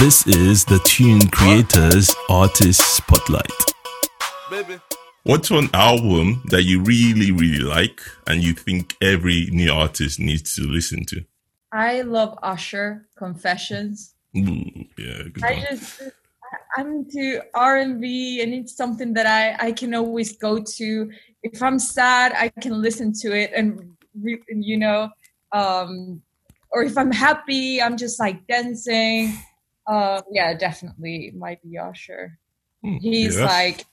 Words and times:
This 0.00 0.26
is 0.26 0.64
the 0.64 0.80
Tune 0.80 1.28
Creators 1.28 2.12
Artist 2.28 2.80
Spotlight. 2.96 3.46
Baby. 4.50 4.80
What's 5.22 5.52
one 5.52 5.70
album 5.72 6.42
that 6.46 6.64
you 6.64 6.82
really, 6.82 7.30
really 7.30 7.60
like 7.62 8.00
and 8.26 8.42
you 8.42 8.54
think 8.54 8.96
every 9.00 9.46
new 9.52 9.72
artist 9.72 10.18
needs 10.18 10.56
to 10.56 10.62
listen 10.62 11.04
to? 11.06 11.24
I 11.70 12.00
love 12.00 12.36
Usher 12.42 13.06
Confessions. 13.16 14.14
Ooh, 14.36 14.64
yeah, 14.98 15.22
I 15.44 15.52
one. 15.52 15.66
just 15.70 16.02
I'm 16.76 16.86
into 16.88 17.40
R 17.54 17.76
and 17.76 18.00
B, 18.00 18.42
and 18.42 18.52
it's 18.52 18.76
something 18.76 19.14
that 19.14 19.26
I 19.26 19.68
I 19.68 19.72
can 19.72 19.94
always 19.94 20.36
go 20.36 20.58
to. 20.58 21.10
If 21.44 21.62
I'm 21.62 21.78
sad, 21.78 22.32
I 22.32 22.48
can 22.48 22.82
listen 22.82 23.12
to 23.20 23.32
it, 23.32 23.52
and 23.54 23.80
you 24.48 24.76
know, 24.76 25.10
um, 25.52 26.20
or 26.72 26.82
if 26.82 26.98
I'm 26.98 27.12
happy, 27.12 27.80
I'm 27.80 27.96
just 27.96 28.18
like 28.18 28.44
dancing. 28.48 29.34
Uh, 29.86 30.22
yeah, 30.30 30.54
definitely 30.54 31.32
might 31.36 31.62
be 31.62 31.78
Usher. 31.78 32.38
Hmm, 32.82 32.96
he's 32.96 33.40
like, 33.40 33.84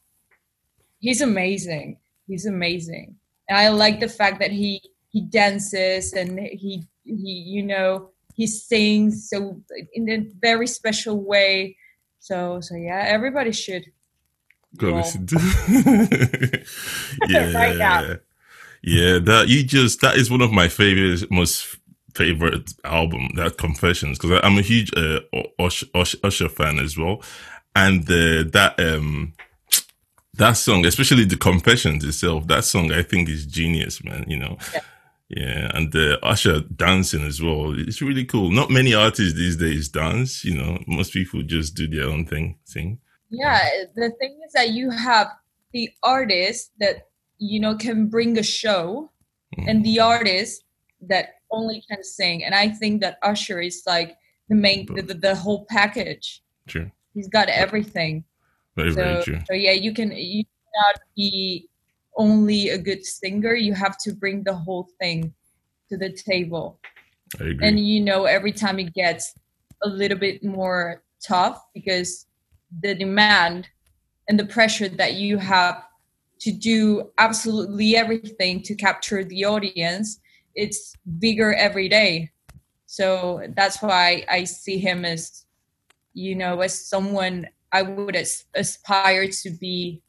he's 0.99 1.21
amazing. 1.21 1.97
He's 2.27 2.45
amazing, 2.45 3.15
and 3.49 3.57
I 3.57 3.69
like 3.69 3.99
the 3.99 4.07
fact 4.07 4.39
that 4.39 4.51
he 4.51 4.81
he 5.09 5.21
dances 5.21 6.13
and 6.13 6.39
he 6.39 6.87
he 7.03 7.43
you 7.45 7.63
know 7.63 8.11
he 8.35 8.47
sings 8.47 9.29
so 9.29 9.61
in 9.93 10.09
a 10.09 10.25
very 10.39 10.67
special 10.67 11.19
way 11.21 11.75
so 12.21 12.61
so 12.61 12.75
yeah, 12.75 13.03
everybody 13.07 13.51
should 13.51 13.83
go 14.77 14.93
listen 14.93 15.25
to. 15.25 15.35
yeah, 17.27 17.51
right 17.51 17.75
now. 17.75 18.01
yeah. 18.83 19.17
That 19.17 19.45
you 19.47 19.63
just 19.63 20.01
that 20.01 20.17
is 20.17 20.29
one 20.29 20.41
of 20.41 20.51
my 20.51 20.67
favorite, 20.67 21.29
most 21.31 21.79
favorite 22.13 22.73
album. 22.83 23.29
That 23.35 23.57
Confessions 23.57 24.17
because 24.17 24.39
I'm 24.43 24.57
a 24.57 24.61
huge 24.61 24.91
uh, 24.95 25.21
Usher, 25.59 25.87
Usher, 25.93 26.17
Usher 26.23 26.49
fan 26.49 26.79
as 26.79 26.97
well, 26.97 27.21
and 27.75 28.03
uh, 28.03 28.43
that 28.51 28.75
um 28.79 29.33
that 30.35 30.53
song, 30.53 30.85
especially 30.85 31.25
the 31.25 31.37
Confessions 31.37 32.03
itself, 32.03 32.47
that 32.47 32.63
song 32.63 32.91
I 32.91 33.03
think 33.03 33.29
is 33.29 33.45
genius, 33.45 34.03
man. 34.03 34.25
You 34.27 34.39
know. 34.39 34.57
Yeah. 34.73 34.81
Yeah, 35.33 35.71
and 35.73 35.93
the 35.93 36.19
Usher 36.25 36.59
dancing 36.59 37.23
as 37.23 37.41
well. 37.41 37.73
It's 37.79 38.01
really 38.01 38.25
cool. 38.25 38.51
Not 38.51 38.69
many 38.69 38.93
artists 38.93 39.33
these 39.33 39.55
days 39.55 39.87
dance. 39.87 40.43
You 40.43 40.57
know, 40.57 40.83
most 40.87 41.13
people 41.13 41.41
just 41.41 41.73
do 41.73 41.87
their 41.87 42.09
own 42.09 42.25
thing. 42.25 42.59
Sing. 42.65 42.99
Yeah, 43.29 43.61
the 43.95 44.11
thing 44.19 44.37
is 44.45 44.51
that 44.51 44.71
you 44.71 44.89
have 44.89 45.27
the 45.71 45.89
artist 46.03 46.71
that 46.79 47.07
you 47.37 47.61
know 47.61 47.75
can 47.75 48.07
bring 48.07 48.37
a 48.37 48.43
show, 48.43 49.09
mm. 49.57 49.69
and 49.69 49.85
the 49.85 50.01
artist 50.01 50.65
that 51.07 51.35
only 51.51 51.83
can 51.89 52.03
sing. 52.03 52.43
And 52.43 52.55
I 52.55 52.69
think 52.69 53.01
that 53.01 53.17
Usher 53.21 53.61
is 53.61 53.83
like 53.85 54.15
the 54.49 54.55
main, 54.55 54.85
the, 54.93 55.01
the, 55.01 55.13
the 55.13 55.35
whole 55.35 55.65
package. 55.69 56.41
True. 56.67 56.91
He's 57.13 57.27
got 57.27 57.49
everything. 57.49 58.23
Very, 58.75 58.91
so, 58.91 59.03
very 59.03 59.23
true. 59.23 59.39
So 59.47 59.53
yeah, 59.53 59.73
you 59.73 59.93
can 59.93 60.11
you 60.11 60.43
cannot 60.43 61.01
be 61.15 61.69
only 62.17 62.69
a 62.69 62.77
good 62.77 63.05
singer 63.05 63.53
you 63.53 63.73
have 63.73 63.97
to 63.97 64.13
bring 64.13 64.43
the 64.43 64.53
whole 64.53 64.87
thing 64.99 65.33
to 65.89 65.97
the 65.97 66.11
table 66.11 66.79
I 67.39 67.45
agree. 67.45 67.67
and 67.67 67.79
you 67.79 68.01
know 68.01 68.25
every 68.25 68.51
time 68.51 68.79
it 68.79 68.93
gets 68.93 69.33
a 69.83 69.89
little 69.89 70.17
bit 70.17 70.43
more 70.43 71.03
tough 71.25 71.63
because 71.73 72.27
the 72.81 72.93
demand 72.95 73.69
and 74.27 74.39
the 74.39 74.45
pressure 74.45 74.89
that 74.89 75.13
you 75.13 75.37
have 75.37 75.83
to 76.39 76.51
do 76.51 77.11
absolutely 77.17 77.95
everything 77.95 78.61
to 78.63 78.75
capture 78.75 79.23
the 79.23 79.45
audience 79.45 80.19
it's 80.55 80.95
bigger 81.19 81.53
every 81.53 81.87
day 81.89 82.29
so 82.85 83.41
that's 83.55 83.81
why 83.81 84.23
i 84.29 84.43
see 84.43 84.77
him 84.77 85.05
as 85.05 85.45
you 86.13 86.35
know 86.35 86.61
as 86.61 86.73
someone 86.73 87.47
i 87.71 87.81
would 87.81 88.15
as- 88.15 88.45
aspire 88.55 89.27
to 89.27 89.49
be 89.49 90.01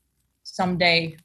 someday 0.42 1.16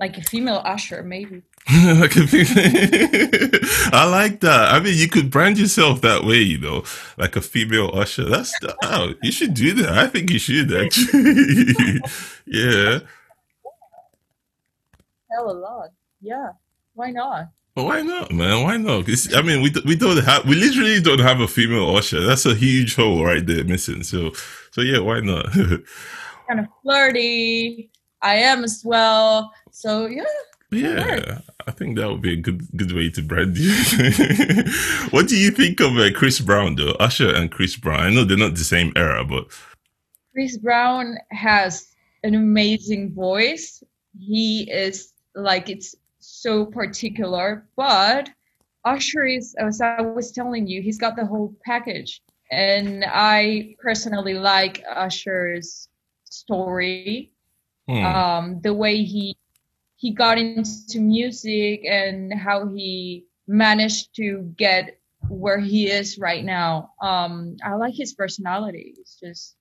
like 0.00 0.16
a 0.16 0.22
female 0.22 0.62
usher, 0.64 1.02
maybe. 1.02 1.42
like 1.84 2.16
a 2.16 2.26
female. 2.26 3.60
I 3.92 4.08
like 4.10 4.40
that. 4.40 4.72
I 4.72 4.80
mean, 4.80 4.96
you 4.96 5.08
could 5.08 5.30
brand 5.30 5.58
yourself 5.58 6.00
that 6.00 6.24
way, 6.24 6.38
you 6.38 6.58
know, 6.58 6.84
like 7.18 7.36
a 7.36 7.42
female 7.42 7.90
usher. 7.92 8.24
That's 8.24 8.52
oh, 8.82 9.12
you 9.22 9.30
should 9.30 9.52
do 9.52 9.74
that. 9.74 9.90
I 9.90 10.06
think 10.06 10.30
you 10.30 10.38
should 10.38 10.72
actually. 10.72 12.00
yeah. 12.46 13.00
Hell 15.30 15.50
a 15.50 15.52
lot. 15.52 15.90
Yeah. 16.22 16.52
Why 16.94 17.10
not? 17.10 17.48
Why 17.84 18.02
not, 18.02 18.32
man? 18.32 18.62
Why 18.62 18.76
not? 18.76 19.08
I 19.34 19.42
mean, 19.42 19.62
we 19.62 19.72
we 19.84 19.96
don't 19.96 20.22
have 20.24 20.44
we 20.46 20.54
literally 20.56 21.00
don't 21.00 21.20
have 21.20 21.40
a 21.40 21.48
female 21.48 21.96
usher. 21.96 22.20
That's 22.20 22.46
a 22.46 22.54
huge 22.54 22.96
hole 22.96 23.24
right 23.24 23.44
there 23.44 23.64
missing. 23.64 24.02
So 24.02 24.32
so 24.70 24.80
yeah, 24.80 24.98
why 25.00 25.20
not? 25.20 25.52
kind 26.48 26.60
of 26.60 26.66
flirty. 26.82 27.90
I 28.22 28.36
am 28.36 28.64
as 28.64 28.82
well. 28.84 29.52
So 29.70 30.06
yeah. 30.06 30.24
Yeah, 30.72 31.40
I 31.66 31.72
think 31.72 31.98
that 31.98 32.08
would 32.08 32.22
be 32.22 32.34
a 32.34 32.36
good 32.36 32.64
good 32.76 32.92
way 32.92 33.10
to 33.10 33.22
brand 33.22 33.58
you. 33.58 33.72
what 35.10 35.26
do 35.26 35.36
you 35.36 35.50
think 35.50 35.80
of 35.80 35.96
uh, 35.96 36.12
Chris 36.14 36.38
Brown 36.38 36.76
though? 36.76 36.92
Usher 37.00 37.34
and 37.34 37.50
Chris 37.50 37.76
Brown. 37.76 38.00
I 38.00 38.10
know 38.10 38.22
they're 38.22 38.36
not 38.36 38.54
the 38.54 38.64
same 38.64 38.92
era, 38.94 39.24
but 39.24 39.46
Chris 40.32 40.56
Brown 40.58 41.16
has 41.32 41.88
an 42.22 42.36
amazing 42.36 43.12
voice. 43.14 43.82
He 44.16 44.70
is 44.70 45.12
like 45.34 45.68
it's 45.68 45.96
so 46.20 46.66
particular, 46.66 47.66
but 47.76 48.30
Usher 48.84 49.24
is 49.24 49.54
as 49.58 49.80
I 49.80 50.00
was 50.00 50.32
telling 50.32 50.66
you, 50.66 50.82
he's 50.82 50.98
got 50.98 51.16
the 51.16 51.26
whole 51.26 51.54
package. 51.64 52.22
And 52.50 53.04
I 53.06 53.76
personally 53.78 54.34
like 54.34 54.82
Usher's 54.90 55.88
story. 56.24 57.32
Hmm. 57.88 58.04
Um, 58.04 58.60
the 58.62 58.74
way 58.74 59.02
he 59.02 59.36
he 59.96 60.12
got 60.12 60.38
into 60.38 60.98
music 60.98 61.84
and 61.84 62.32
how 62.32 62.66
he 62.68 63.26
managed 63.46 64.14
to 64.16 64.52
get 64.56 64.98
where 65.28 65.58
he 65.58 65.90
is 65.90 66.18
right 66.18 66.44
now. 66.44 66.92
Um, 67.02 67.56
I 67.62 67.74
like 67.74 67.94
his 67.94 68.14
personality. 68.14 68.94
It's 68.98 69.18
just 69.20 69.56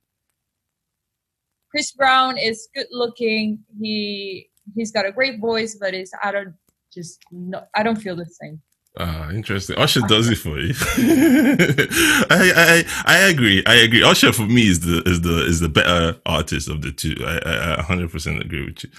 Chris 1.70 1.92
Brown 1.92 2.38
is 2.38 2.70
good 2.74 2.88
looking. 2.92 3.60
He 3.80 4.49
he's 4.76 4.92
got 4.92 5.06
a 5.06 5.12
great 5.12 5.40
voice, 5.40 5.78
but 5.80 5.94
it's 5.94 6.12
I 6.24 6.32
don't 6.32 6.56
just 6.94 7.20
no 7.32 7.64
I 7.76 7.84
don't 7.84 7.98
feel 7.98 8.16
the 8.16 8.26
same. 8.26 8.62
Ah, 8.98 9.30
interesting. 9.32 9.78
Usher 9.78 10.02
does 10.02 10.30
it 10.30 10.38
for 10.38 10.60
you. 10.60 10.74
I, 12.30 12.52
I 12.56 12.86
I 13.06 13.18
agree. 13.30 13.64
I 13.66 13.76
agree. 13.76 14.04
Usher 14.04 14.34
for 14.34 14.48
me 14.48 14.68
is 14.68 14.82
the 14.82 15.04
is 15.06 15.22
the 15.22 15.46
is 15.46 15.60
the 15.62 15.70
better 15.70 16.20
artist 16.26 16.70
of 16.70 16.82
the 16.82 16.92
two. 16.92 17.16
I 17.26 17.78
I, 17.80 17.82
100% 17.84 18.42
agree 18.44 18.66
with 18.66 18.84
you. 18.84 18.90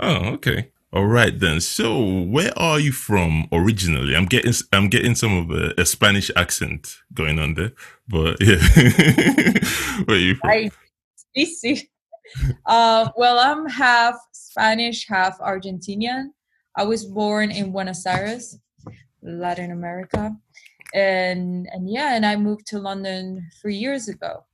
Oh, 0.00 0.26
okay. 0.34 0.70
All 0.92 1.06
right 1.06 1.38
then. 1.38 1.60
So, 1.60 2.22
where 2.22 2.52
are 2.58 2.80
you 2.80 2.92
from 2.92 3.48
originally? 3.52 4.16
I'm 4.16 4.26
getting 4.26 4.52
I'm 4.72 4.88
getting 4.88 5.14
some 5.14 5.36
of 5.36 5.50
a, 5.50 5.74
a 5.80 5.86
Spanish 5.86 6.30
accent 6.36 6.96
going 7.14 7.38
on 7.38 7.54
there, 7.54 7.72
but 8.08 8.38
yeah. 8.40 8.56
where 10.06 10.16
are 10.16 10.20
you 10.20 10.36
from? 10.36 10.50
I, 10.50 10.70
easy. 11.34 11.90
Uh, 12.66 13.10
well, 13.16 13.38
I'm 13.38 13.66
half 13.66 14.16
Spanish, 14.32 15.06
half 15.08 15.38
Argentinian. 15.38 16.30
I 16.76 16.84
was 16.84 17.04
born 17.04 17.50
in 17.50 17.72
Buenos 17.72 18.04
Aires, 18.06 18.58
Latin 19.22 19.70
America, 19.70 20.36
and 20.94 21.68
and 21.72 21.90
yeah, 21.90 22.16
and 22.16 22.24
I 22.26 22.36
moved 22.36 22.66
to 22.68 22.78
London 22.78 23.48
three 23.60 23.76
years 23.76 24.08
ago. 24.08 24.44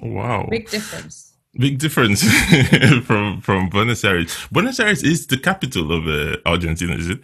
Wow, 0.00 0.46
big 0.50 0.70
difference 0.70 1.34
big 1.56 1.78
difference 1.78 2.22
from 3.06 3.40
from 3.40 3.68
Buenos 3.68 4.04
Aires. 4.04 4.36
Buenos 4.50 4.80
Aires 4.80 5.02
is 5.02 5.26
the 5.26 5.38
capital 5.38 5.92
of 5.92 6.06
uh, 6.06 6.36
Argentina, 6.46 6.94
is 6.94 7.10
it? 7.10 7.20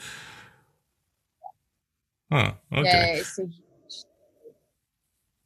Huh. 2.30 2.52
Okay. 2.72 3.16
Yeah, 3.16 3.22
so, 3.22 3.48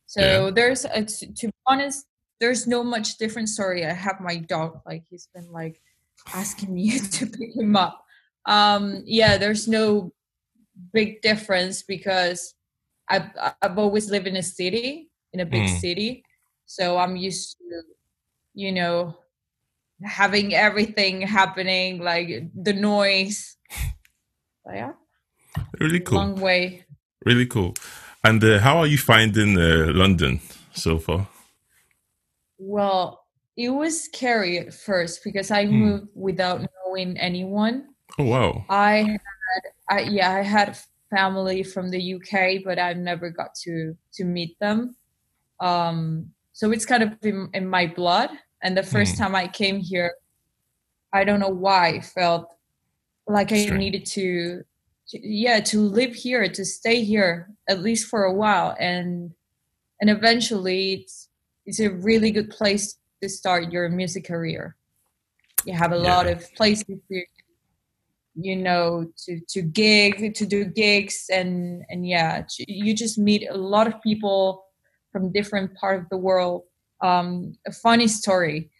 so 0.07 0.21
yeah. 0.21 0.51
there's 0.51 0.85
a, 0.85 1.05
to 1.05 1.47
be 1.47 1.53
honest, 1.67 2.07
there's 2.41 2.67
no 2.67 2.83
much 2.83 3.19
difference. 3.19 3.57
Sorry, 3.57 3.85
I 3.85 3.93
have 3.93 4.21
my 4.21 4.37
dog. 4.37 4.81
Like 4.87 5.05
he's 5.09 5.29
been 5.35 5.51
like 5.51 5.81
asking 6.35 6.73
me 6.73 6.99
to 7.17 7.27
pick 7.27 7.57
him 7.57 7.77
up. 7.77 8.05
Um, 8.47 9.03
yeah, 9.07 9.39
there's 9.39 9.69
no 9.69 10.13
big 10.93 11.23
difference 11.23 11.83
because 11.83 12.55
I've 13.09 13.31
I've 13.63 13.79
always 13.79 14.11
lived 14.11 14.27
in 14.27 14.37
a 14.37 14.43
city, 14.43 15.11
in 15.33 15.41
a 15.41 15.47
big 15.47 15.69
mm. 15.69 15.81
city, 15.81 16.25
so 16.67 16.99
I'm 16.99 17.17
used 17.17 17.57
to 17.59 17.83
you 18.55 18.73
know 18.73 19.17
having 20.03 20.55
everything 20.55 21.23
happening 21.23 21.99
like 21.99 22.29
the 22.55 22.73
noise 22.73 23.57
yeah 24.67 24.93
really 25.81 26.01
cool 26.01 26.19
long 26.19 26.35
way 26.37 26.85
really 27.25 27.47
cool 27.47 27.75
and 28.23 28.43
uh, 28.43 28.59
how 28.59 28.79
are 28.79 28.87
you 28.87 28.99
finding 28.99 29.59
uh, 29.59 29.91
london 29.93 30.41
so 30.73 30.99
far 30.99 31.27
well 32.65 33.25
it 33.57 33.69
was 33.69 34.05
scary 34.05 34.59
at 34.59 34.75
first 34.75 35.23
because 35.25 35.51
i 35.51 35.65
hmm. 35.65 35.73
moved 35.73 36.09
without 36.15 36.61
knowing 36.87 37.17
anyone 37.19 37.89
oh 38.19 38.25
wow 38.25 38.65
i 38.69 38.97
had 38.97 39.63
I, 39.89 40.01
yeah 40.01 40.33
i 40.33 40.43
had 40.43 40.79
family 41.11 41.63
from 41.63 41.91
the 41.91 42.15
uk 42.15 42.65
but 42.65 42.79
i 42.79 42.93
never 42.93 43.31
got 43.31 43.55
to 43.65 43.97
to 44.15 44.25
meet 44.25 44.59
them 44.59 44.97
um 45.61 46.35
so 46.55 46.71
it's 46.71 46.87
kind 46.87 47.03
of 47.03 47.19
in, 47.23 47.51
in 47.53 47.69
my 47.69 47.87
blood. 47.89 48.31
And 48.63 48.77
the 48.79 48.83
first 48.83 49.17
Mm. 49.17 49.19
time 49.19 49.35
I 49.35 49.49
came 49.49 49.81
here, 49.81 50.15
I 51.13 51.25
don't 51.25 51.41
know 51.41 51.49
why 51.49 51.89
I 51.89 52.01
felt 52.01 52.55
like 53.27 53.51
I 53.53 53.65
Strange. 53.65 53.79
needed 53.81 54.07
to, 54.07 54.63
to, 55.09 55.19
yeah, 55.21 55.61
to 55.61 55.81
live 55.81 56.15
here, 56.15 56.49
to 56.49 56.65
stay 56.65 57.03
here 57.03 57.51
at 57.69 57.83
least 57.83 58.09
for 58.09 58.25
a 58.25 58.33
while, 58.33 58.75
and 58.79 59.35
and 60.01 60.11
eventually 60.11 60.95
it's 60.95 61.29
it's 61.67 61.81
a 61.81 61.91
really 61.91 62.31
good 62.31 62.51
place 62.51 62.99
to 63.23 63.29
start 63.29 63.73
your 63.73 63.89
music 63.89 64.27
career. 64.27 64.77
You 65.65 65.75
have 65.75 65.93
a 65.93 65.99
lot 65.99 66.27
of 66.27 66.53
places 66.55 66.85
to, 67.11 67.25
you 68.35 68.57
know, 68.57 69.07
to 69.25 69.41
to 69.49 69.63
gig, 69.63 70.35
to 70.35 70.47
do 70.47 70.65
gigs, 70.65 71.27
and 71.33 71.85
and 71.89 72.07
yeah, 72.07 72.45
you 72.59 72.95
just 72.95 73.19
meet 73.19 73.49
a 73.49 73.57
lot 73.57 73.87
of 73.87 74.03
people 74.03 74.65
from 75.11 75.33
different 75.33 75.75
part 75.77 76.01
of 76.01 76.09
the 76.11 76.19
world. 76.19 76.65
Um, 77.01 77.57
a 77.67 77.73
funny 77.73 78.09
story. 78.09 78.71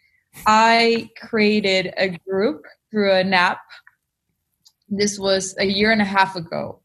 I 0.45 1.09
created 1.17 1.93
a 1.97 2.09
group 2.27 2.65
through 2.91 3.13
an 3.13 3.33
app. 3.33 3.61
This 4.89 5.17
was 5.17 5.55
a 5.57 5.65
year 5.65 5.91
and 5.91 6.01
a 6.01 6.05
half 6.05 6.35
ago. 6.35 6.81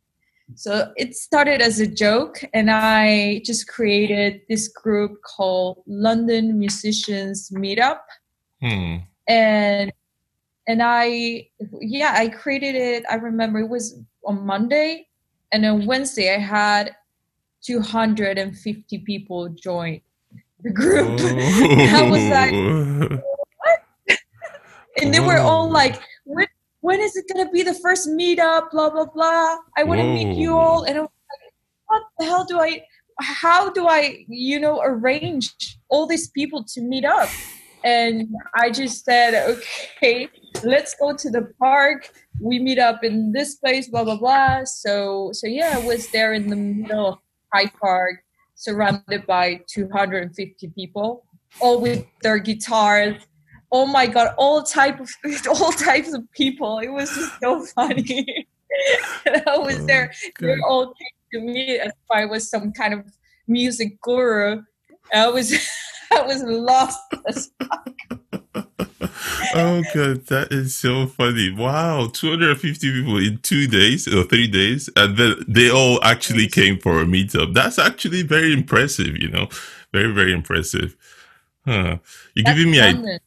So 0.55 0.93
it 0.97 1.15
started 1.15 1.61
as 1.61 1.81
a 1.81 1.87
joke, 1.87 2.43
and 2.55 2.71
I 2.71 3.43
just 3.45 3.69
created 3.69 4.43
this 4.49 4.69
group 4.69 5.21
called 5.23 5.83
London 5.87 6.59
Musicians 6.59 7.51
Meetup. 7.51 8.01
Hmm. 8.61 8.97
And 9.29 9.93
and 10.67 10.83
I 10.83 11.49
yeah, 11.81 12.15
I 12.17 12.29
created 12.29 12.75
it. 12.75 13.05
I 13.11 13.15
remember 13.17 13.61
it 13.61 13.69
was 13.69 14.01
on 14.25 14.45
Monday, 14.47 15.09
and 15.53 15.65
on 15.65 15.87
Wednesday 15.87 16.35
I 16.35 16.39
had 16.39 16.95
250 17.63 18.99
people 18.99 19.49
join 19.51 20.01
the 20.63 20.71
group. 20.71 21.21
I 21.21 22.09
was 22.09 22.25
like, 22.29 23.21
what? 23.57 24.19
and 25.03 25.13
they 25.15 25.21
were 25.21 25.39
all 25.39 25.71
like, 25.71 26.01
when, 26.81 27.01
is 27.01 27.17
it 27.17 27.27
gonna 27.33 27.51
be 27.51 27.63
the 27.63 27.75
first 27.75 28.09
meetup? 28.09 28.71
Blah 28.71 28.91
blah 28.91 29.07
blah. 29.07 29.57
I 29.77 29.85
want 29.85 30.01
to 30.01 30.07
meet 30.07 30.37
you 30.37 30.57
all, 30.57 30.85
and 30.85 30.99
I 30.99 31.01
was 31.03 31.11
like, 31.31 31.53
what 31.87 32.03
the 32.19 32.25
hell 32.25 32.45
do 32.45 32.61
I? 32.61 32.85
How 33.21 33.71
do 33.71 33.87
I, 33.87 34.25
you 34.29 34.59
know, 34.59 34.81
arrange 34.83 35.79
all 35.89 36.07
these 36.07 36.31
people 36.31 36.65
to 36.65 36.81
meet 36.81 37.05
up? 37.05 37.29
And 37.85 38.29
I 38.55 38.71
just 38.71 39.05
said, 39.05 39.35
okay, 39.97 40.29
let's 40.65 40.95
go 40.95 41.15
to 41.15 41.31
the 41.31 41.53
park. 41.59 42.11
We 42.41 42.59
meet 42.59 42.79
up 42.79 43.05
in 43.05 43.33
this 43.33 43.57
place, 43.57 43.89
blah 43.89 44.05
blah 44.05 44.17
blah. 44.17 44.65
So 44.65 45.31
so 45.33 45.47
yeah, 45.47 45.79
I 45.81 45.87
was 45.87 46.09
there 46.09 46.33
in 46.33 46.49
the 46.49 46.57
middle 46.57 47.07
of 47.09 47.19
Hyde 47.53 47.73
Park, 47.81 48.23
surrounded 48.55 49.27
by 49.27 49.61
250 49.67 50.69
people, 50.69 51.25
all 51.61 51.81
with 51.81 52.07
their 52.23 52.39
guitars. 52.39 53.23
Oh 53.73 53.87
my 53.87 54.07
god, 54.07 54.35
all 54.37 54.63
type 54.63 55.01
of 55.01 55.11
all 55.49 55.73
types 55.73 56.13
of 56.13 56.31
people. 56.33 56.79
It 56.79 56.89
was 56.89 57.11
just 57.11 57.41
so 57.41 57.65
funny. 57.75 58.47
I 59.27 59.59
was 59.59 59.79
oh, 59.81 59.87
there. 59.87 60.13
They 60.39 60.57
all 60.69 60.87
came 60.87 61.17
to 61.33 61.41
me 61.41 61.79
as 61.79 61.89
if 61.89 62.11
I 62.11 62.25
was 62.25 62.49
some 62.49 62.73
kind 62.73 62.95
of 62.95 63.07
music 63.47 64.01
guru. 64.01 64.63
I 65.13 65.29
was 65.29 65.53
I 66.13 66.23
was 66.23 66.43
lost. 66.43 67.01
as- 67.27 67.51
oh 69.55 69.83
god, 69.95 70.27
that 70.27 70.49
is 70.51 70.77
so 70.77 71.07
funny! 71.07 71.53
Wow, 71.53 72.09
two 72.13 72.31
hundred 72.31 72.51
and 72.51 72.61
fifty 72.61 72.93
people 72.93 73.19
in 73.19 73.39
two 73.39 73.67
days 73.67 74.07
or 74.09 74.25
three 74.25 74.47
days, 74.49 74.89
and 74.97 75.17
then 75.17 75.35
they 75.49 75.71
all 75.71 76.03
actually 76.05 76.49
came 76.49 76.79
for 76.79 77.01
a 77.01 77.05
meetup. 77.05 77.55
That's 77.55 77.79
actually 77.79 78.23
very 78.23 78.53
impressive. 78.53 79.17
You 79.17 79.29
know, 79.29 79.49
very 79.93 80.13
very 80.13 80.33
impressive. 80.33 80.97
Huh. 81.65 81.99
You're 82.35 82.45
That's 82.45 82.59
giving 82.59 82.73
me 82.73 82.79
a 82.79 82.93
London. 82.93 83.19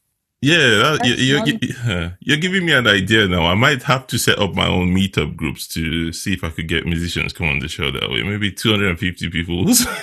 Yeah, 0.44 0.68
that, 0.98 1.00
you, 1.04 1.14
you're, 1.14 1.38
London. 1.38 1.58
gi- 1.60 1.72
huh. 1.72 2.08
you're 2.20 2.36
giving 2.38 2.66
me 2.66 2.72
an 2.72 2.86
idea 2.86 3.26
now. 3.28 3.46
I 3.46 3.54
might 3.54 3.82
have 3.84 4.06
to 4.08 4.18
set 4.18 4.38
up 4.38 4.54
my 4.54 4.66
own 4.66 4.94
meetup 4.94 5.36
groups 5.36 5.66
to 5.68 6.12
see 6.12 6.32
if 6.34 6.44
I 6.44 6.50
could 6.50 6.68
get 6.68 6.86
musicians 6.86 7.32
come 7.32 7.48
on 7.48 7.58
the 7.60 7.68
show 7.68 7.90
that 7.90 8.10
way. 8.10 8.22
Maybe 8.22 8.52
250 8.52 9.30
people 9.30 9.64
to 9.66 9.72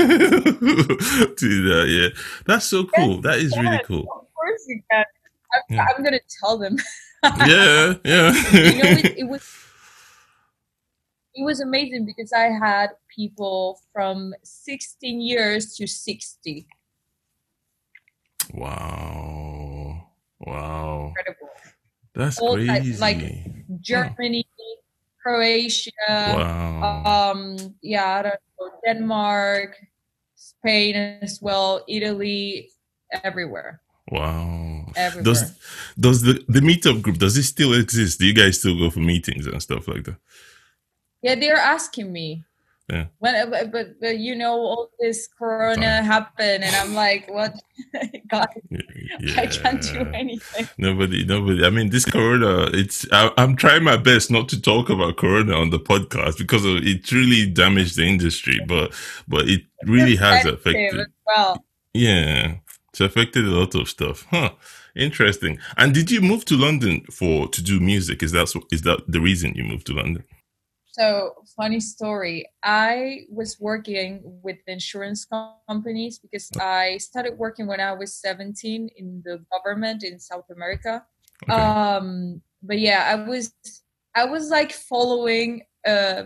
that. 1.69 1.85
Yeah, 1.87 2.09
that's 2.45 2.65
so 2.65 2.85
cool. 2.85 3.21
That 3.21 3.37
is 3.39 3.55
really 3.57 3.81
cool. 3.85 4.01
Of 4.03 4.33
course 4.35 4.65
you 4.67 4.81
can. 4.91 5.05
I'm, 5.53 5.75
Yeah. 5.75 5.85
I'm 5.95 6.03
gonna 6.03 6.19
tell 6.39 6.57
them. 6.57 6.77
Yeah, 7.23 7.93
yeah. 8.03 8.31
you 8.53 8.83
know, 8.83 8.89
it, 8.89 9.17
it 9.19 9.27
was 9.27 9.43
it 11.35 11.43
was 11.45 11.59
amazing 11.61 12.05
because 12.05 12.33
I 12.33 12.49
had 12.49 12.89
people 13.15 13.79
from 13.93 14.33
16 14.43 15.21
years 15.21 15.75
to 15.75 15.87
60. 15.87 16.67
Wow. 18.53 19.70
Wow. 20.45 21.13
Incredible. 21.15 21.49
That's 22.13 22.39
All 22.39 22.55
crazy. 22.55 22.99
like- 22.99 23.45
Germany, 23.81 24.45
Croatia, 25.23 25.91
wow. 26.09 27.31
um, 27.31 27.57
yeah, 27.81 28.19
I 28.19 28.21
don't 28.23 28.39
know, 28.59 28.71
Denmark, 28.85 29.77
Spain 30.35 30.95
as 31.21 31.39
well, 31.41 31.85
Italy, 31.87 32.69
everywhere, 33.23 33.81
wow. 34.11 34.91
everywhere. 34.95 35.23
Does 35.23 35.53
does 35.99 36.21
the 36.23 36.43
the 36.47 36.59
meetup 36.59 37.01
group 37.01 37.17
does 37.17 37.37
it 37.37 37.43
still 37.43 37.73
exist? 37.73 38.19
Do 38.19 38.25
you 38.25 38.33
guys 38.33 38.57
still 38.59 38.77
go 38.77 38.89
for 38.89 38.99
meetings 38.99 39.45
and 39.45 39.61
stuff 39.61 39.87
like 39.87 40.03
that? 40.05 40.17
Yeah, 41.21 41.35
they're 41.35 41.55
asking 41.55 42.11
me. 42.11 42.43
Yeah. 42.91 43.05
When, 43.19 43.35
uh, 43.35 43.45
but, 43.45 43.71
but, 43.71 44.01
but 44.01 44.17
you 44.17 44.35
know, 44.35 44.51
all 44.51 44.89
this 44.99 45.29
Corona 45.39 46.03
happened, 46.03 46.65
and 46.65 46.75
I'm 46.75 46.93
like, 46.93 47.29
what? 47.29 47.57
God, 48.29 48.49
I 49.37 49.47
can't 49.47 49.81
do 49.81 50.01
anything. 50.13 50.67
Nobody, 50.77 51.23
nobody. 51.23 51.65
I 51.65 51.69
mean, 51.69 51.89
this 51.89 52.03
Corona. 52.03 52.69
It's. 52.73 53.05
I, 53.13 53.31
I'm 53.37 53.55
trying 53.55 53.85
my 53.85 53.95
best 53.95 54.29
not 54.29 54.49
to 54.49 54.61
talk 54.61 54.89
about 54.89 55.15
Corona 55.15 55.55
on 55.55 55.69
the 55.69 55.79
podcast 55.79 56.37
because 56.37 56.65
of, 56.65 56.77
it 56.83 57.09
really 57.13 57.49
damaged 57.49 57.95
the 57.95 58.05
industry. 58.05 58.59
But 58.67 58.93
but 59.25 59.47
it 59.47 59.61
really 59.85 60.17
has 60.17 60.45
affected. 60.45 60.99
as 60.99 61.07
well. 61.25 61.65
Yeah, 61.93 62.55
it's 62.89 62.99
affected 62.99 63.45
a 63.45 63.51
lot 63.51 63.73
of 63.73 63.87
stuff. 63.87 64.25
Huh. 64.29 64.51
Interesting. 64.97 65.59
And 65.77 65.93
did 65.93 66.11
you 66.11 66.19
move 66.19 66.43
to 66.45 66.57
London 66.57 67.05
for 67.09 67.47
to 67.47 67.63
do 67.63 67.79
music? 67.79 68.21
Is 68.21 68.33
that 68.33 68.53
is 68.69 68.81
that 68.81 68.99
the 69.07 69.21
reason 69.21 69.55
you 69.55 69.63
moved 69.63 69.87
to 69.87 69.93
London? 69.93 70.25
So 71.01 71.33
funny 71.57 71.79
story. 71.79 72.47
I 72.61 73.21
was 73.27 73.59
working 73.59 74.21
with 74.43 74.57
insurance 74.67 75.25
companies 75.67 76.19
because 76.19 76.51
I 76.61 76.97
started 76.97 77.39
working 77.39 77.65
when 77.65 77.79
I 77.79 77.93
was 77.93 78.13
17 78.13 78.87
in 78.95 79.23
the 79.25 79.43
government 79.51 80.03
in 80.03 80.19
South 80.19 80.45
America. 80.51 81.03
Okay. 81.49 81.59
Um, 81.59 82.43
but 82.61 82.77
yeah, 82.77 83.05
I 83.09 83.27
was 83.27 83.51
I 84.13 84.25
was 84.25 84.51
like 84.51 84.71
following 84.73 85.63
uh, 85.87 86.25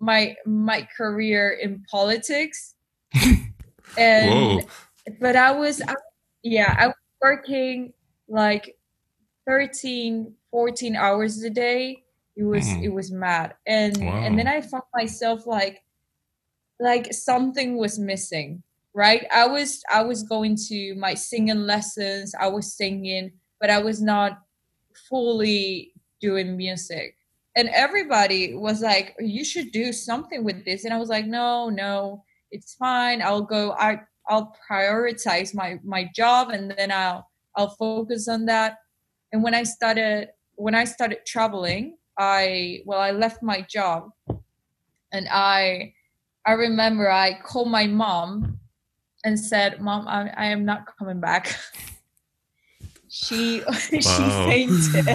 my 0.00 0.34
my 0.44 0.88
career 0.96 1.60
in 1.62 1.84
politics, 1.88 2.74
and 3.96 4.58
Whoa. 4.58 4.60
but 5.20 5.36
I 5.36 5.52
was 5.52 5.80
I, 5.82 5.94
yeah 6.42 6.74
I 6.76 6.88
was 6.88 6.96
working 7.22 7.92
like 8.28 8.76
13 9.46 10.34
14 10.50 10.96
hours 10.96 11.44
a 11.44 11.50
day 11.50 12.02
it 12.36 12.44
was 12.44 12.66
Mhm. 12.66 12.84
it 12.84 12.90
was 12.90 13.10
mad. 13.12 13.54
And 13.66 13.96
and 14.26 14.38
then 14.38 14.46
I 14.48 14.60
found 14.60 14.84
myself 14.94 15.46
like 15.46 15.82
like 16.80 17.12
something 17.12 17.76
was 17.76 17.98
missing 17.98 18.62
right? 18.94 19.26
I 19.32 19.46
was 19.46 19.82
I 19.92 20.02
was 20.02 20.22
going 20.22 20.56
to 20.68 20.94
my 20.96 21.14
singing 21.14 21.60
lessons 21.66 22.34
I 22.38 22.48
was 22.48 22.72
singing 22.74 23.32
but 23.60 23.70
I 23.70 23.78
was 23.78 24.00
not 24.02 24.40
fully 25.08 25.92
doing 26.20 26.56
music. 26.56 27.16
And 27.56 27.68
everybody 27.70 28.54
was 28.54 28.80
like 28.82 29.14
you 29.18 29.44
should 29.44 29.70
do 29.72 29.92
something 29.92 30.44
with 30.44 30.64
this. 30.64 30.84
And 30.84 30.92
I 30.94 30.98
was 30.98 31.08
like 31.08 31.26
no 31.26 31.68
no 31.70 32.24
it's 32.50 32.74
fine. 32.74 33.22
I'll 33.22 33.42
go 33.42 33.72
i 33.78 34.00
i'll 34.28 34.54
prioritize 34.70 35.54
my 35.54 35.78
my 35.84 36.04
job 36.14 36.50
and 36.50 36.70
then 36.70 36.90
i'll 36.92 37.28
i'll 37.56 37.70
focus 37.70 38.28
on 38.28 38.46
that. 38.46 38.78
And 39.32 39.42
when 39.42 39.54
i 39.54 39.62
started 39.62 40.30
when 40.56 40.74
i 40.74 40.84
started 40.84 41.20
traveling 41.26 41.96
i 42.18 42.80
well 42.84 43.00
i 43.00 43.10
left 43.10 43.42
my 43.42 43.60
job 43.62 44.10
and 45.12 45.28
i 45.30 45.92
i 46.46 46.52
remember 46.52 47.10
i 47.10 47.38
called 47.40 47.70
my 47.70 47.86
mom 47.86 48.58
and 49.24 49.38
said 49.38 49.80
mom 49.80 50.06
i, 50.08 50.30
I 50.36 50.46
am 50.46 50.64
not 50.64 50.86
coming 50.98 51.20
back 51.20 51.56
she 53.08 53.62
she 54.00 54.00
fainted 54.00 55.06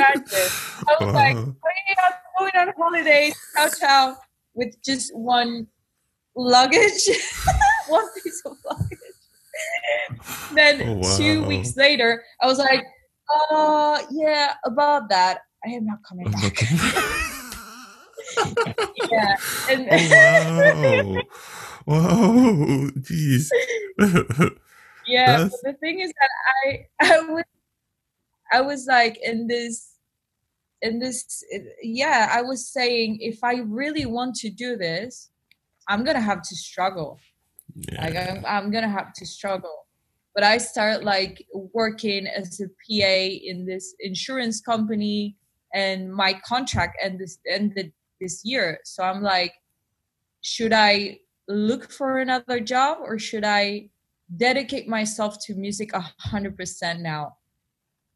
imagine? 0.00 0.50
I 0.88 1.04
was 1.04 1.14
like, 1.14 1.36
hey, 1.36 1.94
I'm 2.04 2.12
going 2.38 2.68
on 2.68 2.74
holidays, 2.76 3.34
ciao 3.54 3.68
ciao, 3.68 4.16
with 4.54 4.74
just 4.82 5.14
one 5.14 5.66
luggage, 6.34 7.08
one 7.88 8.06
piece 8.22 8.42
of 8.46 8.56
luggage. 8.68 8.98
then 10.54 10.82
Oh, 10.82 11.16
two 11.18 11.42
wow. 11.42 11.48
weeks 11.48 11.76
later, 11.76 12.24
I 12.40 12.46
was 12.46 12.58
like, 12.58 12.84
uh, 13.30 14.02
yeah, 14.10 14.54
about 14.64 15.08
that, 15.08 15.42
I 15.64 15.70
am 15.70 15.86
not 15.86 15.98
coming 16.08 16.30
back. 16.30 16.62
yeah, 19.10 19.36
and 19.68 19.88
oh 19.90 21.16
wow. 21.16 21.22
Wow. 21.86 22.90
Jeez. 23.00 23.48
yeah, 25.06 25.48
but 25.48 25.52
the 25.62 25.72
thing 25.80 26.00
is 26.00 26.12
that 26.20 26.30
I 26.64 26.86
I 27.00 27.20
was 27.20 27.44
I 28.52 28.60
was 28.60 28.86
like 28.86 29.18
in 29.22 29.46
this 29.46 29.96
in 30.82 30.98
this 30.98 31.42
yeah, 31.82 32.30
I 32.32 32.42
was 32.42 32.68
saying 32.68 33.18
if 33.20 33.42
I 33.42 33.60
really 33.66 34.06
want 34.06 34.34
to 34.36 34.50
do 34.50 34.76
this, 34.76 35.30
I'm 35.88 36.04
gonna 36.04 36.20
have 36.20 36.42
to 36.42 36.54
struggle. 36.54 37.18
Like. 37.98 38.16
I'm 38.16 38.44
I'm 38.46 38.70
gonna 38.70 38.88
have 38.88 39.12
to 39.14 39.26
struggle. 39.26 39.86
But 40.34 40.44
I 40.44 40.58
start 40.58 41.02
like 41.04 41.46
working 41.52 42.26
as 42.26 42.60
a 42.60 42.68
PA 42.68 43.14
in 43.50 43.66
this 43.66 43.94
insurance 44.00 44.60
company 44.60 45.36
and 45.74 46.12
my 46.12 46.34
contract 46.46 46.98
ended 47.02 47.30
ended 47.48 47.92
this 48.20 48.42
year. 48.44 48.78
So 48.84 49.02
I'm 49.02 49.22
like, 49.22 49.52
should 50.42 50.72
I 50.72 51.18
look 51.48 51.90
for 51.90 52.18
another 52.18 52.60
job 52.60 52.98
or 53.00 53.18
should 53.18 53.44
I 53.44 53.88
dedicate 54.36 54.88
myself 54.88 55.38
to 55.46 55.54
music 55.54 55.92
a 55.94 56.00
hundred 56.18 56.56
percent 56.56 57.00
now? 57.00 57.36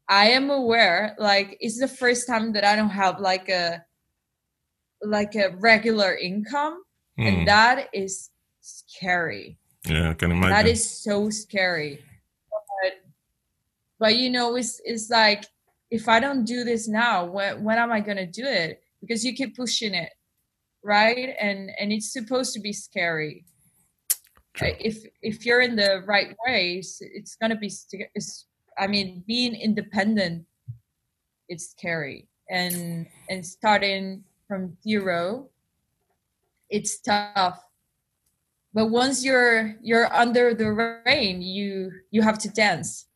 I 0.07 0.29
am 0.29 0.49
aware, 0.51 1.15
like 1.17 1.57
it's 1.59 1.79
the 1.79 1.87
first 1.87 2.27
time 2.27 2.53
that 2.53 2.63
I 2.63 2.75
don't 2.75 2.89
have 2.89 3.19
like 3.19 3.49
a 3.49 3.83
like 5.01 5.35
a 5.35 5.49
regular 5.57 6.15
income, 6.15 6.81
Hmm. 7.17 7.27
and 7.27 7.47
that 7.47 7.89
is 7.93 8.29
scary. 8.61 9.57
Yeah, 9.87 10.09
I 10.11 10.13
can 10.13 10.31
imagine. 10.31 10.51
That 10.51 10.67
is 10.67 10.87
so 10.89 11.29
scary. 11.29 11.99
But, 12.49 12.93
but 13.99 14.15
you 14.17 14.29
know, 14.29 14.55
it's 14.55 14.81
it's 14.83 15.09
like 15.09 15.45
if 15.91 16.09
I 16.09 16.19
don't 16.19 16.45
do 16.45 16.63
this 16.63 16.87
now, 16.87 17.25
when 17.25 17.63
when 17.63 17.77
am 17.77 17.91
I 17.91 17.99
gonna 17.99 18.25
do 18.25 18.45
it? 18.45 18.81
Because 19.01 19.23
you 19.23 19.33
keep 19.33 19.55
pushing 19.55 19.93
it, 19.93 20.11
right? 20.83 21.35
And 21.39 21.71
and 21.79 21.91
it's 21.91 22.11
supposed 22.11 22.53
to 22.53 22.59
be 22.59 22.73
scary. 22.73 23.45
True. 24.55 24.69
If 24.79 25.03
if 25.21 25.45
you're 25.45 25.61
in 25.61 25.75
the 25.75 26.03
right 26.05 26.35
ways, 26.47 26.97
it's 27.01 27.35
gonna 27.35 27.57
be. 27.57 27.71
It's, 28.15 28.47
I 28.77 28.87
mean, 28.87 29.23
being 29.27 29.55
independent, 29.55 30.45
it's 31.47 31.69
scary, 31.69 32.27
and 32.49 33.07
and 33.29 33.45
starting 33.45 34.23
from 34.47 34.77
zero, 34.83 35.49
it's 36.69 36.99
tough 37.01 37.61
but 38.75 38.91
once 38.91 39.25
you're 39.25 39.73
you're 39.81 40.13
under 40.13 40.53
the 40.53 40.69
rain 41.05 41.41
you 41.41 41.91
you 42.11 42.21
have 42.21 42.37
to 42.37 42.49
dance 42.49 43.07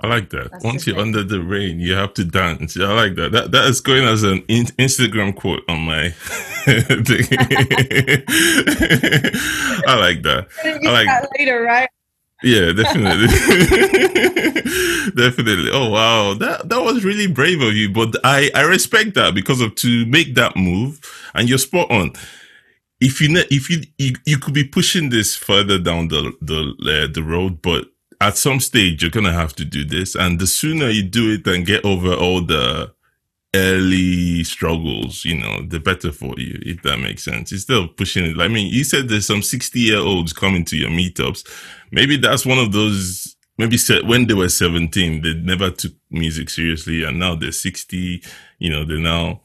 I 0.00 0.08
like 0.08 0.30
that. 0.30 0.50
That's 0.50 0.64
Once 0.64 0.86
you're 0.88 0.96
thing. 0.96 1.14
under 1.14 1.22
the 1.22 1.40
rain, 1.40 1.78
you 1.78 1.94
have 1.94 2.14
to 2.14 2.24
dance. 2.24 2.76
I 2.76 2.92
like 2.92 3.14
that. 3.14 3.30
That 3.30 3.52
that 3.52 3.66
is 3.66 3.80
going 3.80 4.02
as 4.04 4.24
an 4.24 4.42
in- 4.48 4.66
Instagram 4.76 5.36
quote 5.36 5.62
on 5.68 5.82
my 5.86 6.10
thing. 6.66 7.24
I 9.86 9.96
like 9.98 10.22
that. 10.24 10.48
I 10.64 10.90
like- 10.90 11.06
that 11.06 11.28
later 11.38 11.62
right 11.62 11.88
Yeah, 12.42 12.72
definitely. 12.72 13.28
definitely. 15.16 15.70
Oh 15.72 15.90
wow. 15.90 16.34
That 16.34 16.68
that 16.68 16.82
was 16.82 17.04
really 17.04 17.26
brave 17.28 17.60
of 17.62 17.74
you, 17.74 17.88
but 17.88 18.14
I 18.24 18.50
I 18.54 18.62
respect 18.62 19.14
that 19.14 19.34
because 19.34 19.60
of 19.60 19.74
to 19.76 20.04
make 20.06 20.34
that 20.34 20.56
move 20.56 21.00
and 21.34 21.48
you're 21.48 21.58
spot 21.58 21.90
on. 21.90 22.12
If 23.04 23.20
you 23.20 23.28
if 23.50 23.68
you, 23.70 23.82
you 23.98 24.14
you 24.24 24.38
could 24.38 24.54
be 24.54 24.64
pushing 24.64 25.10
this 25.10 25.36
further 25.36 25.78
down 25.78 26.08
the 26.08 26.32
the 26.40 26.60
uh, 27.06 27.12
the 27.12 27.22
road, 27.22 27.60
but 27.60 27.86
at 28.20 28.36
some 28.36 28.60
stage 28.60 29.02
you're 29.02 29.10
to 29.10 29.32
have 29.32 29.54
to 29.54 29.64
do 29.64 29.84
this 29.84 30.14
and 30.14 30.38
the 30.38 30.46
sooner 30.46 30.88
you 30.88 31.02
do 31.02 31.32
it 31.32 31.46
and 31.46 31.66
get 31.66 31.84
over 31.84 32.14
all 32.14 32.40
the 32.40 32.90
early 33.54 34.42
struggles, 34.42 35.24
you 35.24 35.38
know, 35.38 35.62
the 35.62 35.78
better 35.78 36.10
for 36.10 36.34
you, 36.36 36.58
if 36.62 36.82
that 36.82 36.98
makes 36.98 37.24
sense. 37.24 37.52
Instead 37.52 37.76
of 37.76 37.96
pushing 37.96 38.24
it, 38.24 38.40
I 38.40 38.48
mean, 38.48 38.72
you 38.72 38.82
said 38.82 39.08
there's 39.08 39.26
some 39.26 39.42
60 39.42 39.78
year 39.78 39.98
olds 39.98 40.32
coming 40.32 40.64
to 40.66 40.76
your 40.76 40.90
meetups. 40.90 41.46
Maybe 41.92 42.16
that's 42.16 42.44
one 42.44 42.58
of 42.58 42.72
those, 42.72 43.36
maybe 43.56 43.78
when 44.04 44.26
they 44.26 44.34
were 44.34 44.48
17, 44.48 45.22
they 45.22 45.34
never 45.34 45.70
took 45.70 45.92
music 46.10 46.50
seriously 46.50 47.04
and 47.04 47.18
now 47.18 47.36
they're 47.36 47.52
60, 47.52 48.22
you 48.58 48.70
know, 48.70 48.84
they're 48.84 48.98
now, 48.98 49.42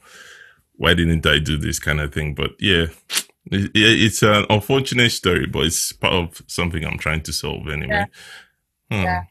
why 0.72 0.94
didn't 0.94 1.26
I 1.26 1.38
do 1.38 1.56
this 1.56 1.78
kind 1.78 2.00
of 2.00 2.12
thing? 2.12 2.34
But 2.34 2.52
yeah, 2.58 2.86
it's 3.50 4.22
an 4.22 4.46
unfortunate 4.48 5.10
story, 5.10 5.46
but 5.46 5.66
it's 5.66 5.92
part 5.92 6.14
of 6.14 6.42
something 6.46 6.84
I'm 6.84 6.98
trying 6.98 7.22
to 7.22 7.32
solve 7.32 7.68
anyway. 7.68 8.04
Hmm. 8.90 9.02
Yeah. 9.02 9.22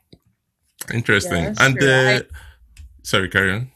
Interesting. 0.93 1.43
Yeah, 1.43 1.53
and 1.59 1.77
true. 1.77 1.89
I- 1.89 2.15
uh, 2.15 2.21
sorry, 3.03 3.29
carry 3.29 3.51
on. 3.53 3.71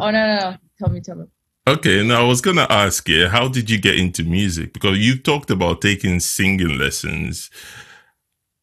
oh 0.00 0.10
no 0.10 0.26
no 0.26 0.50
no 0.50 0.56
tell 0.78 0.88
me 0.90 1.00
tell 1.00 1.16
me 1.16 1.24
Okay, 1.68 2.06
now 2.06 2.20
I 2.20 2.24
was 2.24 2.40
gonna 2.40 2.66
ask 2.70 3.08
you, 3.08 3.26
how 3.28 3.48
did 3.48 3.68
you 3.68 3.78
get 3.80 3.96
into 3.98 4.22
music? 4.22 4.72
Because 4.72 4.98
you 4.98 5.18
talked 5.18 5.50
about 5.50 5.80
taking 5.80 6.20
singing 6.20 6.78
lessons. 6.78 7.50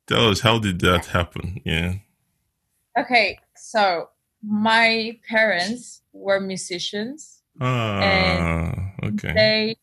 Tell 0.08 0.30
us 0.30 0.40
how 0.40 0.58
did 0.60 0.80
that 0.82 1.08
happen? 1.08 1.62
Yeah. 1.66 1.96
okay 2.98 3.40
so 3.56 4.10
my 4.42 5.18
parents 5.28 6.02
were 6.14 6.40
musicians 6.40 7.42
Ah, 7.62 8.83
okay. 9.04 9.34
they 9.34 9.76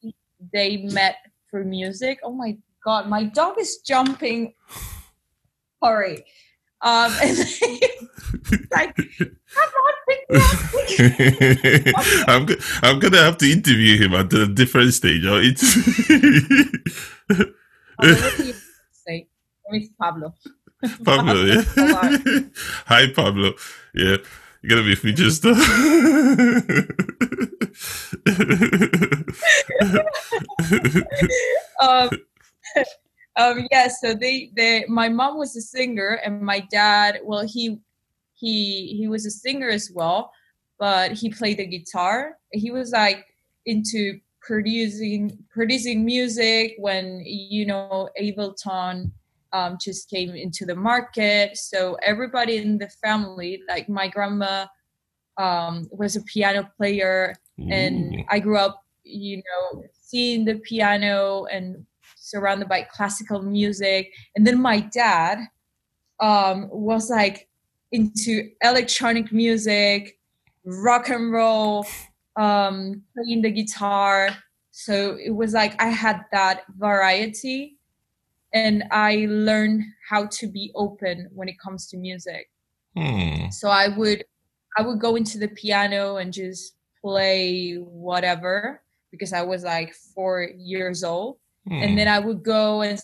they 0.53 0.77
met 0.79 1.17
for 1.51 1.65
music 1.65 2.19
oh 2.23 2.33
my 2.33 2.57
god 2.85 3.09
my 3.09 3.25
dog 3.25 3.59
is 3.59 3.79
jumping 3.79 4.55
sorry 5.83 6.25
um 6.83 7.13
and 7.23 7.37
they, 7.61 7.81
like 8.73 8.97
come 8.97 9.73
on 9.85 9.95
pick 10.09 10.31
me 10.31 10.37
up, 10.39 10.51
pick 10.89 11.85
me 11.87 11.93
up." 11.93 12.29
I'm 12.29 12.47
go- 12.47 12.57
I'm 12.83 12.99
gonna 12.99 13.23
have 13.23 13.37
to 13.39 13.51
interview 13.51 13.99
him 13.99 14.15
at 14.15 14.33
a 14.33 14.47
different 14.47 14.95
stage. 14.95 15.25
Or 15.27 15.41
it's 15.43 15.63
Oh, 18.03 18.15
what 18.15 18.37
do 18.39 18.45
you 18.47 18.55
say? 19.07 19.29
Me 19.69 19.91
Pablo. 20.01 20.35
Pablo, 21.05 21.35
yeah. 21.45 21.63
Hi, 22.87 23.13
Pablo. 23.13 23.53
Yeah, 23.95 24.17
you're 24.63 24.71
gonna 24.71 24.85
be 24.85 24.95
featured. 24.95 25.33
um, 31.81 32.11
um, 33.37 33.67
yeah, 33.71 33.89
so 33.89 34.15
they, 34.15 34.51
they, 34.57 34.85
my 34.89 35.09
mom 35.09 35.39
was 35.39 35.57
a 35.57 35.61
singer, 35.61 36.21
and 36.25 36.43
my 36.43 36.61
dad, 36.71 37.21
well, 37.25 37.47
he, 37.47 37.79
he, 38.35 38.97
he 38.99 39.09
was 39.09 39.27
a 39.27 39.31
singer 39.31 39.69
as 39.69 39.91
well, 39.95 40.33
but 40.79 41.13
he 41.13 41.31
played 41.31 41.59
the 41.59 41.67
guitar. 41.67 42.39
He 42.53 42.71
was 42.71 42.93
like 42.93 43.27
into 43.67 44.19
producing, 44.41 45.39
producing 45.51 46.05
music 46.05 46.75
when 46.79 47.23
you 47.25 47.67
know 47.67 48.09
Ableton 48.21 49.13
um, 49.53 49.79
just 49.81 50.09
came 50.09 50.35
into 50.35 50.65
the 50.65 50.75
market. 50.75 51.57
So 51.57 51.97
everybody 52.03 52.57
in 52.57 52.79
the 52.79 52.89
family, 53.03 53.63
like 53.69 53.89
my 53.89 54.09
grandma, 54.09 54.67
um, 55.39 55.89
was 55.91 56.17
a 56.17 56.23
piano 56.23 56.69
player 56.77 57.35
and 57.71 58.15
Ooh. 58.15 58.25
I 58.31 58.39
grew 58.39 58.57
up, 58.57 58.85
you 59.05 59.39
know, 59.39 59.83
seeing 59.93 60.45
the 60.45 60.57
piano 60.57 61.47
and 61.47 61.85
surrounded 62.17 62.69
by 62.69 62.83
classical 62.83 63.43
music. 63.43 64.13
And 64.37 64.47
then 64.47 64.61
my 64.61 64.81
dad 64.81 65.39
um, 66.21 66.69
was 66.71 67.11
like 67.11 67.49
into 67.93 68.51
electronic 68.63 69.33
music, 69.33 70.19
rock 70.65 71.09
and 71.09 71.33
roll, 71.33 71.87
um, 72.37 73.03
playing 73.15 73.43
the 73.43 73.51
guitar. 73.51 74.31
So 74.71 75.17
it 75.23 75.31
was 75.31 75.53
like 75.53 75.81
I 75.83 75.89
had 75.89 76.25
that 76.33 76.63
variety, 76.79 77.77
and 78.55 78.85
I 78.91 79.27
learned 79.29 79.83
how 80.09 80.27
to 80.27 80.47
be 80.47 80.71
open 80.75 81.29
when 81.35 81.49
it 81.49 81.59
comes 81.59 81.89
to 81.89 81.97
music 81.97 82.49
Hmm. 82.97 83.51
so 83.51 83.69
i 83.69 83.87
would 83.87 84.25
i 84.77 84.83
would 84.83 84.99
go 84.99 85.15
into 85.15 85.39
the 85.39 85.47
piano 85.47 86.17
and 86.17 86.33
just 86.33 86.75
play 87.03 87.75
whatever 87.77 88.83
because 89.11 89.33
i 89.33 89.43
was 89.43 89.65
like 89.65 89.95
four 90.15 90.49
years 90.57 91.03
old. 91.05 91.39
And 91.71 91.97
then 91.97 92.09
i 92.09 92.19
would 92.19 92.43
go 92.43 92.83
and 92.83 93.01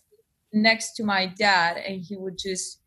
next 0.52 0.94
to 0.94 1.04
my 1.04 1.26
dad 1.26 1.76
and 1.76 2.00
he 2.00 2.16
would 2.16 2.38
just 2.38 2.80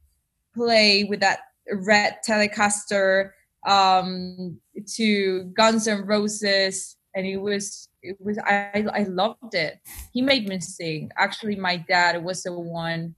play 0.56 1.04
with 1.04 1.20
that 1.20 1.40
red 1.72 2.18
telecaster 2.28 3.32
um 3.68 4.60
to 4.96 5.44
guns 5.56 5.88
N' 5.88 6.06
roses 6.06 6.98
and 7.16 7.26
it 7.26 7.38
was 7.38 7.90
it 8.02 8.18
was 8.20 8.38
i 8.40 8.86
i 8.94 9.04
loved 9.04 9.54
it. 9.54 9.80
He 10.14 10.22
made 10.22 10.48
me 10.48 10.60
sing. 10.60 11.12
Actually 11.18 11.56
my 11.56 11.78
dad 11.78 12.24
was 12.24 12.44
the 12.44 12.54
one 12.54 13.16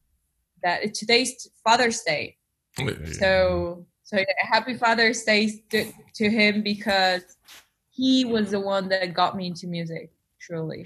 that 0.63 0.93
today's 0.93 1.49
father's 1.63 2.01
day. 2.01 2.37
Hmm. 2.77 3.05
so 3.05 3.85
so 4.03 4.17
happy 4.39 4.75
father's 4.75 5.23
day 5.23 5.63
to, 5.69 5.91
to 6.15 6.29
him 6.29 6.63
because 6.63 7.23
he 8.01 8.25
was 8.25 8.49
the 8.51 8.59
one 8.59 8.89
that 8.89 9.13
got 9.13 9.35
me 9.37 9.47
into 9.47 9.67
music 9.67 10.11
truly 10.39 10.83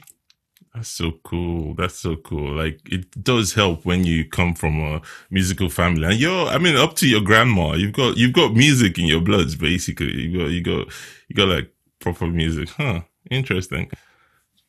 That's 0.74 0.90
so 0.90 1.12
cool. 1.24 1.74
That's 1.76 1.96
so 2.06 2.18
cool. 2.18 2.50
Like 2.62 2.80
it 2.92 3.06
does 3.24 3.54
help 3.54 3.86
when 3.86 4.04
you 4.04 4.28
come 4.28 4.54
from 4.54 4.80
a 4.82 5.02
musical 5.30 5.70
family, 5.70 6.06
and 6.06 6.20
you're. 6.20 6.48
I 6.56 6.58
mean, 6.58 6.76
up 6.76 6.96
to 6.98 7.08
your 7.08 7.22
grandma, 7.22 7.74
you've 7.76 7.94
got 7.94 8.18
you've 8.18 8.34
got 8.34 8.54
music 8.54 9.00
in 9.00 9.06
your 9.06 9.22
bloods. 9.22 9.56
Basically, 9.56 10.12
you 10.14 10.38
got 10.40 10.50
you 10.56 10.62
got 10.72 10.88
you 11.30 11.36
got 11.36 11.48
like 11.48 11.72
proper 12.00 12.28
music, 12.28 12.70
huh? 12.70 13.02
Interesting, 13.32 13.90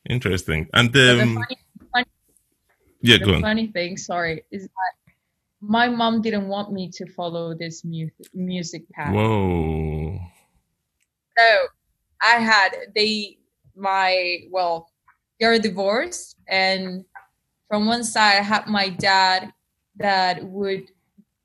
interesting. 0.08 0.68
And 0.74 0.92
But 0.92 1.16
the 1.16 1.16
funny, 1.34 1.56
funny, 1.92 2.06
Yeah, 3.02 3.18
the 3.18 3.24
go 3.26 3.34
on. 3.34 3.42
funny 3.42 3.66
thing, 3.68 3.96
sorry, 3.96 4.44
is 4.52 4.62
that 4.62 4.92
my 5.60 5.88
mom 5.88 6.22
didn't 6.22 6.48
want 6.48 6.72
me 6.72 6.90
to 6.98 7.06
follow 7.18 7.54
this 7.54 7.84
music 7.84 8.28
music 8.34 8.82
path. 8.92 9.12
Whoa. 9.14 10.20
So 11.38 11.66
I 12.22 12.36
had 12.38 12.70
they 12.94 13.38
my 13.74 14.40
well, 14.50 14.90
they're 15.38 15.58
divorced, 15.58 16.36
and 16.48 17.04
from 17.68 17.86
one 17.86 18.04
side 18.04 18.38
I 18.38 18.42
had 18.42 18.66
my 18.66 18.88
dad 18.88 19.52
that 19.96 20.44
would 20.44 20.84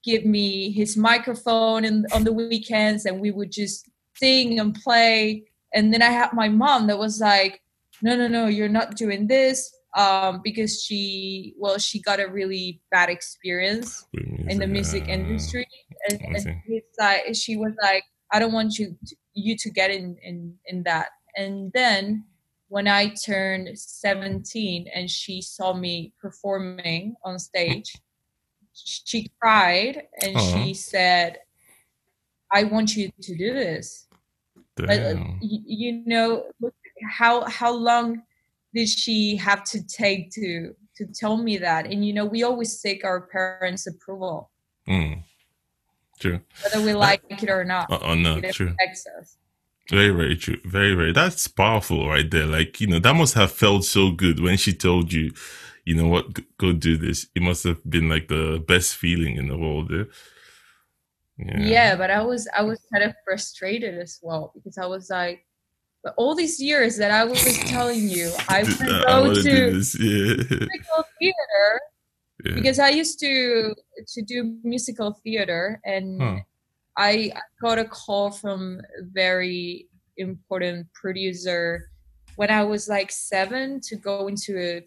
give 0.04 0.25
me 0.25 0.72
his 0.72 0.98
microphone 0.98 1.86
and 1.86 2.06
on 2.13 2.24
the 2.24 2.34
weekends, 2.34 3.06
and 3.06 3.20
we 3.20 3.32
would 3.32 3.51
just 3.51 3.90
sing 4.16 4.60
and 4.60 4.74
play. 4.75 5.44
And 5.74 5.94
then 5.94 6.01
I 6.01 6.10
had 6.10 6.34
my 6.34 6.50
mom 6.50 6.88
that 6.88 7.00
was 7.00 7.20
like, 7.20 7.62
"No, 8.01 8.16
no, 8.16 8.28
no, 8.28 8.48
you're 8.48 8.70
not 8.70 8.96
doing 8.96 9.28
this." 9.28 9.72
Um, 9.98 10.40
because 10.42 10.82
she, 10.82 11.54
well, 11.60 11.78
she 11.78 12.01
got 12.01 12.22
a 12.22 12.28
really 12.30 12.82
bad 12.92 13.10
experience 13.10 14.06
in 14.48 14.58
the 14.58 14.66
music 14.66 15.10
industry 15.10 15.68
and, 16.10 16.22
and 16.22 16.62
it's 16.68 16.98
like 17.00 17.36
she 17.36 17.58
was 17.58 17.74
like 17.82 18.04
i 18.32 18.40
don't 18.40 18.51
want 18.51 18.78
you 18.78 18.96
to, 19.06 19.16
you 19.33 19.55
to 19.57 19.69
get 19.69 19.91
in, 19.91 20.17
in 20.23 20.55
in 20.65 20.83
that. 20.83 21.09
And 21.38 21.71
then 21.73 22.25
when 22.67 22.88
i 22.88 23.13
turned 23.25 23.67
17 23.77 24.88
and 24.95 25.09
she 25.09 25.41
saw 25.41 25.73
me 25.73 26.13
performing 26.21 27.15
on 27.25 27.38
stage 27.38 27.93
she 28.73 29.29
cried 29.41 30.03
and 30.21 30.39
she 30.39 30.73
said 30.73 31.38
i 32.51 32.63
want 32.63 32.95
you 32.95 33.11
to 33.21 33.35
do 33.35 33.53
this. 33.53 34.07
But 34.75 34.89
uh, 34.89 35.13
Damn. 35.13 35.39
y- 35.41 35.65
you 35.65 36.03
know 36.05 36.45
how 37.09 37.45
how 37.45 37.73
long 37.73 38.21
did 38.73 38.89
she 38.89 39.35
have 39.38 39.63
to 39.65 39.85
take 39.85 40.31
to 40.31 40.75
to 40.97 41.05
tell 41.05 41.38
me 41.38 41.57
that? 41.57 41.85
And 41.88 42.05
you 42.05 42.13
know 42.13 42.25
we 42.25 42.43
always 42.43 42.79
seek 42.79 43.03
our 43.03 43.21
parents 43.21 43.88
approval. 43.88 44.51
Mm. 44.88 45.23
True. 46.22 46.40
whether 46.63 46.82
we 46.86 46.94
like 46.94 47.22
it 47.30 47.50
or 47.50 47.63
not 47.66 47.92
Uh, 47.92 48.00
oh, 48.01 48.16
no, 48.16 48.38
it 48.38 48.54
true. 48.54 48.74
affects 48.80 49.06
us 49.20 49.38
Very, 49.90 50.12
very 50.22 50.38
true. 50.38 50.60
Very, 50.78 50.94
very. 50.96 51.12
That's 51.12 51.48
powerful 51.50 52.08
right 52.08 52.30
there. 52.32 52.46
Like, 52.58 52.80
you 52.82 52.88
know, 52.88 53.00
that 53.00 53.16
must 53.22 53.34
have 53.34 53.51
felt 53.51 53.84
so 53.84 54.12
good 54.12 54.40
when 54.40 54.56
she 54.58 54.72
told 54.74 55.12
you, 55.12 55.34
you 55.88 55.96
know 55.96 56.08
what, 56.08 56.25
go 56.58 56.72
do 56.72 56.96
this. 57.06 57.28
It 57.36 57.42
must 57.42 57.63
have 57.66 57.82
been 57.84 58.08
like 58.08 58.28
the 58.30 58.63
best 58.74 58.96
feeling 58.96 59.36
in 59.42 59.48
the 59.50 59.58
world. 59.58 59.92
eh? 59.92 60.06
Yeah. 61.38 61.60
yeah. 61.75 61.96
but 61.96 62.10
i 62.12 62.22
was 62.22 62.48
i 62.56 62.62
was 62.62 62.80
kind 62.94 63.04
of 63.04 63.13
frustrated 63.25 63.98
as 63.98 64.20
well 64.22 64.51
because 64.54 64.78
i 64.78 64.86
was 64.86 65.10
like 65.10 65.40
but 66.04 66.13
all 66.18 66.36
these 66.36 66.60
years 66.62 66.98
that 66.98 67.10
i 67.10 67.24
was 67.24 67.42
telling 67.66 68.04
you 68.18 68.30
i 68.48 68.62
Th- 68.63 68.78
want 68.80 68.90
to 68.92 68.96
I 69.08 69.12
go 69.13 69.22
wanna 69.22 69.36
to 69.50 69.72
this. 69.74 69.90
Yeah. 70.00 70.36
musical 70.38 71.01
theater 71.18 71.66
yeah. 72.45 72.55
because 72.55 72.79
i 72.79 72.89
used 72.89 73.19
to 73.19 73.74
to 74.07 74.21
do 74.21 74.57
musical 74.63 75.13
theater 75.24 75.79
and 75.86 76.21
Huh. 76.21 76.38
I 76.98 77.31
I 77.36 77.41
got 77.62 77.79
a 77.79 77.86
call 77.86 78.31
from 78.31 78.81
a 79.00 79.03
very 79.13 79.88
important 80.17 80.88
producer 80.93 81.89
when 82.36 82.50
I 82.51 82.63
was 82.63 82.89
like 82.89 83.12
seven 83.12 83.79
to 83.88 83.95
go 83.95 84.27
into 84.27 84.60
a 84.60 84.83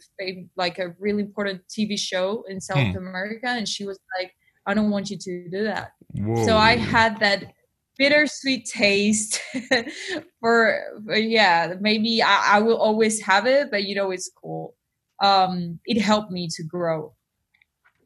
like 0.56 0.78
a 0.78 0.94
really 0.98 1.22
important 1.22 1.62
TV 1.68 1.98
show 1.98 2.44
in 2.48 2.60
South 2.60 2.88
Hmm. 2.92 2.98
America, 2.98 3.48
and 3.48 3.66
she 3.66 3.84
was 3.86 3.98
like, 4.18 4.32
"I 4.66 4.74
don't 4.74 4.90
want 4.90 5.08
you 5.10 5.16
to 5.18 5.48
do 5.48 5.64
that." 5.64 5.92
Whoa. 6.14 6.44
So 6.44 6.56
I 6.58 6.76
had 6.76 7.18
that 7.20 7.52
bittersweet 7.98 8.66
taste 8.66 9.40
for, 10.40 10.78
for 11.06 11.16
yeah, 11.16 11.74
maybe 11.80 12.22
I, 12.22 12.56
I 12.56 12.58
will 12.60 12.76
always 12.76 13.20
have 13.22 13.46
it, 13.46 13.70
but 13.70 13.84
you 13.84 13.94
know 13.94 14.10
it's 14.10 14.30
cool. 14.42 14.74
Um, 15.22 15.80
it 15.86 16.00
helped 16.00 16.30
me 16.30 16.48
to 16.56 16.62
grow, 16.64 17.14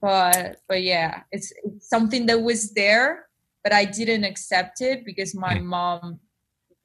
but 0.01 0.59
but 0.69 0.83
yeah, 0.83 1.23
it's, 1.33 1.53
it's 1.65 1.89
something 1.89 2.27
that 2.27 2.41
was 2.43 2.73
there, 2.73 3.27
but 3.65 3.73
I 3.73 3.85
didn't 3.85 4.25
accept 4.25 4.81
it 4.81 5.05
because 5.05 5.35
my 5.35 5.57
Mm. 5.57 5.65
mom 5.65 6.21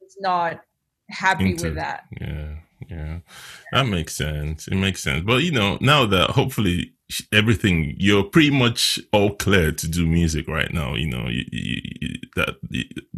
was 0.00 0.16
not 0.20 0.60
happy 1.10 1.50
Into 1.50 1.64
with 1.64 1.76
that. 1.76 2.04
Yeah, 2.20 2.56
yeah, 2.88 3.18
that 3.72 3.86
makes 3.86 4.16
sense. 4.16 4.68
It 4.68 4.76
makes 4.76 5.02
sense. 5.02 5.24
But 5.24 5.42
you 5.42 5.52
know, 5.52 5.78
now 5.80 6.06
that 6.06 6.30
hopefully 6.30 6.92
everything 7.32 7.94
you're 7.98 8.24
pretty 8.24 8.50
much 8.50 8.98
all 9.12 9.34
clear 9.36 9.72
to 9.72 9.88
do 9.88 10.06
music 10.06 10.48
right 10.48 10.72
now. 10.72 10.94
You 10.94 11.08
know, 11.08 11.28
you, 11.28 11.44
you, 11.52 11.80
you, 12.00 12.08
that 12.36 12.56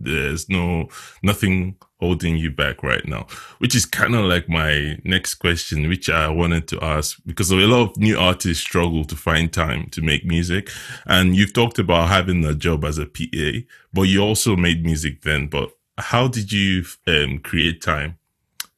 there's 0.07 0.49
no 0.49 0.89
nothing 1.23 1.77
holding 2.01 2.37
you 2.37 2.51
back 2.51 2.83
right 2.83 3.07
now. 3.07 3.27
Which 3.59 3.75
is 3.75 3.85
kind 3.85 4.15
of 4.15 4.25
like 4.25 4.49
my 4.49 4.99
next 5.05 5.35
question, 5.35 5.89
which 5.89 6.09
I 6.09 6.29
wanted 6.29 6.69
to 6.69 6.83
ask 6.83 7.19
because 7.27 7.51
a 7.51 7.57
lot 7.57 7.91
of 7.91 7.97
new 7.97 8.19
artists 8.19 8.63
struggle 8.63 9.05
to 9.05 9.17
find 9.17 9.53
time 9.53 9.89
to 9.91 10.03
make 10.03 10.25
music, 10.25 10.71
and 11.07 11.37
you've 11.37 11.53
talked 11.53 11.79
about 11.79 12.09
having 12.09 12.45
a 12.45 12.55
job 12.55 12.85
as 12.85 12.99
a 12.99 13.07
PA, 13.07 13.67
but 13.93 14.03
you 14.03 14.21
also 14.21 14.57
made 14.57 14.85
music 14.85 15.23
then. 15.23 15.49
But 15.49 15.71
how 15.99 16.29
did 16.29 16.53
you 16.53 16.85
um, 17.07 17.39
create 17.39 17.83
time 17.83 18.19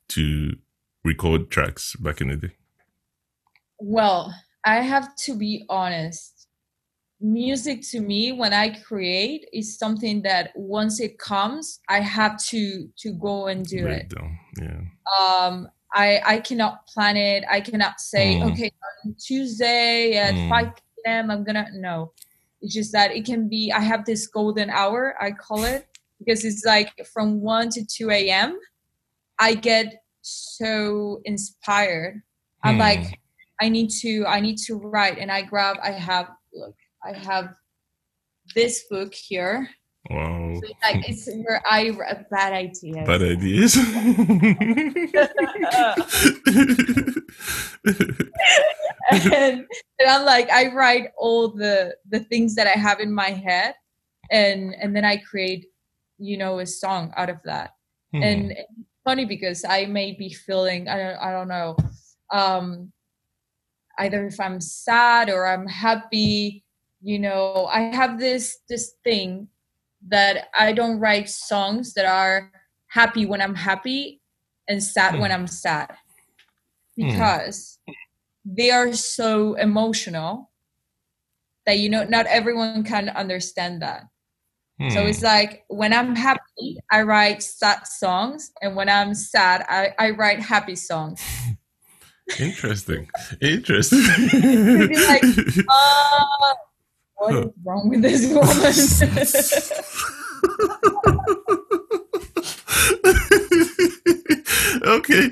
to 0.08 0.56
record 1.04 1.50
tracks 1.50 1.96
back 1.96 2.20
in 2.20 2.28
the 2.28 2.36
day? 2.36 2.54
Well, 3.80 4.34
I 4.64 4.80
have 4.80 5.14
to 5.16 5.34
be 5.34 5.64
honest. 5.68 6.37
Music 7.20 7.82
to 7.90 8.00
me, 8.00 8.30
when 8.32 8.52
I 8.52 8.68
create, 8.80 9.48
is 9.52 9.76
something 9.76 10.22
that 10.22 10.50
once 10.54 11.00
it 11.00 11.18
comes, 11.18 11.80
I 11.88 12.00
have 12.00 12.38
to 12.46 12.88
to 12.98 13.12
go 13.14 13.48
and 13.48 13.66
do 13.66 13.82
Break 13.82 14.02
it. 14.02 14.14
Yeah. 14.60 14.80
Um, 15.20 15.68
I 15.92 16.20
I 16.24 16.38
cannot 16.38 16.86
plan 16.86 17.16
it. 17.16 17.42
I 17.50 17.60
cannot 17.60 18.00
say, 18.00 18.38
Mm. 18.38 18.52
okay, 18.52 18.70
on 19.04 19.16
Tuesday 19.18 20.16
at 20.16 20.34
Mm. 20.34 20.48
5 20.48 20.74
p.m. 20.76 21.30
I'm 21.30 21.42
gonna 21.44 21.66
no. 21.74 22.12
It's 22.60 22.74
just 22.74 22.92
that 22.92 23.10
it 23.10 23.24
can 23.24 23.48
be. 23.48 23.72
I 23.72 23.80
have 23.80 24.04
this 24.04 24.26
golden 24.28 24.70
hour. 24.70 25.16
I 25.20 25.32
call 25.32 25.64
it 25.64 25.86
because 26.20 26.44
it's 26.44 26.64
like 26.64 26.92
from 27.12 27.40
1 27.40 27.70
to 27.70 27.84
2 27.84 28.10
a.m. 28.10 28.58
I 29.40 29.54
get 29.54 30.02
so 30.22 31.20
inspired. 31.24 32.22
I'm 32.62 32.74
Hmm. 32.74 32.80
like, 32.80 33.18
I 33.60 33.68
need 33.68 33.90
to, 34.02 34.24
I 34.26 34.40
need 34.40 34.58
to 34.66 34.74
write, 34.76 35.18
and 35.18 35.30
I 35.32 35.42
grab. 35.42 35.78
I 35.82 35.90
have 35.92 36.28
look, 36.52 36.74
I 37.04 37.12
have 37.12 37.54
this 38.54 38.84
book 38.90 39.14
here. 39.14 39.68
Wow. 40.10 40.54
So 40.54 40.68
it's 40.68 40.82
like 40.82 41.08
it's 41.08 41.28
where 41.44 41.62
I 41.68 41.92
a 42.08 42.24
bad 42.30 42.52
idea. 42.52 43.04
Bad 43.04 43.22
ideas. 43.22 43.76
and, 49.10 49.66
and 49.98 50.08
I'm 50.08 50.24
like, 50.24 50.50
I 50.50 50.72
write 50.72 51.10
all 51.18 51.48
the 51.48 51.96
the 52.08 52.20
things 52.20 52.54
that 52.54 52.66
I 52.66 52.78
have 52.78 53.00
in 53.00 53.12
my 53.12 53.30
head, 53.30 53.74
and 54.30 54.74
and 54.80 54.96
then 54.96 55.04
I 55.04 55.18
create, 55.18 55.66
you 56.18 56.38
know, 56.38 56.60
a 56.60 56.66
song 56.66 57.12
out 57.16 57.28
of 57.28 57.38
that. 57.44 57.72
Hmm. 58.12 58.22
and 58.22 58.56
funny 59.04 59.26
because 59.26 59.64
I 59.68 59.86
may 59.86 60.12
be 60.12 60.32
feeling 60.32 60.88
I 60.88 60.96
don't 60.96 61.16
I 61.16 61.32
don't 61.32 61.48
know 61.48 61.76
um 62.32 62.92
either 63.98 64.26
if 64.26 64.38
I'm 64.40 64.60
sad 64.60 65.28
or 65.28 65.46
I'm 65.46 65.66
happy 65.66 66.64
you 67.00 67.18
know 67.18 67.68
I 67.70 67.80
have 67.94 68.18
this 68.18 68.58
this 68.68 68.94
thing 69.04 69.48
that 70.08 70.48
I 70.58 70.72
don't 70.72 70.98
write 70.98 71.28
songs 71.28 71.94
that 71.94 72.06
are 72.06 72.50
happy 72.88 73.26
when 73.26 73.40
I'm 73.40 73.54
happy 73.54 74.20
and 74.68 74.82
sad 74.82 75.18
when 75.20 75.32
I'm 75.32 75.46
sad 75.46 75.90
Hmm. 76.96 77.06
because 77.08 77.78
they 78.44 78.70
are 78.70 78.92
so 78.92 79.54
emotional 79.54 80.50
that 81.66 81.78
you 81.78 81.88
know 81.88 82.04
not 82.04 82.26
everyone 82.26 82.82
can 82.84 83.08
understand 83.10 83.82
that 83.82 84.04
so 84.90 85.02
Hmm. 85.02 85.08
it's 85.08 85.22
like 85.22 85.64
when 85.68 85.92
I'm 85.92 86.14
happy, 86.16 86.78
I 86.90 87.02
write 87.02 87.42
sad 87.42 87.86
songs, 87.86 88.52
and 88.62 88.74
when 88.76 88.88
I'm 88.88 89.12
sad, 89.12 89.66
I, 89.68 89.92
I 89.98 90.10
write 90.10 90.40
happy 90.40 90.76
songs. 90.76 91.20
interesting. 92.38 93.08
Interesting. 93.42 93.98
like, 95.08 95.24
Uh, 95.68 96.54
what 97.18 97.34
is 97.34 97.50
wrong 97.64 97.88
with 97.88 98.02
this 98.02 98.26
woman? 98.32 98.48
okay. 104.86 105.30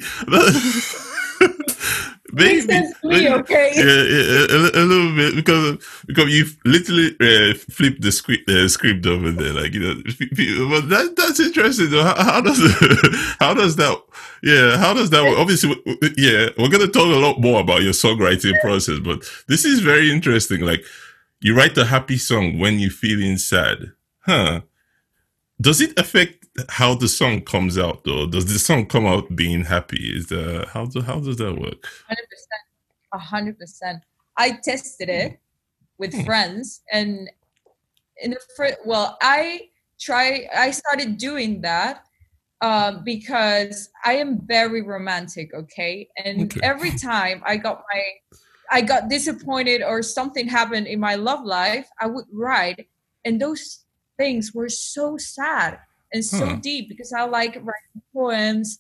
Makes 2.33 2.67
sense 2.67 3.01
to 3.01 3.09
me, 3.09 3.29
okay? 3.31 3.73
Yeah, 3.75 3.85
yeah, 3.85 4.47
a, 4.51 4.83
a 4.83 4.85
little 4.85 5.15
bit 5.17 5.37
because 5.37 5.79
because 6.07 6.29
you've 6.29 6.57
literally 6.65 7.17
uh, 7.21 7.55
flipped 7.55 8.03
the 8.03 8.13
script 8.13 8.51
uh, 8.51 8.69
script 8.69 9.07
over 9.07 9.31
there, 9.31 9.55
like 9.55 9.73
you 9.73 9.81
know. 9.81 9.95
But 10.05 10.89
that 10.91 11.15
that's 11.17 11.41
interesting. 11.41 11.89
How, 11.93 12.15
how 12.23 12.41
does 12.43 12.59
how 13.39 13.55
does 13.55 13.77
that? 13.77 14.03
Yeah, 14.43 14.77
how 14.77 14.93
does 14.93 15.11
that 15.11 15.25
work? 15.25 15.39
Obviously, 15.39 15.71
yeah, 16.19 16.49
we're 16.59 16.69
gonna 16.69 16.89
talk 16.89 17.07
a 17.07 17.21
lot 17.21 17.41
more 17.41 17.61
about 17.61 17.83
your 17.83 17.95
songwriting 17.95 18.61
process, 18.61 18.99
but 18.99 19.23
this 19.49 19.65
is 19.65 19.81
very 19.81 20.11
interesting. 20.11 20.61
Like 20.61 20.85
you 21.41 21.57
write 21.57 21.77
a 21.79 21.85
happy 21.85 22.19
song 22.19 22.59
when 22.59 22.79
you're 22.79 22.91
feeling 22.91 23.39
sad, 23.39 23.93
huh? 24.21 24.63
Does 25.61 25.81
it 25.81 25.99
affect 25.99 26.47
how 26.69 26.95
the 26.95 27.09
song 27.09 27.41
comes 27.43 27.79
out 27.79 28.05
though? 28.05 28.27
Does 28.27 28.47
the 28.47 28.59
song 28.59 28.87
come 28.87 29.07
out 29.07 29.35
being 29.35 29.65
happy? 29.65 30.13
Is 30.15 30.27
the 30.27 30.67
how 30.73 30.87
do, 30.87 31.01
how 31.01 31.21
does 31.21 31.37
that 31.39 31.55
work? 31.55 31.87
Hundred 32.07 32.29
percent, 32.31 33.23
hundred 33.23 33.59
percent. 33.59 34.03
I 34.37 34.59
tested 34.63 35.09
it 35.09 35.41
with 35.99 36.15
Hmm. 36.15 36.25
friends 36.25 36.83
and 36.93 37.31
in 38.23 38.31
the 38.31 38.41
first 38.57 38.77
well 38.85 39.17
I 39.23 39.69
try 39.99 40.47
I 40.55 40.71
started 40.71 41.17
doing 41.17 41.63
that 41.63 42.05
um, 42.61 43.03
because 43.05 43.91
I 44.05 44.15
am 44.15 44.41
very 44.47 44.83
romantic, 44.83 45.53
okay? 45.55 46.09
And 46.23 46.43
Okay. 46.43 46.61
every 46.63 46.91
time 46.99 47.43
I 47.47 47.57
got 47.57 47.83
my 47.93 48.03
I 48.71 48.81
got 48.83 49.09
disappointed 49.09 49.83
or 49.83 50.03
something 50.03 50.49
happened 50.49 50.87
in 50.87 51.01
my 51.01 51.15
love 51.15 51.45
life, 51.45 51.89
I 52.01 52.07
would 52.07 52.27
write 52.33 52.89
and 53.25 53.41
those 53.41 53.85
things 54.19 54.53
were 54.55 54.69
so 54.69 55.17
sad 55.17 55.79
and 56.13 56.25
so 56.25 56.47
Huh. 56.47 56.57
deep 56.63 56.89
because 56.89 57.13
I 57.13 57.25
like 57.25 57.55
writing 57.57 58.03
poems. 58.15 58.79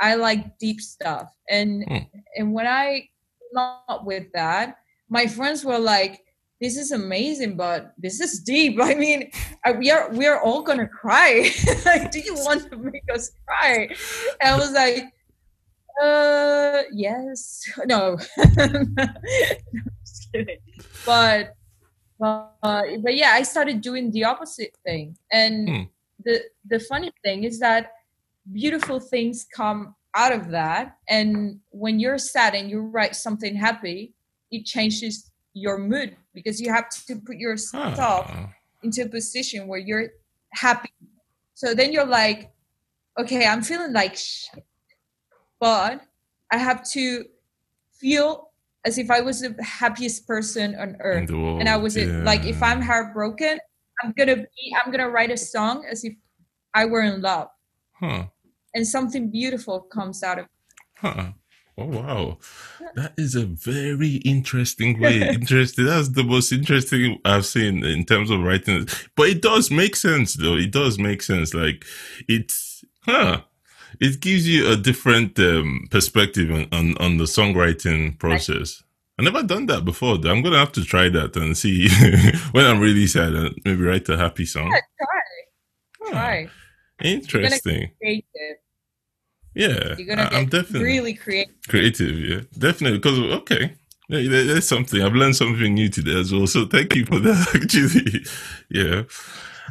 I 0.00 0.14
like 0.14 0.58
deep 0.58 0.80
stuff. 0.80 1.32
And 1.50 1.84
Hmm. 1.88 2.04
and 2.36 2.52
when 2.52 2.66
I 2.66 3.08
came 3.40 3.58
up 3.88 4.04
with 4.04 4.26
that, 4.34 4.76
my 5.08 5.26
friends 5.26 5.64
were 5.64 5.78
like, 5.78 6.20
"This 6.60 6.76
is 6.76 6.92
amazing, 6.92 7.56
but 7.56 7.94
this 7.98 8.20
is 8.20 8.40
deep. 8.40 8.78
I 8.82 8.94
mean, 8.94 9.30
we 9.78 9.90
are 9.90 10.10
we 10.12 10.26
are 10.26 10.40
all 10.42 10.62
gonna 10.62 10.86
cry. 10.86 11.50
like, 11.86 12.12
do 12.12 12.20
you 12.20 12.34
want 12.34 12.70
to 12.70 12.76
make 12.76 13.04
us 13.12 13.30
cry?" 13.46 13.88
And 14.40 14.54
I 14.54 14.56
was 14.56 14.72
like, 14.72 15.04
"Uh, 16.02 16.82
yes, 16.92 17.62
no." 17.86 18.16
Kidding. 20.32 20.58
But 21.06 21.54
but 22.18 22.52
but 23.02 23.14
yeah, 23.16 23.30
I 23.34 23.42
started 23.42 23.80
doing 23.80 24.10
the 24.10 24.24
opposite 24.24 24.74
thing, 24.84 25.16
and 25.32 25.68
Hmm. 25.68 25.82
the 26.24 26.42
the 26.68 26.80
funny 26.80 27.10
thing 27.24 27.44
is 27.44 27.58
that 27.60 27.92
beautiful 28.52 28.98
things 29.00 29.46
come 29.54 29.94
out 30.14 30.32
of 30.32 30.48
that 30.50 30.96
and 31.08 31.60
when 31.70 32.00
you're 32.00 32.16
sad 32.16 32.54
and 32.54 32.70
you 32.70 32.80
write 32.80 33.14
something 33.14 33.54
happy 33.54 34.14
it 34.50 34.64
changes 34.64 35.30
your 35.52 35.76
mood 35.76 36.16
because 36.32 36.58
you 36.58 36.72
have 36.72 36.88
to 36.88 37.16
put 37.26 37.36
yourself 37.36 37.94
Ah. 38.26 38.48
into 38.82 39.02
a 39.04 39.08
position 39.08 39.68
where 39.68 39.78
you're 39.78 40.08
happy 40.54 40.90
so 41.54 41.74
then 41.74 41.92
you're 41.92 42.06
like 42.06 42.50
okay 43.20 43.44
i'm 43.46 43.60
feeling 43.62 43.92
like 43.92 44.16
shit 44.16 44.64
but 45.60 46.00
i 46.50 46.56
have 46.56 46.88
to 46.90 47.24
feel 47.92 48.50
as 48.84 48.98
if 48.98 49.10
i 49.10 49.20
was 49.20 49.40
the 49.40 49.54
happiest 49.62 50.26
person 50.26 50.74
on 50.76 50.96
earth 51.00 51.30
and 51.30 51.68
I 51.68 51.76
was 51.76 51.96
it 51.96 52.08
like 52.24 52.44
if 52.44 52.62
I'm 52.62 52.80
heartbroken, 52.80 53.58
I'm 54.02 54.12
gonna 54.16 54.36
be 54.36 54.76
I'm 54.78 54.90
gonna 54.92 55.10
write 55.10 55.30
a 55.30 55.36
song 55.36 55.84
as 55.90 56.04
if 56.04 56.14
I 56.74 56.84
were 56.84 57.02
in 57.02 57.20
love, 57.20 57.48
Huh. 58.00 58.26
and 58.74 58.86
something 58.86 59.30
beautiful 59.30 59.80
comes 59.80 60.22
out 60.22 60.38
of 60.38 60.44
it. 60.44 60.50
Huh. 60.96 61.32
Oh 61.76 61.86
wow, 61.86 62.38
that 62.94 63.14
is 63.18 63.34
a 63.34 63.44
very 63.46 64.16
interesting 64.24 65.00
way. 65.00 65.28
interesting. 65.40 65.84
That's 65.86 66.08
the 66.10 66.24
most 66.24 66.52
interesting 66.52 67.20
I've 67.24 67.46
seen 67.46 67.84
in 67.84 68.04
terms 68.04 68.30
of 68.30 68.40
writing. 68.40 68.86
But 69.16 69.28
it 69.28 69.42
does 69.42 69.70
make 69.70 69.96
sense, 69.96 70.34
though. 70.34 70.56
It 70.56 70.70
does 70.70 70.98
make 70.98 71.22
sense. 71.22 71.52
Like 71.54 71.84
it's, 72.28 72.84
huh? 73.02 73.42
It 74.00 74.20
gives 74.20 74.46
you 74.48 74.70
a 74.70 74.76
different 74.76 75.38
um, 75.38 75.86
perspective 75.90 76.50
on, 76.50 76.66
on 76.72 76.96
on 76.98 77.18
the 77.18 77.24
songwriting 77.24 78.18
process. 78.18 78.82
I 79.18 79.24
never 79.24 79.42
done 79.42 79.66
that 79.66 79.84
before. 79.84 80.16
though. 80.18 80.30
I'm 80.30 80.42
gonna 80.42 80.58
have 80.58 80.72
to 80.72 80.84
try 80.84 81.08
that 81.08 81.34
and 81.36 81.56
see 81.56 81.88
when 82.52 82.64
I'm 82.64 82.78
really 82.80 83.06
sad 83.08 83.32
and 83.34 83.54
maybe 83.64 83.82
write 83.82 84.08
a 84.08 84.16
happy 84.16 84.44
song. 84.46 84.68
Try, 84.70 84.80
Huh. 86.00 86.10
try. 86.12 86.48
Interesting. 87.02 87.90
Yeah, 89.54 89.94
You're 89.98 90.06
gonna 90.06 90.22
I- 90.22 90.36
I'm 90.38 90.44
get 90.46 90.50
definitely 90.62 90.84
really 90.88 91.14
creative. 91.14 91.54
creative 91.68 92.16
yeah 92.18 92.40
definitely 92.58 92.98
because 92.98 93.18
okay 93.18 93.74
yeah, 94.08 94.28
there- 94.30 94.44
there's 94.44 94.68
something 94.68 95.02
i've 95.02 95.14
learned 95.14 95.34
something 95.36 95.74
new 95.74 95.88
today 95.88 96.18
as 96.20 96.32
well 96.32 96.46
so 96.46 96.64
thank 96.66 96.94
you 96.94 97.04
for 97.04 97.18
that 97.18 97.48
actually 97.54 98.24
yeah 98.70 99.02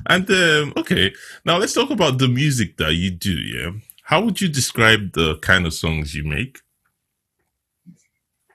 and 0.08 0.30
um 0.30 0.74
okay 0.76 1.14
now 1.46 1.58
let's 1.58 1.74
talk 1.74 1.90
about 1.90 2.18
the 2.18 2.28
music 2.28 2.76
that 2.78 2.94
you 2.96 3.10
do 3.12 3.32
yeah 3.32 3.72
how 4.08 4.22
would 4.22 4.40
you 4.40 4.48
describe 4.48 5.14
the 5.14 5.38
kind 5.40 5.66
of 5.66 5.74
songs 5.74 6.16
you 6.16 6.24
make 6.24 6.60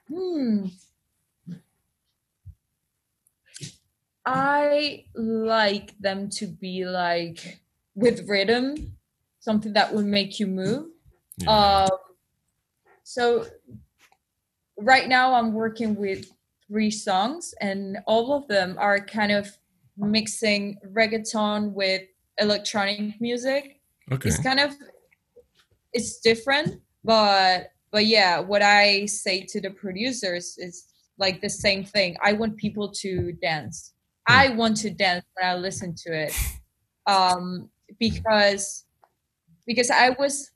Hmm. 0.08 0.66
I 4.24 5.04
like 5.14 5.98
them 5.98 6.30
to 6.30 6.46
be 6.46 6.84
like 6.84 7.60
with 7.94 8.28
rhythm, 8.28 8.96
something 9.40 9.72
that 9.72 9.92
would 9.92 10.06
make 10.06 10.38
you 10.38 10.46
move. 10.46 10.86
yeah. 11.38 11.86
Um, 11.90 11.98
so 13.02 13.46
right 14.78 15.08
now 15.08 15.34
I'm 15.34 15.52
working 15.52 15.96
with 15.96 16.30
three 16.68 16.90
songs, 16.90 17.54
and 17.60 17.98
all 18.06 18.32
of 18.32 18.46
them 18.48 18.76
are 18.78 19.04
kind 19.04 19.32
of 19.32 19.58
mixing 19.96 20.78
reggaeton 20.86 21.72
with 21.72 22.02
electronic 22.38 23.20
music. 23.20 23.80
okay 24.10 24.28
It's 24.28 24.38
kind 24.38 24.60
of 24.60 24.76
it's 25.92 26.20
different, 26.20 26.80
but 27.04 27.70
but 27.90 28.06
yeah, 28.06 28.40
what 28.40 28.62
I 28.62 29.06
say 29.06 29.44
to 29.50 29.60
the 29.60 29.70
producers 29.70 30.56
is 30.58 30.86
like 31.18 31.40
the 31.40 31.50
same 31.50 31.84
thing. 31.84 32.16
I 32.24 32.32
want 32.32 32.56
people 32.56 32.90
to 33.00 33.32
dance. 33.32 33.92
I 34.26 34.50
want 34.50 34.76
to 34.78 34.90
dance 34.90 35.24
when 35.34 35.50
I 35.50 35.56
listen 35.56 35.94
to 36.06 36.12
it, 36.12 36.34
um, 37.06 37.68
because 37.98 38.84
because 39.66 39.90
I 39.90 40.10
was 40.10 40.50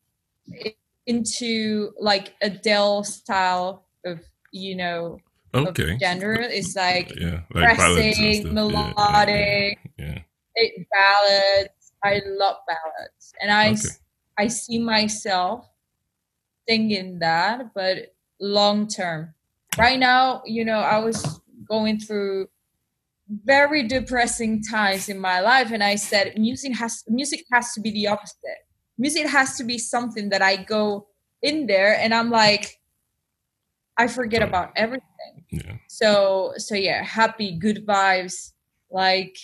into 1.07 1.93
like 1.99 2.35
Adele 2.43 3.05
style 3.05 3.87
of 4.05 4.21
you 4.53 4.77
know 4.77 5.19
okay 5.55 5.95
of 5.95 6.01
genre. 6.01 6.43
It's 6.43 6.77
like 6.77 7.13
yeah 7.19 7.41
like 7.53 7.77
pressing, 7.77 8.55
melodic, 8.55 9.79
yeah, 9.99 10.05
yeah, 10.07 10.19
it, 10.55 10.87
ballads. 10.93 11.93
I 12.05 12.23
love 12.25 12.57
ballads, 12.69 13.35
and 13.41 13.51
i 13.51 13.71
Okay. 13.71 13.89
I 14.39 14.49
see 14.49 14.79
myself 14.79 15.69
singing 16.69 17.19
that, 17.21 17.73
but 17.75 18.15
long 18.41 18.87
term. 18.87 19.35
Right 19.79 19.99
now, 19.99 20.43
you 20.47 20.65
know, 20.65 20.79
I 20.79 20.99
was 20.99 21.41
going 21.69 21.99
through 22.01 22.49
very 23.45 23.87
depressing 23.87 24.63
times 24.63 25.09
in 25.09 25.19
my 25.19 25.41
life, 25.41 25.73
and 25.73 25.83
I 25.83 25.97
said, 25.97 26.39
music 26.39 26.77
has 26.77 27.05
music 27.09 27.45
has 27.53 27.73
to 27.75 27.81
be 27.81 27.91
the 27.91 28.07
opposite. 28.09 28.67
Music 28.99 29.27
has 29.27 29.57
to 29.59 29.65
be 29.65 29.79
something 29.79 30.31
that 30.31 30.43
I 30.43 30.57
go 30.57 31.09
in 31.43 31.67
there, 31.67 31.99
and 31.99 32.15
I'm 32.15 32.31
like, 32.31 32.81
I 33.97 34.07
forget 34.09 34.43
about 34.43 34.73
everything 34.77 35.45
yeah. 35.51 35.77
so 35.89 36.53
so 36.57 36.75
yeah 36.75 37.03
happy 37.03 37.53
good 37.53 37.87
vibes 37.87 38.53
like 38.91 39.37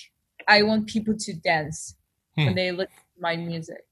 i 0.48 0.62
want 0.62 0.86
people 0.86 1.14
to 1.16 1.32
dance 1.34 1.96
Hmm. 2.36 2.46
when 2.46 2.54
they 2.54 2.72
listen 2.72 2.96
to 3.14 3.20
my 3.20 3.36
music 3.36 3.84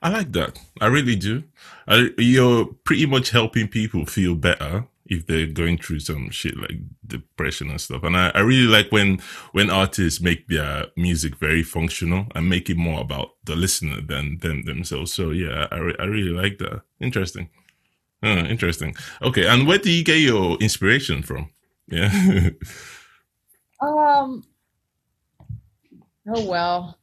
I 0.00 0.10
like 0.10 0.32
that. 0.32 0.58
I 0.80 0.86
really 0.86 1.16
do. 1.16 1.44
I, 1.86 2.10
you're 2.18 2.66
pretty 2.84 3.06
much 3.06 3.30
helping 3.30 3.68
people 3.68 4.06
feel 4.06 4.34
better 4.34 4.86
if 5.06 5.26
they're 5.26 5.46
going 5.46 5.78
through 5.78 6.00
some 6.00 6.30
shit 6.30 6.56
like 6.56 6.78
depression 7.06 7.70
and 7.70 7.80
stuff. 7.80 8.02
And 8.02 8.16
I, 8.16 8.30
I 8.34 8.40
really 8.40 8.68
like 8.68 8.92
when 8.92 9.18
when 9.52 9.70
artists 9.70 10.20
make 10.20 10.46
their 10.48 10.86
music 10.96 11.36
very 11.36 11.62
functional 11.62 12.26
and 12.34 12.48
make 12.48 12.68
it 12.70 12.76
more 12.76 13.00
about 13.00 13.30
the 13.44 13.56
listener 13.56 14.00
than 14.00 14.38
them 14.38 14.64
themselves. 14.64 15.12
So 15.12 15.30
yeah, 15.30 15.66
I, 15.72 15.76
I 15.98 16.04
really 16.04 16.30
like 16.30 16.58
that. 16.58 16.82
Interesting. 17.00 17.48
Interesting. 18.22 18.94
Okay, 19.22 19.46
and 19.46 19.66
where 19.66 19.78
do 19.78 19.90
you 19.90 20.04
get 20.04 20.18
your 20.18 20.56
inspiration 20.58 21.22
from? 21.22 21.50
Yeah. 21.86 22.10
um 23.80 24.44
oh 26.26 26.44
well 26.44 26.98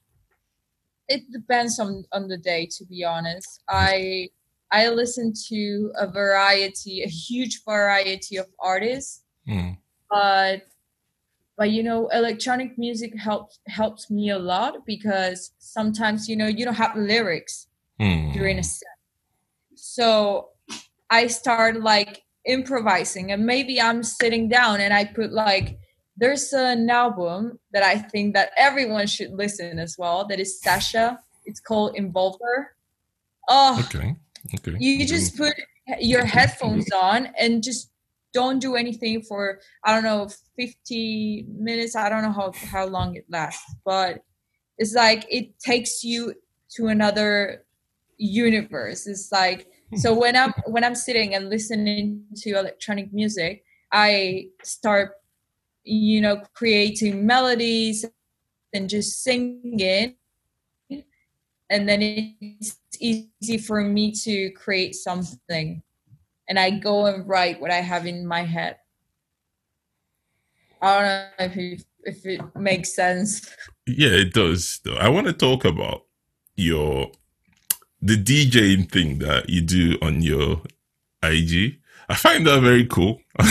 it 1.07 1.21
depends 1.31 1.79
on 1.79 2.03
on 2.11 2.27
the 2.27 2.37
day 2.37 2.67
to 2.77 2.85
be 2.85 3.03
honest 3.03 3.61
i 3.69 4.27
i 4.71 4.87
listen 4.89 5.33
to 5.49 5.91
a 5.99 6.07
variety 6.07 7.03
a 7.03 7.07
huge 7.07 7.63
variety 7.63 8.37
of 8.37 8.47
artists 8.59 9.21
Hmm. 9.47 9.71
but 10.09 10.63
but 11.57 11.69
you 11.69 11.83
know 11.83 12.07
electronic 12.07 12.77
music 12.79 13.11
helps 13.17 13.59
helps 13.67 14.09
me 14.09 14.31
a 14.31 14.39
lot 14.39 14.83
because 14.87 15.51
sometimes 15.59 16.27
you 16.27 16.35
know 16.35 16.47
you 16.47 16.65
don't 16.65 16.75
have 16.85 16.95
lyrics 16.95 17.67
Hmm. 17.99 18.31
during 18.33 18.57
a 18.59 18.63
set 18.63 18.97
so 19.75 20.49
i 21.09 21.27
start 21.27 21.81
like 21.81 22.23
improvising 22.45 23.31
and 23.31 23.45
maybe 23.45 23.79
i'm 23.79 24.01
sitting 24.03 24.49
down 24.49 24.81
and 24.81 24.93
i 24.93 25.05
put 25.05 25.31
like 25.31 25.77
there's 26.17 26.54
an 26.54 26.89
album 26.89 27.60
that 27.71 27.84
i 27.84 27.97
think 27.97 28.34
that 28.34 28.51
everyone 28.58 29.08
should 29.08 29.32
listen 29.32 29.80
as 29.80 29.95
well 29.97 30.25
that 30.28 30.39
is 30.39 30.62
sasha. 30.62 31.19
It's 31.45 31.60
called 31.60 31.95
involver 31.95 32.56
oh 33.49 33.84
Okay. 33.86 34.15
Okay. 34.54 34.78
you 34.80 35.06
just 35.06 35.34
mm-hmm. 35.34 35.45
put 35.45 35.56
your 35.99 36.21
mm-hmm. 36.21 36.30
headphones 36.30 36.91
on 36.91 37.30
and 37.38 37.63
just 37.63 37.91
don't 38.34 38.60
do 38.60 38.75
anything 38.75 39.21
for 39.21 39.60
i 39.84 39.93
don't 39.93 40.04
know 40.04 40.28
50 40.58 41.47
minutes. 41.49 41.95
I 41.95 42.08
don't 42.10 42.21
know 42.21 42.32
how, 42.32 42.51
how 42.54 42.86
long 42.86 43.15
it 43.15 43.25
lasts 43.30 43.63
but 43.86 44.19
it's 44.78 44.93
like 44.93 45.25
it 45.30 45.58
takes 45.60 46.04
you 46.04 46.34
to 46.75 46.88
another 46.88 47.63
universe. 48.17 49.08
It's 49.08 49.32
like 49.32 49.67
hmm. 49.89 49.97
so 49.97 50.13
when 50.13 50.36
i'm 50.36 50.54
when 50.65 50.84
i'm 50.84 50.95
sitting 50.95 51.36
and 51.36 51.49
listening 51.49 52.23
to 52.38 52.51
electronic 52.58 53.13
music 53.13 53.63
I 53.95 54.47
start, 54.63 55.12
you 55.85 56.19
know, 56.19 56.41
creating 56.53 57.25
melodies 57.25 58.05
and 58.73 58.89
just 58.89 59.23
singing. 59.23 60.15
And 61.69 61.89
then 61.89 62.35
it's 62.41 62.77
easy 62.99 63.57
for 63.57 63.81
me 63.81 64.11
to 64.23 64.51
create 64.51 64.95
something. 64.95 65.81
And 66.49 66.59
I 66.59 66.71
go 66.71 67.05
and 67.05 67.27
write 67.27 67.59
what 67.61 67.71
I 67.71 67.81
have 67.81 68.05
in 68.05 68.25
my 68.25 68.43
head. 68.43 68.77
I 70.81 70.99
don't 70.99 71.49
know 71.49 71.61
if 71.63 71.83
if 72.03 72.25
it 72.25 72.41
makes 72.55 72.93
sense. 72.95 73.49
Yeah, 73.87 74.09
it 74.09 74.33
does. 74.33 74.79
I 74.99 75.09
want 75.09 75.25
to 75.27 75.33
talk 75.33 75.65
about 75.65 76.03
your 76.55 77.11
the 78.01 78.15
DJing 78.15 78.91
thing 78.91 79.19
that 79.19 79.49
you 79.49 79.61
do 79.61 79.97
on 80.01 80.21
your 80.21 80.61
IG. 81.23 81.79
I 82.07 82.15
find 82.15 82.45
that 82.45 82.61
very 82.61 82.85
cool. 82.85 83.19
I 83.39 83.45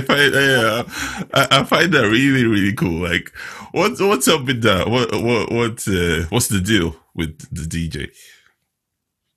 find 0.00 0.34
yeah, 0.34 0.82
I, 1.34 1.60
I, 1.60 1.64
find 1.64 1.92
that 1.92 2.08
really 2.08 2.44
really 2.46 2.72
cool. 2.72 3.02
Like, 3.02 3.30
what's 3.72 4.00
what's 4.00 4.28
up 4.28 4.46
with 4.46 4.62
that? 4.62 4.88
What 4.88 5.12
what 5.22 5.52
what 5.52 5.86
uh, 5.86 6.26
what's 6.30 6.48
the 6.48 6.60
deal 6.60 6.96
with 7.14 7.38
the 7.50 7.62
DJ? 7.62 8.04
It 8.04 8.12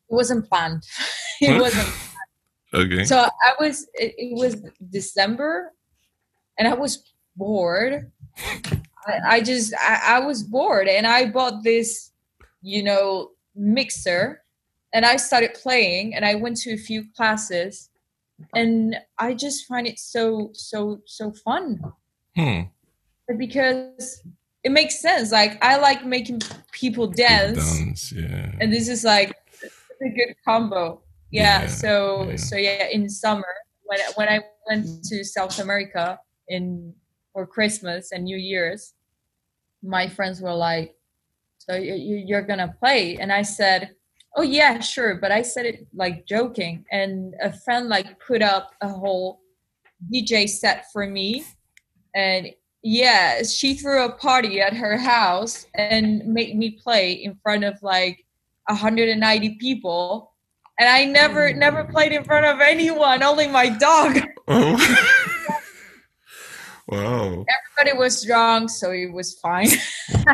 wasn't 0.08 0.48
planned. 0.48 0.84
it 1.42 1.60
wasn't. 1.60 1.90
Okay. 2.74 3.06
So 3.06 3.18
I 3.18 3.54
was. 3.58 3.88
It, 3.94 4.16
it, 4.18 4.36
was 4.38 4.58
December, 4.90 5.72
and 6.60 6.68
I 6.68 6.74
was 6.74 7.14
bored. 7.38 8.12
I, 9.08 9.20
I 9.26 9.42
just 9.42 9.74
I, 9.80 10.18
I 10.18 10.20
was 10.20 10.44
bored, 10.44 10.90
and 10.90 11.08
I 11.08 11.28
bought 11.28 11.64
this, 11.64 12.12
you 12.62 12.84
know, 12.84 13.30
mixer 13.56 14.42
and 14.96 15.06
I 15.06 15.18
started 15.18 15.54
playing 15.54 16.16
and 16.16 16.26
I 16.26 16.36
went 16.36 16.56
to 16.62 16.72
a 16.72 16.78
few 16.78 17.04
classes 17.16 17.90
and 18.56 18.96
I 19.20 19.34
just 19.34 19.66
find 19.66 19.86
it 19.86 20.00
so 20.00 20.52
so 20.54 21.02
so 21.06 21.34
fun. 21.34 21.82
Hmm. 22.36 22.62
Because 23.38 24.24
it 24.64 24.72
makes 24.72 25.02
sense. 25.02 25.34
Like 25.34 25.64
I 25.64 25.76
like 25.78 26.06
making 26.06 26.42
people 26.72 27.08
dance. 27.08 27.78
dance 27.78 28.14
yeah. 28.14 28.52
And 28.62 28.72
this 28.72 28.88
is 28.88 29.04
like 29.04 29.34
a 30.02 30.10
good 30.10 30.34
combo. 30.46 31.04
Yeah. 31.30 31.64
yeah 31.64 31.68
so 31.68 32.30
yeah. 32.30 32.36
so 32.38 32.56
yeah, 32.56 32.88
in 32.88 33.10
summer 33.10 33.54
when 33.84 34.00
when 34.16 34.30
I 34.30 34.40
went 34.68 35.04
to 35.10 35.26
South 35.26 35.60
America 35.60 36.18
in 36.48 36.94
for 37.34 37.46
Christmas 37.46 38.14
and 38.14 38.24
New 38.24 38.38
Year's, 38.38 38.94
my 39.84 40.08
friends 40.08 40.42
were 40.42 40.54
like, 40.54 40.96
"So 41.58 41.76
you, 41.76 42.24
you're 42.26 42.48
gonna 42.48 42.74
play?" 42.80 43.18
And 43.18 43.32
I 43.34 43.42
said, 43.42 43.92
oh 44.36 44.42
yeah 44.42 44.80
sure 44.80 45.16
but 45.16 45.32
i 45.32 45.42
said 45.42 45.66
it 45.66 45.88
like 45.94 46.26
joking 46.26 46.86
and 46.92 47.34
a 47.42 47.52
friend 47.52 47.90
like 47.90 48.20
put 48.20 48.42
up 48.42 48.72
a 48.82 48.90
whole 48.90 49.42
dj 50.14 50.48
set 50.48 50.86
for 50.92 51.08
me 51.08 51.44
and 52.16 52.48
yeah 52.84 53.42
she 53.44 53.74
threw 53.74 54.06
a 54.06 54.12
party 54.12 54.62
at 54.62 54.74
her 54.74 54.98
house 54.98 55.66
and 55.76 56.26
made 56.26 56.56
me 56.56 56.72
play 56.72 57.14
in 57.14 57.36
front 57.42 57.64
of 57.64 57.82
like 57.82 58.26
190 58.68 59.56
people 59.56 60.34
and 60.80 60.90
i 60.90 61.06
never 61.06 61.50
mm. 61.50 61.58
never 61.58 61.84
played 61.84 62.12
in 62.12 62.24
front 62.24 62.46
of 62.46 62.60
anyone 62.60 63.24
only 63.24 63.48
my 63.48 63.70
dog. 63.70 64.20
Oh. 64.48 65.12
Wow. 66.88 67.46
Everybody 67.86 68.04
was 68.04 68.24
drunk, 68.24 68.72
so 68.72 68.90
it 68.92 69.14
was 69.14 69.36
fine. 69.36 69.70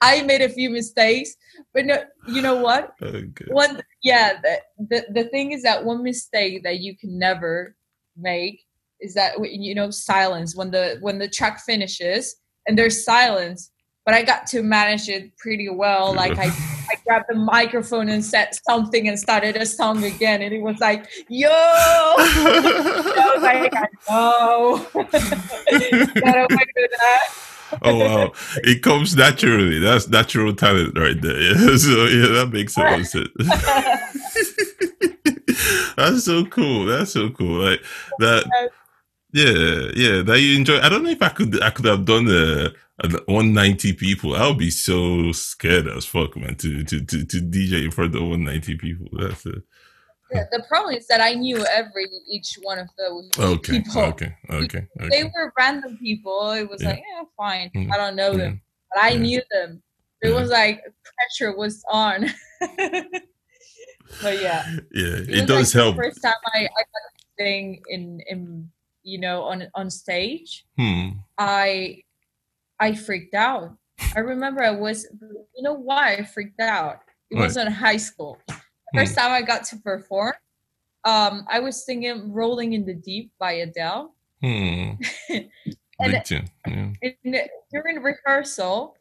I 0.00 0.22
made 0.24 0.40
a 0.40 0.48
few 0.48 0.70
mistakes, 0.70 1.36
but 1.74 1.84
no, 1.84 2.04
you 2.26 2.40
know 2.40 2.56
what? 2.56 2.94
Oh, 3.02 3.08
okay. 3.08 3.44
One, 3.48 3.82
yeah, 4.02 4.40
the, 4.40 4.60
the 4.88 5.06
the 5.12 5.24
thing 5.24 5.52
is 5.52 5.62
that 5.62 5.84
one 5.84 6.02
mistake 6.02 6.62
that 6.62 6.80
you 6.80 6.96
can 6.96 7.18
never 7.18 7.76
make 8.16 8.64
is 8.98 9.12
that 9.12 9.34
you 9.42 9.74
know 9.74 9.90
silence 9.90 10.56
when 10.56 10.70
the 10.70 10.96
when 11.02 11.18
the 11.18 11.28
track 11.28 11.60
finishes 11.60 12.36
and 12.66 12.78
there's 12.78 13.04
silence. 13.04 13.70
But 14.04 14.14
I 14.14 14.22
got 14.22 14.46
to 14.48 14.62
manage 14.62 15.08
it 15.08 15.36
pretty 15.38 15.68
well. 15.68 16.14
Like 16.14 16.38
I 16.38 16.46
I 16.90 16.94
grabbed 17.04 17.26
the 17.28 17.34
microphone 17.34 18.08
and 18.08 18.24
said 18.24 18.50
something 18.68 19.08
and 19.08 19.18
started 19.18 19.56
a 19.56 19.66
song 19.66 20.04
again, 20.04 20.42
and 20.42 20.54
it 20.54 20.60
was 20.60 20.78
like, 20.78 21.08
"Yo!" 21.28 21.48
I 21.50 23.32
was 23.34 23.42
like, 23.42 23.74
"I 23.74 23.88
know." 24.08 24.86
oh 27.82 27.98
wow! 27.98 28.32
It 28.58 28.82
comes 28.82 29.16
naturally. 29.16 29.78
That's 29.78 30.08
natural 30.08 30.54
talent 30.54 30.98
right 30.98 31.18
there. 31.20 31.40
Yeah. 31.40 31.76
So 31.76 32.04
yeah, 32.04 32.28
that 32.28 32.50
makes 32.52 32.74
sense. 32.74 33.14
That's 35.96 36.24
so 36.24 36.44
cool. 36.46 36.86
That's 36.86 37.12
so 37.12 37.30
cool. 37.30 37.64
Like 37.64 37.82
that. 38.18 38.44
Yeah, 39.32 39.90
yeah. 39.96 40.22
That 40.22 40.40
you 40.40 40.56
enjoy. 40.56 40.80
I 40.80 40.88
don't 40.88 41.02
know 41.02 41.10
if 41.10 41.22
I 41.22 41.30
could. 41.30 41.60
I 41.62 41.70
could 41.70 41.86
have 41.86 42.04
done 42.04 42.26
the 42.26 42.74
190 43.02 43.92
people. 43.94 44.36
I'll 44.36 44.54
be 44.54 44.70
so 44.70 45.32
scared 45.32 45.88
as 45.88 46.04
fuck, 46.04 46.36
man, 46.36 46.54
to 46.56 46.84
to 46.84 47.04
to, 47.04 47.24
to 47.24 47.36
DJ 47.40 47.84
in 47.84 47.90
front 47.90 48.14
of 48.14 48.22
190 48.22 48.76
people. 48.76 49.06
That's 49.12 49.44
it. 49.46 49.62
Yeah, 50.32 50.44
the 50.50 50.64
problem 50.68 50.94
is 50.94 51.06
that 51.08 51.20
I 51.20 51.34
knew 51.34 51.64
every 51.66 52.06
each 52.28 52.58
one 52.62 52.78
of 52.78 52.88
those 52.96 53.30
okay, 53.38 53.80
people. 53.80 54.02
Okay, 54.02 54.34
okay, 54.50 54.86
okay. 55.00 55.08
They 55.10 55.24
were 55.24 55.52
random 55.58 55.98
people. 55.98 56.50
It 56.52 56.68
was 56.68 56.82
yeah. 56.82 56.90
like, 56.90 56.98
yeah, 56.98 57.24
fine. 57.36 57.70
Mm. 57.74 57.92
I 57.92 57.96
don't 57.96 58.16
know 58.16 58.32
mm. 58.32 58.38
them, 58.38 58.62
but 58.92 59.02
I 59.02 59.10
yeah. 59.10 59.18
knew 59.18 59.42
them. 59.50 59.82
It 60.22 60.30
was 60.30 60.48
like 60.48 60.82
pressure 60.82 61.56
was 61.56 61.84
on. 61.90 62.26
but 62.60 64.40
yeah, 64.40 64.66
yeah, 64.92 65.16
it, 65.20 65.30
it 65.30 65.46
does 65.46 65.74
like 65.74 65.82
help. 65.82 65.96
first 65.96 66.22
time 66.22 66.34
I, 66.54 66.60
I 66.60 66.66
got 66.66 67.02
to 67.18 67.24
sing 67.38 67.82
in 67.88 68.20
in 68.28 68.70
you 69.02 69.18
know 69.20 69.42
on 69.42 69.68
on 69.74 69.90
stage, 69.90 70.64
hmm. 70.78 71.10
I 71.38 72.02
I 72.80 72.94
freaked 72.94 73.34
out. 73.34 73.76
I 74.16 74.20
remember 74.20 74.62
I 74.62 74.70
was, 74.70 75.06
you 75.56 75.62
know 75.62 75.74
why 75.74 76.14
I 76.14 76.24
freaked 76.24 76.60
out? 76.60 77.00
It 77.30 77.38
was 77.38 77.56
in 77.56 77.66
high 77.66 77.96
school. 77.96 78.38
First 78.94 79.14
hmm. 79.14 79.20
time 79.20 79.32
I 79.32 79.42
got 79.42 79.64
to 79.64 79.76
perform, 79.76 80.34
um, 81.04 81.44
I 81.48 81.60
was 81.60 81.84
singing 81.84 82.32
"Rolling 82.32 82.72
in 82.72 82.86
the 82.86 82.94
Deep" 82.94 83.32
by 83.38 83.52
Adele. 83.52 84.14
Hmm. 84.40 84.92
and 85.28 86.22
yeah. 86.30 86.92
in, 87.02 87.36
during 87.72 88.02
rehearsal, 88.02 88.96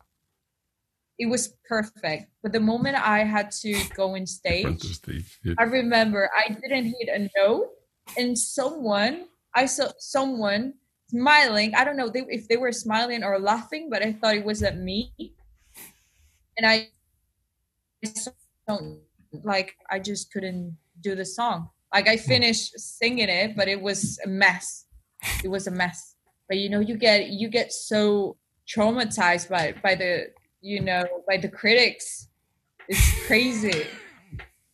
it 1.20 1.28
was 1.28 1.56
perfect. 1.68 2.32
But 2.42 2.52
the 2.52 2.60
moment 2.60 2.98
I 2.98 3.24
had 3.24 3.52
to 3.62 3.76
go 3.96 4.16
in 4.16 4.26
stage, 4.26 4.82
stage 4.82 5.40
yeah. 5.44 5.54
I 5.60 5.64
remember 5.64 6.30
I 6.36 6.50
didn't 6.54 6.86
hit 6.86 7.10
a 7.10 7.30
note, 7.38 7.70
and 8.18 8.38
someone 8.38 9.28
I 9.56 9.66
saw 9.66 9.92
someone 10.00 10.74
smiling. 11.14 11.76
I 11.76 11.84
don't 11.84 11.98
know 11.98 12.12
if 12.14 12.48
they 12.48 12.58
were 12.58 12.72
smiling 12.72 13.24
or 13.24 13.40
laughing, 13.40 13.90
but 13.90 14.02
I 14.02 14.14
thought 14.14 14.36
it 14.36 14.46
was 14.46 14.64
at 14.64 14.78
me. 14.78 15.14
And 16.58 16.66
I 16.66 16.90
don't 18.68 19.00
like 19.44 19.76
I 19.90 20.00
just 20.00 20.32
couldn't 20.32 20.78
do 21.02 21.16
the 21.16 21.26
song. 21.26 21.70
Like 21.94 22.08
I 22.08 22.16
hmm. 22.16 22.28
finished 22.28 22.80
singing 22.80 23.30
it, 23.30 23.56
but 23.56 23.68
it 23.68 23.82
was 23.82 24.20
a 24.24 24.28
mess. 24.28 24.86
It 25.44 25.50
was 25.50 25.68
a 25.68 25.72
mess. 25.72 26.16
But 26.48 26.58
you 26.58 26.70
know, 26.70 26.80
you 26.80 26.98
get 26.98 27.30
you 27.30 27.50
get 27.50 27.72
so 27.72 28.38
traumatized 28.68 29.50
by 29.50 29.76
by 29.82 29.96
the 29.96 30.28
you 30.62 30.82
know 30.82 31.04
by 31.28 31.38
the 31.38 31.50
critics. 31.50 32.28
It's 32.88 33.26
crazy. 33.28 33.88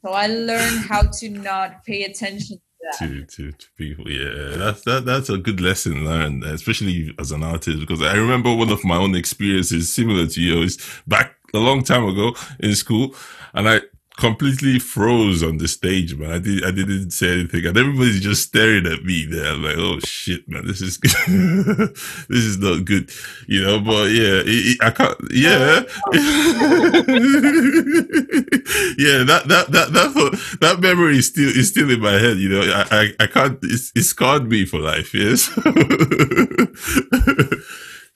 So 0.03 0.11
I 0.11 0.27
learned 0.27 0.85
how 0.85 1.03
to 1.19 1.29
not 1.29 1.83
pay 1.83 2.03
attention 2.03 2.59
to, 2.97 3.25
to, 3.25 3.51
to 3.51 3.67
people. 3.77 4.09
Yeah, 4.09 4.57
that's 4.57 4.81
that 4.83 5.05
that's 5.05 5.29
a 5.29 5.37
good 5.37 5.61
lesson 5.61 6.05
learned, 6.05 6.43
especially 6.43 7.13
as 7.19 7.31
an 7.31 7.43
artist. 7.43 7.79
Because 7.79 8.01
I 8.01 8.15
remember 8.15 8.53
one 8.53 8.71
of 8.71 8.83
my 8.83 8.97
own 8.97 9.15
experiences 9.15 9.91
similar 9.91 10.27
to 10.27 10.41
yours 10.41 10.77
back 11.07 11.35
a 11.53 11.59
long 11.59 11.83
time 11.83 12.05
ago 12.05 12.33
in 12.59 12.75
school, 12.75 13.15
and 13.53 13.69
I 13.69 13.81
completely 14.19 14.77
froze 14.79 15.41
on 15.41 15.57
the 15.57 15.67
stage, 15.67 16.15
man. 16.15 16.31
I 16.31 16.37
did 16.39 16.65
I 16.65 16.71
didn't 16.71 17.11
say 17.11 17.31
anything, 17.31 17.65
and 17.65 17.77
everybody's 17.77 18.19
just 18.19 18.43
staring 18.43 18.85
at 18.85 19.03
me. 19.03 19.25
There, 19.25 19.53
I'm 19.53 19.63
like, 19.63 19.77
oh 19.77 19.99
shit, 19.99 20.45
man, 20.47 20.67
this 20.67 20.81
is 20.81 20.97
this 20.99 22.43
is 22.43 22.57
not 22.57 22.83
good, 22.83 23.09
you 23.47 23.63
know. 23.63 23.79
But 23.79 24.11
yeah, 24.11 24.41
it, 24.43 24.45
it, 24.45 24.77
I 24.83 24.91
can't. 24.91 25.17
Yeah, 25.31 25.83
yeah. 28.99 29.23
That 29.23 29.47
that 29.47 29.71
that 29.71 29.93
that 29.93 30.13
that 30.59 30.81
memory 30.81 31.19
is 31.19 31.27
still 31.27 31.47
is 31.47 31.69
still 31.69 31.89
in 31.89 32.01
my 32.01 32.19
head. 32.19 32.37
You 32.37 32.49
know, 32.49 32.61
I 32.61 32.85
I, 32.91 33.13
I 33.21 33.27
can't. 33.27 33.57
It's, 33.63 33.93
it's 33.95 34.09
scarred 34.09 34.49
me 34.49 34.65
for 34.65 34.79
life. 34.79 35.13
Yes. 35.13 35.43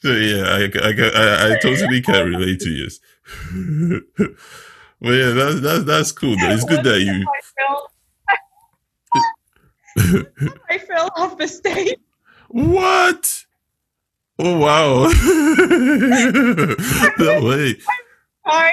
so 0.01 0.11
yeah, 0.11 0.43
I 0.51 0.69
I 0.83 0.91
I, 0.99 1.53
I 1.53 1.57
totally 1.61 2.01
can 2.01 2.29
relate 2.29 2.59
to 2.59 2.69
you. 2.69 2.89
Well, 5.03 5.13
yeah, 5.13 5.31
that's 5.31 5.59
that's 5.59 5.83
that's 5.83 6.11
cool. 6.13 6.37
Though. 6.37 6.49
It's 6.49 6.63
good 6.63 6.83
that 6.85 7.01
you. 7.01 7.25
I 10.69 10.77
fell, 10.79 11.09
off 11.17 11.37
the 11.37 11.47
stage. 11.47 11.95
What? 12.47 13.45
Oh 14.39 14.57
wow! 14.57 15.03
no 17.19 17.43
way. 17.47 17.75
I, 18.45 18.71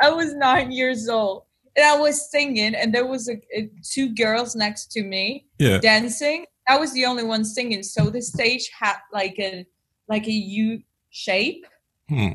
I 0.00 0.10
was 0.10 0.34
nine 0.34 0.70
years 0.70 1.08
old, 1.08 1.44
and 1.76 1.84
I 1.84 1.98
was 1.98 2.30
singing, 2.30 2.74
and 2.74 2.94
there 2.94 3.06
was 3.06 3.28
a, 3.28 3.40
a, 3.56 3.68
two 3.82 4.14
girls 4.14 4.54
next 4.54 4.92
to 4.92 5.02
me 5.02 5.46
Yeah. 5.58 5.78
dancing. 5.78 6.46
I 6.68 6.78
was 6.78 6.92
the 6.92 7.06
only 7.06 7.24
one 7.24 7.44
singing, 7.44 7.82
so 7.82 8.08
the 8.10 8.22
stage 8.22 8.70
had 8.78 8.96
like 9.12 9.36
a 9.38 9.66
like 10.08 10.26
a 10.28 10.32
U 10.32 10.80
shape, 11.10 11.66
Hmm. 12.08 12.34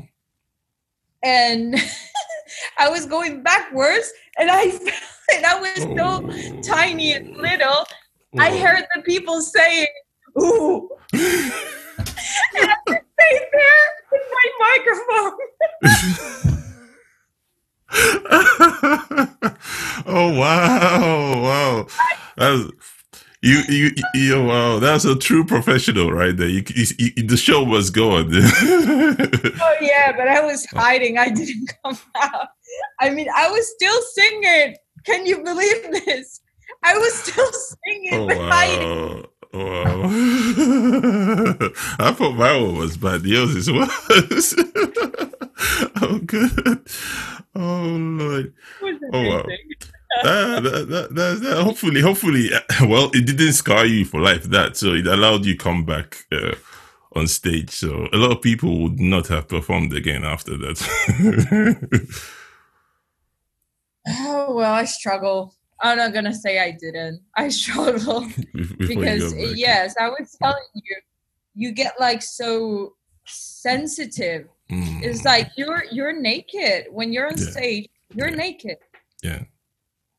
and 1.22 1.74
I 2.78 2.88
was 2.88 3.06
going 3.06 3.42
backwards, 3.42 4.10
and 4.38 4.50
I 4.50 4.62
and 5.34 5.44
I 5.46 5.58
was 5.60 5.82
so 5.96 6.22
Oh. 6.22 6.60
tiny 6.62 7.12
and 7.12 7.36
little. 7.36 7.86
I 8.38 8.50
Oh. 8.50 8.58
heard 8.58 8.84
the 8.94 9.02
people 9.02 9.40
saying, 9.42 9.86
"Ooh," 10.40 10.88
and 11.12 11.52
I 12.54 12.74
just 12.88 13.04
stayed 13.18 13.46
there 13.52 13.86
with 14.12 14.22
my 14.36 14.46
microphone. 14.66 15.38
oh 20.06 20.38
wow, 20.38 21.42
wow. 21.42 21.86
That's, 22.36 22.62
you, 23.42 23.60
you, 23.68 23.90
you, 24.14 24.44
wow. 24.44 24.78
That's 24.78 25.04
a 25.04 25.14
true 25.16 25.44
professional 25.44 26.10
right 26.12 26.36
there. 26.36 26.48
You, 26.48 26.62
you, 26.74 26.86
you- 26.98 27.26
the 27.26 27.36
show 27.36 27.62
was 27.62 27.90
going. 27.90 28.30
Oh 29.60 29.74
yeah, 29.80 30.12
but 30.16 30.28
I 30.28 30.40
was 30.44 30.66
hiding. 30.66 31.18
I 31.18 31.28
didn't 31.30 31.70
come 31.84 31.98
out. 32.16 32.48
I 33.00 33.10
mean, 33.10 33.28
I 33.34 33.48
was 33.50 33.66
still 33.74 34.00
singing. 34.12 34.76
Can 35.04 35.26
you 35.26 35.42
believe 35.44 35.82
this? 36.04 36.40
I 36.82 36.96
was 36.98 37.14
still 37.14 37.50
singing, 37.52 38.14
oh 38.14 38.26
but 38.28 38.38
hiding. 38.38 38.88
wow. 38.88 39.24
Wow. 39.54 40.02
I 41.98 42.12
thought 42.12 42.34
my 42.36 42.56
one 42.60 42.76
was 42.76 42.96
bad. 42.98 43.22
Yours 43.24 43.54
is 43.56 43.70
worse. 43.72 44.54
oh, 46.02 46.20
good. 46.26 46.86
Oh, 47.54 47.82
Lord. 47.98 48.54
Oh, 49.12 49.28
wow. 49.28 49.42
that, 50.22 50.62
that, 50.62 50.88
that, 50.88 51.14
that, 51.14 51.40
that- 51.42 51.62
hopefully, 51.62 52.00
hopefully, 52.00 52.50
well, 52.82 53.10
it 53.14 53.26
didn't 53.26 53.52
scar 53.54 53.84
you 53.86 54.04
for 54.04 54.20
life. 54.20 54.44
That 54.44 54.76
so 54.76 54.92
it 54.94 55.06
allowed 55.06 55.44
you 55.44 55.56
come 55.56 55.84
back 55.84 56.24
uh, 56.32 56.54
on 57.16 57.26
stage. 57.26 57.70
So 57.70 58.06
a 58.12 58.16
lot 58.16 58.32
of 58.32 58.42
people 58.42 58.78
would 58.82 59.00
not 59.00 59.26
have 59.28 59.48
performed 59.48 59.92
again 59.92 60.24
after 60.24 60.56
that. 60.58 62.08
Oh 64.10 64.54
well, 64.54 64.72
I 64.72 64.84
struggle. 64.84 65.54
I'm 65.82 65.98
not 65.98 66.12
gonna 66.14 66.34
say 66.34 66.58
I 66.58 66.70
didn't. 66.70 67.20
I 67.36 67.48
struggle 67.50 68.26
because 68.78 69.34
yes, 69.54 69.94
I 70.00 70.08
was 70.08 70.34
telling 70.40 70.62
you, 70.74 70.96
you 71.54 71.72
get 71.72 71.94
like 72.00 72.22
so 72.22 72.94
sensitive. 73.26 74.48
Mm, 74.70 75.02
It's 75.02 75.24
like 75.24 75.50
you're 75.56 75.84
you're 75.90 76.12
naked 76.12 76.86
when 76.90 77.12
you're 77.12 77.26
on 77.26 77.38
Yeah. 77.38 77.50
stage. 77.50 77.88
You're 78.14 78.30
Yeah. 78.30 78.36
naked. 78.36 78.76
yeah, 79.22 79.42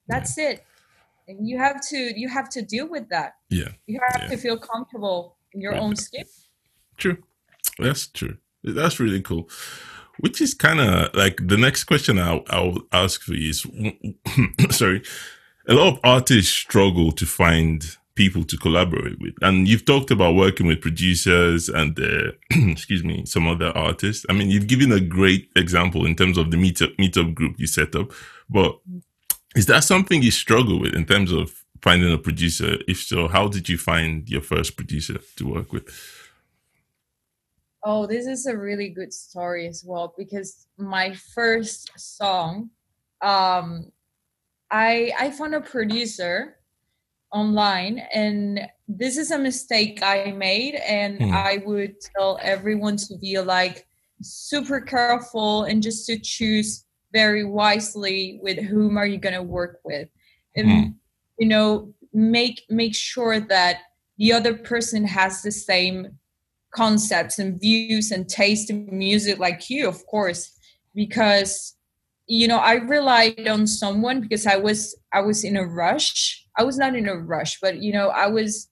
That's 0.08 0.38
it, 0.38 0.64
and 1.28 1.48
you 1.48 1.58
have 1.60 1.80
to 1.90 1.98
you 2.20 2.28
have 2.30 2.50
to 2.50 2.62
deal 2.62 2.88
with 2.90 3.10
that. 3.10 3.34
yeah, 3.50 3.70
You 3.88 4.00
have 4.12 4.24
Yeah. 4.24 4.30
to 4.30 4.38
feel 4.38 4.58
comfortable 4.58 5.38
in 5.54 5.62
your 5.62 5.74
Yeah. 5.74 5.82
own 5.82 5.96
skin. 5.96 6.26
true. 6.98 7.18
That's 7.78 8.08
true. 8.08 8.38
That's 8.64 9.00
really 9.00 9.22
cool. 9.22 9.50
Which 10.20 10.42
is 10.42 10.54
kind 10.54 10.80
of 10.82 11.14
like 11.16 11.38
the 11.48 11.56
next 11.58 11.86
question 11.86 12.20
I'll, 12.20 12.44
I'll 12.50 12.80
ask 12.92 13.22
for 13.22 13.34
you 13.36 13.52
is, 13.52 13.66
sorry, 14.78 15.02
a 15.68 15.74
lot 15.74 15.94
of 15.94 16.00
artists 16.04 16.52
struggle 16.52 17.14
to 17.14 17.26
find 17.26 17.96
people 18.20 18.44
to 18.44 18.58
collaborate 18.58 19.18
with. 19.22 19.34
And 19.42 19.66
you've 19.66 19.86
talked 19.86 20.12
about 20.12 20.36
working 20.36 20.68
with 20.68 20.82
producers 20.82 21.70
and, 21.70 21.98
uh, 21.98 22.34
excuse 22.70 23.02
me, 23.02 23.26
some 23.26 23.48
other 23.48 23.72
artists. 23.78 24.26
I 24.30 24.34
mean, 24.34 24.50
you've 24.50 24.68
given 24.68 24.92
a 24.92 25.00
great 25.00 25.50
example 25.56 26.06
in 26.06 26.16
terms 26.18 26.38
of 26.38 26.52
the 26.52 26.58
meetup, 26.58 26.94
meetup 26.98 27.34
group 27.34 27.58
you 27.58 27.66
set 27.66 27.96
up, 27.96 28.12
but 28.50 28.78
is 29.56 29.68
that 29.68 29.86
something 29.86 30.22
you 30.22 30.32
struggle 30.32 30.82
with 30.82 30.94
in 30.94 31.06
terms 31.06 31.32
of 31.32 31.64
finding 31.82 32.12
a 32.12 32.18
producer? 32.18 32.76
If 32.90 32.98
so, 33.04 33.30
how 33.30 33.48
did 33.48 33.70
you 33.70 33.78
find 33.78 34.28
your 34.28 34.42
first 34.42 34.76
producer 34.76 35.20
to 35.38 35.48
work 35.48 35.72
with? 35.72 35.88
Oh, 37.82 38.06
this 38.06 38.28
is 38.28 38.46
a 38.48 38.58
really 38.58 38.90
good 38.90 39.14
story 39.14 39.66
as 39.66 39.86
well 39.88 40.14
because 40.18 40.68
my 40.78 41.16
first 41.34 41.90
song, 41.98 42.72
um, 43.22 43.94
I 44.70 45.14
I 45.18 45.32
found 45.32 45.56
a 45.56 45.62
producer 45.62 46.59
online, 47.32 48.00
and 48.14 48.60
this 48.88 49.18
is 49.18 49.32
a 49.32 49.38
mistake 49.38 50.02
I 50.04 50.32
made, 50.32 50.76
and 50.76 51.22
Hmm. 51.22 51.34
I 51.34 51.62
would 51.66 51.96
tell 52.16 52.40
everyone 52.42 52.98
to 52.98 53.18
be 53.18 53.40
like 53.40 53.88
super 54.22 54.82
careful 54.82 55.64
and 55.64 55.82
just 55.84 56.06
to 56.08 56.20
choose 56.20 56.86
very 57.14 57.44
wisely 57.46 58.40
with 58.44 58.58
whom 58.60 58.98
are 58.98 59.06
you 59.06 59.18
gonna 59.18 59.44
work 59.44 59.80
with, 59.84 60.10
and 60.56 60.68
Hmm. 60.70 60.90
you 61.38 61.48
know 61.48 61.94
make 62.14 62.64
make 62.70 62.96
sure 62.96 63.40
that 63.40 63.78
the 64.18 64.34
other 64.34 64.54
person 64.54 65.06
has 65.06 65.42
the 65.42 65.52
same 65.52 66.18
concepts 66.72 67.40
and 67.40 67.60
views 67.62 68.12
and 68.12 68.28
taste 68.30 68.70
in 68.70 68.88
music 68.98 69.40
like 69.40 69.70
you 69.70 69.88
of 69.88 70.06
course 70.06 70.52
because 70.94 71.76
you 72.28 72.48
know 72.48 72.58
i 72.58 72.74
relied 72.74 73.48
on 73.48 73.66
someone 73.66 74.22
because 74.22 74.46
i 74.46 74.56
was 74.56 74.96
i 75.14 75.20
was 75.20 75.44
in 75.44 75.56
a 75.58 75.66
rush 75.66 76.46
i 76.60 76.64
was 76.64 76.78
not 76.78 76.96
in 76.96 77.08
a 77.08 77.16
rush 77.16 77.60
but 77.62 77.82
you 77.82 77.92
know 77.92 78.10
i 78.10 78.28
was 78.28 78.70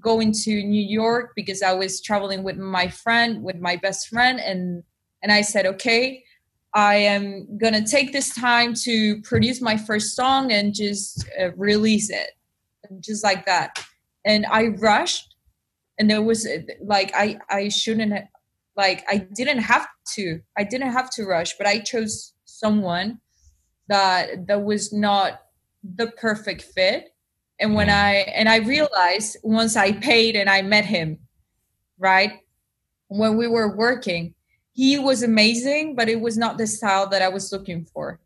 going 0.00 0.32
to 0.32 0.50
new 0.62 0.82
york 0.82 1.32
because 1.36 1.62
i 1.62 1.72
was 1.72 2.00
traveling 2.00 2.42
with 2.42 2.56
my 2.56 2.88
friend 2.88 3.42
with 3.42 3.58
my 3.58 3.76
best 3.76 4.08
friend 4.08 4.40
and 4.40 4.82
and 5.22 5.32
i 5.32 5.40
said 5.40 5.66
okay 5.66 6.22
i 6.74 6.94
am 6.94 7.46
gonna 7.58 7.86
take 7.86 8.12
this 8.12 8.34
time 8.34 8.74
to 8.74 9.20
produce 9.22 9.60
my 9.60 9.76
first 9.76 10.16
song 10.16 10.52
and 10.52 10.74
just 10.74 11.28
uh, 11.40 11.50
release 11.52 12.10
it 12.10 12.30
just 13.00 13.24
like 13.24 13.46
that. 13.46 13.70
And 14.24 14.46
i 14.50 14.68
rushed 14.68 15.34
and 15.98 16.10
there 16.10 16.22
was 16.22 16.46
like 16.82 17.12
i 17.14 17.38
i 17.50 17.68
shouldn't 17.68 18.12
like 18.76 19.04
i 19.08 19.18
didn't 19.18 19.58
have 19.58 19.86
to 20.14 20.40
i 20.56 20.64
didn't 20.64 20.90
have 20.90 21.10
to 21.10 21.24
rush 21.24 21.56
but 21.58 21.66
i 21.66 21.78
chose 21.78 22.32
someone 22.44 23.20
that 23.88 24.46
that 24.46 24.64
was 24.64 24.92
not 24.92 25.42
the 25.96 26.08
perfect 26.12 26.62
fit 26.62 27.13
and 27.60 27.74
when 27.74 27.88
Mm. 27.88 27.94
i 27.94 28.14
and 28.34 28.48
i 28.48 28.56
realized 28.56 29.36
once 29.42 29.76
i 29.76 29.92
paid 29.92 30.36
and 30.36 30.48
i 30.50 30.62
met 30.62 30.84
him 30.84 31.18
right 31.98 32.40
when 33.08 33.36
we 33.36 33.46
were 33.46 33.76
working 33.76 34.34
he 34.72 34.98
was 34.98 35.22
amazing 35.22 35.94
but 35.94 36.08
it 36.08 36.20
was 36.20 36.36
not 36.36 36.58
the 36.58 36.66
style 36.66 37.06
that 37.08 37.22
i 37.22 37.28
was 37.28 37.52
looking 37.52 37.84
for 37.84 38.18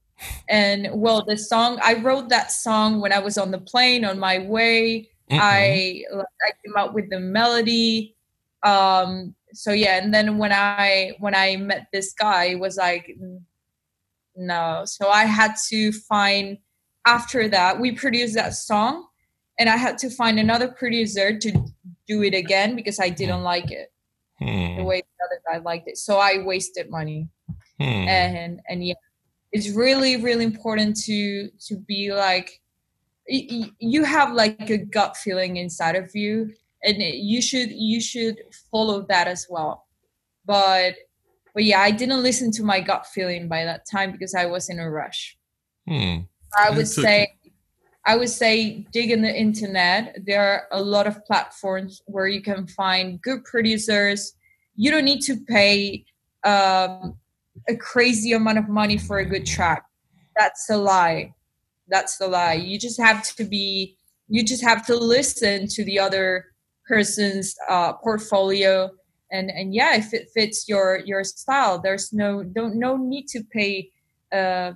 and 0.48 0.88
well 0.92 1.22
the 1.24 1.36
song 1.36 1.78
i 1.82 1.94
wrote 1.94 2.28
that 2.28 2.50
song 2.50 3.00
when 3.00 3.12
i 3.12 3.18
was 3.18 3.36
on 3.38 3.50
the 3.50 3.58
plane 3.58 4.04
on 4.04 4.18
my 4.18 4.38
way 4.38 5.08
Mm-hmm. 5.30 5.40
I 5.42 6.04
I 6.42 6.50
came 6.64 6.76
up 6.76 6.94
with 6.94 7.10
the 7.10 7.20
melody. 7.20 8.16
Um, 8.62 9.34
so 9.52 9.72
yeah, 9.72 10.02
and 10.02 10.12
then 10.12 10.38
when 10.38 10.52
I 10.52 11.12
when 11.18 11.34
I 11.34 11.56
met 11.56 11.88
this 11.92 12.14
guy, 12.14 12.44
it 12.44 12.58
was 12.58 12.78
like 12.78 13.14
no. 14.36 14.84
So 14.86 15.08
I 15.08 15.24
had 15.24 15.54
to 15.68 15.92
find 15.92 16.58
after 17.06 17.48
that 17.48 17.78
we 17.78 17.92
produced 17.92 18.34
that 18.36 18.54
song, 18.54 19.06
and 19.58 19.68
I 19.68 19.76
had 19.76 19.98
to 19.98 20.10
find 20.10 20.38
another 20.38 20.68
producer 20.68 21.38
to 21.38 21.50
do 22.06 22.22
it 22.22 22.34
again 22.34 22.76
because 22.76 23.00
I 23.00 23.08
didn't 23.08 23.42
like 23.42 23.70
it 23.70 23.92
the 24.40 24.46
Hmm, 24.46 24.84
way 24.84 25.02
the 25.02 25.24
other 25.24 25.40
guy 25.50 25.64
liked 25.64 25.88
it. 25.88 25.98
So 25.98 26.18
I 26.18 26.42
wasted 26.44 26.90
money 26.90 27.28
hmm, 27.78 27.84
and 27.84 28.60
and 28.68 28.86
yeah 28.86 28.94
it's 29.52 29.70
really 29.70 30.16
really 30.22 30.44
important 30.44 30.96
to 30.96 31.48
to 31.66 31.76
be 31.76 32.12
like 32.12 32.60
y- 33.28 33.46
y- 33.50 33.70
you 33.78 34.04
have 34.04 34.32
like 34.32 34.70
a 34.70 34.78
gut 34.78 35.16
feeling 35.16 35.56
inside 35.56 35.96
of 35.96 36.14
you 36.14 36.52
and 36.84 36.96
you 36.98 37.40
should 37.40 37.70
you 37.70 38.00
should 38.00 38.38
follow 38.70 39.02
that 39.08 39.26
as 39.26 39.46
well 39.48 39.86
but 40.46 40.94
but 41.54 41.64
yeah 41.64 41.80
i 41.80 41.90
didn't 41.90 42.22
listen 42.22 42.50
to 42.50 42.62
my 42.62 42.80
gut 42.80 43.06
feeling 43.06 43.48
by 43.48 43.64
that 43.64 43.86
time 43.90 44.12
because 44.12 44.34
i 44.34 44.44
was 44.44 44.68
in 44.68 44.78
a 44.78 44.90
rush 44.90 45.36
hmm. 45.86 46.18
i 46.56 46.68
would 46.70 46.78
That's 46.78 46.98
okay. 46.98 47.06
say 47.06 47.38
i 48.09 48.16
would 48.16 48.30
say 48.30 48.86
dig 48.90 49.11
in 49.11 49.20
the 49.20 49.34
internet. 49.46 50.16
There 50.26 50.42
are 50.42 50.62
a 50.72 50.82
lot 50.82 51.06
of 51.06 51.24
platforms 51.26 52.02
where 52.06 52.26
you 52.26 52.40
can 52.40 52.66
find 52.66 53.20
good 53.20 53.44
producers. 53.44 54.32
You 54.76 54.90
don't 54.90 55.04
need 55.04 55.20
to 55.30 55.36
pay 55.46 56.06
um, 56.42 57.18
a 57.68 57.76
crazy 57.76 58.32
amount 58.32 58.59
of 58.59 58.68
money 58.68 58.96
for 58.96 59.18
a 59.18 59.26
good 59.26 59.44
track. 59.44 59.84
That's 60.38 60.70
a 60.70 60.78
lie. 60.78 61.34
That's 61.88 62.16
the 62.16 62.28
lie. 62.28 62.54
You 62.54 62.78
just 62.78 62.98
have 62.98 63.22
to 63.36 63.44
be 63.44 63.96
you 64.30 64.42
just 64.42 64.62
have 64.62 64.86
to 64.86 64.94
listen 64.96 65.68
to 65.68 65.84
the 65.84 65.98
other 65.98 66.46
person's 66.86 67.54
uh, 67.68 67.92
portfolio. 67.92 68.90
And 69.30 69.50
and 69.50 69.74
yeah 69.74 69.96
if 69.96 70.14
it 70.14 70.30
fits 70.34 70.66
your 70.66 71.00
your 71.04 71.22
style 71.22 71.78
there's 71.78 72.14
no 72.14 72.42
don't 72.42 72.76
no 72.76 72.96
need 72.96 73.26
to 73.34 73.40
pay 73.52 73.90
uh, 74.32 74.72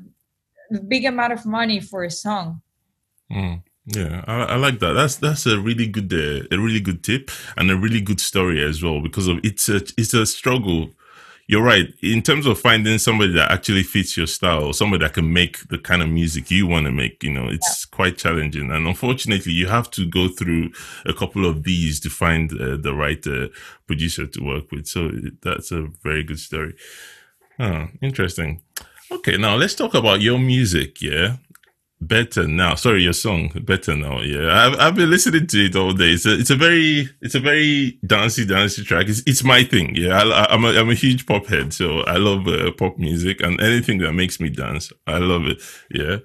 a 0.78 0.82
big 0.86 1.06
amount 1.06 1.32
of 1.32 1.46
money 1.46 1.80
for 1.80 2.04
a 2.04 2.10
song 2.10 2.60
Mm. 3.32 3.62
Yeah, 3.86 4.24
I, 4.28 4.42
I 4.42 4.56
like 4.56 4.78
that. 4.78 4.92
That's 4.92 5.16
that's 5.16 5.44
a 5.46 5.58
really 5.58 5.88
good 5.88 6.12
uh, 6.12 6.46
a 6.54 6.58
really 6.58 6.80
good 6.80 7.02
tip 7.02 7.30
and 7.56 7.70
a 7.70 7.76
really 7.76 8.00
good 8.00 8.20
story 8.20 8.62
as 8.62 8.82
well 8.82 9.00
because 9.00 9.26
of 9.26 9.38
it's 9.42 9.68
a 9.68 9.76
it's 9.96 10.14
a 10.14 10.24
struggle. 10.24 10.90
you're 11.48 11.62
right. 11.62 11.92
In 12.02 12.22
terms 12.22 12.46
of 12.46 12.58
finding 12.58 12.98
somebody 12.98 13.32
that 13.34 13.50
actually 13.50 13.82
fits 13.82 14.16
your 14.16 14.26
style, 14.26 14.64
or 14.64 14.74
somebody 14.74 15.04
that 15.04 15.14
can 15.14 15.32
make 15.32 15.68
the 15.68 15.78
kind 15.78 16.00
of 16.00 16.08
music 16.08 16.50
you 16.50 16.66
want 16.66 16.86
to 16.86 16.92
make, 16.92 17.22
you 17.22 17.32
know, 17.32 17.48
it's 17.48 17.86
yeah. 17.86 17.96
quite 17.96 18.16
challenging. 18.16 18.70
And 18.70 18.86
unfortunately, 18.86 19.52
you 19.52 19.66
have 19.66 19.90
to 19.92 20.06
go 20.06 20.28
through 20.28 20.70
a 21.04 21.12
couple 21.12 21.44
of 21.44 21.64
these 21.64 22.00
to 22.00 22.10
find 22.10 22.50
uh, 22.52 22.76
the 22.76 22.94
right 22.94 23.26
uh, 23.26 23.48
producer 23.86 24.26
to 24.26 24.42
work 24.42 24.70
with. 24.72 24.86
So 24.86 25.10
that's 25.42 25.72
a 25.72 25.88
very 26.02 26.22
good 26.22 26.38
story. 26.38 26.74
Oh, 27.58 27.88
interesting. 28.00 28.62
Okay, 29.10 29.36
now 29.36 29.56
let's 29.56 29.74
talk 29.74 29.94
about 29.94 30.22
your 30.22 30.38
music. 30.38 31.02
Yeah, 31.02 31.36
better 32.06 32.46
now. 32.46 32.74
Sorry, 32.74 33.02
your 33.02 33.12
song 33.12 33.50
better 33.64 33.96
now. 33.96 34.20
Yeah, 34.20 34.52
I've 34.52 34.78
I've 34.78 34.94
been 34.94 35.10
listening 35.10 35.46
to 35.46 35.64
it 35.64 35.76
all 35.76 35.92
day. 35.92 36.12
It's 36.12 36.26
a 36.26 36.38
it's 36.38 36.50
a 36.50 36.56
very 36.56 37.08
it's 37.20 37.34
a 37.34 37.40
very 37.40 37.98
dancey 38.06 38.44
dancey 38.44 38.84
track. 38.84 39.08
It's 39.08 39.22
it's 39.26 39.44
my 39.44 39.64
thing. 39.64 39.94
Yeah, 39.94 40.18
I, 40.18 40.54
am 40.54 40.64
a 40.64 40.68
I'm 40.68 40.90
a 40.90 40.94
huge 40.94 41.26
pop 41.26 41.46
head, 41.46 41.72
so 41.72 42.00
I 42.00 42.16
love 42.16 42.46
uh, 42.48 42.72
pop 42.72 42.98
music 42.98 43.40
and 43.40 43.60
anything 43.60 43.98
that 43.98 44.12
makes 44.12 44.40
me 44.40 44.50
dance. 44.50 44.92
I 45.06 45.18
love 45.18 45.46
it. 45.46 45.62
Yeah, 45.90 46.18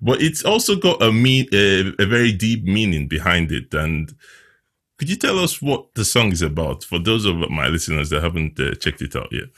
but 0.00 0.20
it's 0.20 0.44
also 0.44 0.76
got 0.76 1.02
a 1.02 1.12
mean 1.12 1.46
a, 1.52 1.92
a 1.98 2.06
very 2.06 2.32
deep 2.32 2.64
meaning 2.64 3.08
behind 3.08 3.52
it. 3.52 3.72
And 3.72 4.14
could 4.98 5.08
you 5.08 5.16
tell 5.16 5.38
us 5.38 5.62
what 5.62 5.94
the 5.94 6.04
song 6.04 6.32
is 6.32 6.42
about 6.42 6.84
for 6.84 6.98
those 6.98 7.24
of 7.24 7.36
my 7.50 7.68
listeners 7.68 8.10
that 8.10 8.22
haven't 8.22 8.58
uh, 8.60 8.74
checked 8.74 9.02
it 9.02 9.16
out 9.16 9.28
yet? 9.32 9.48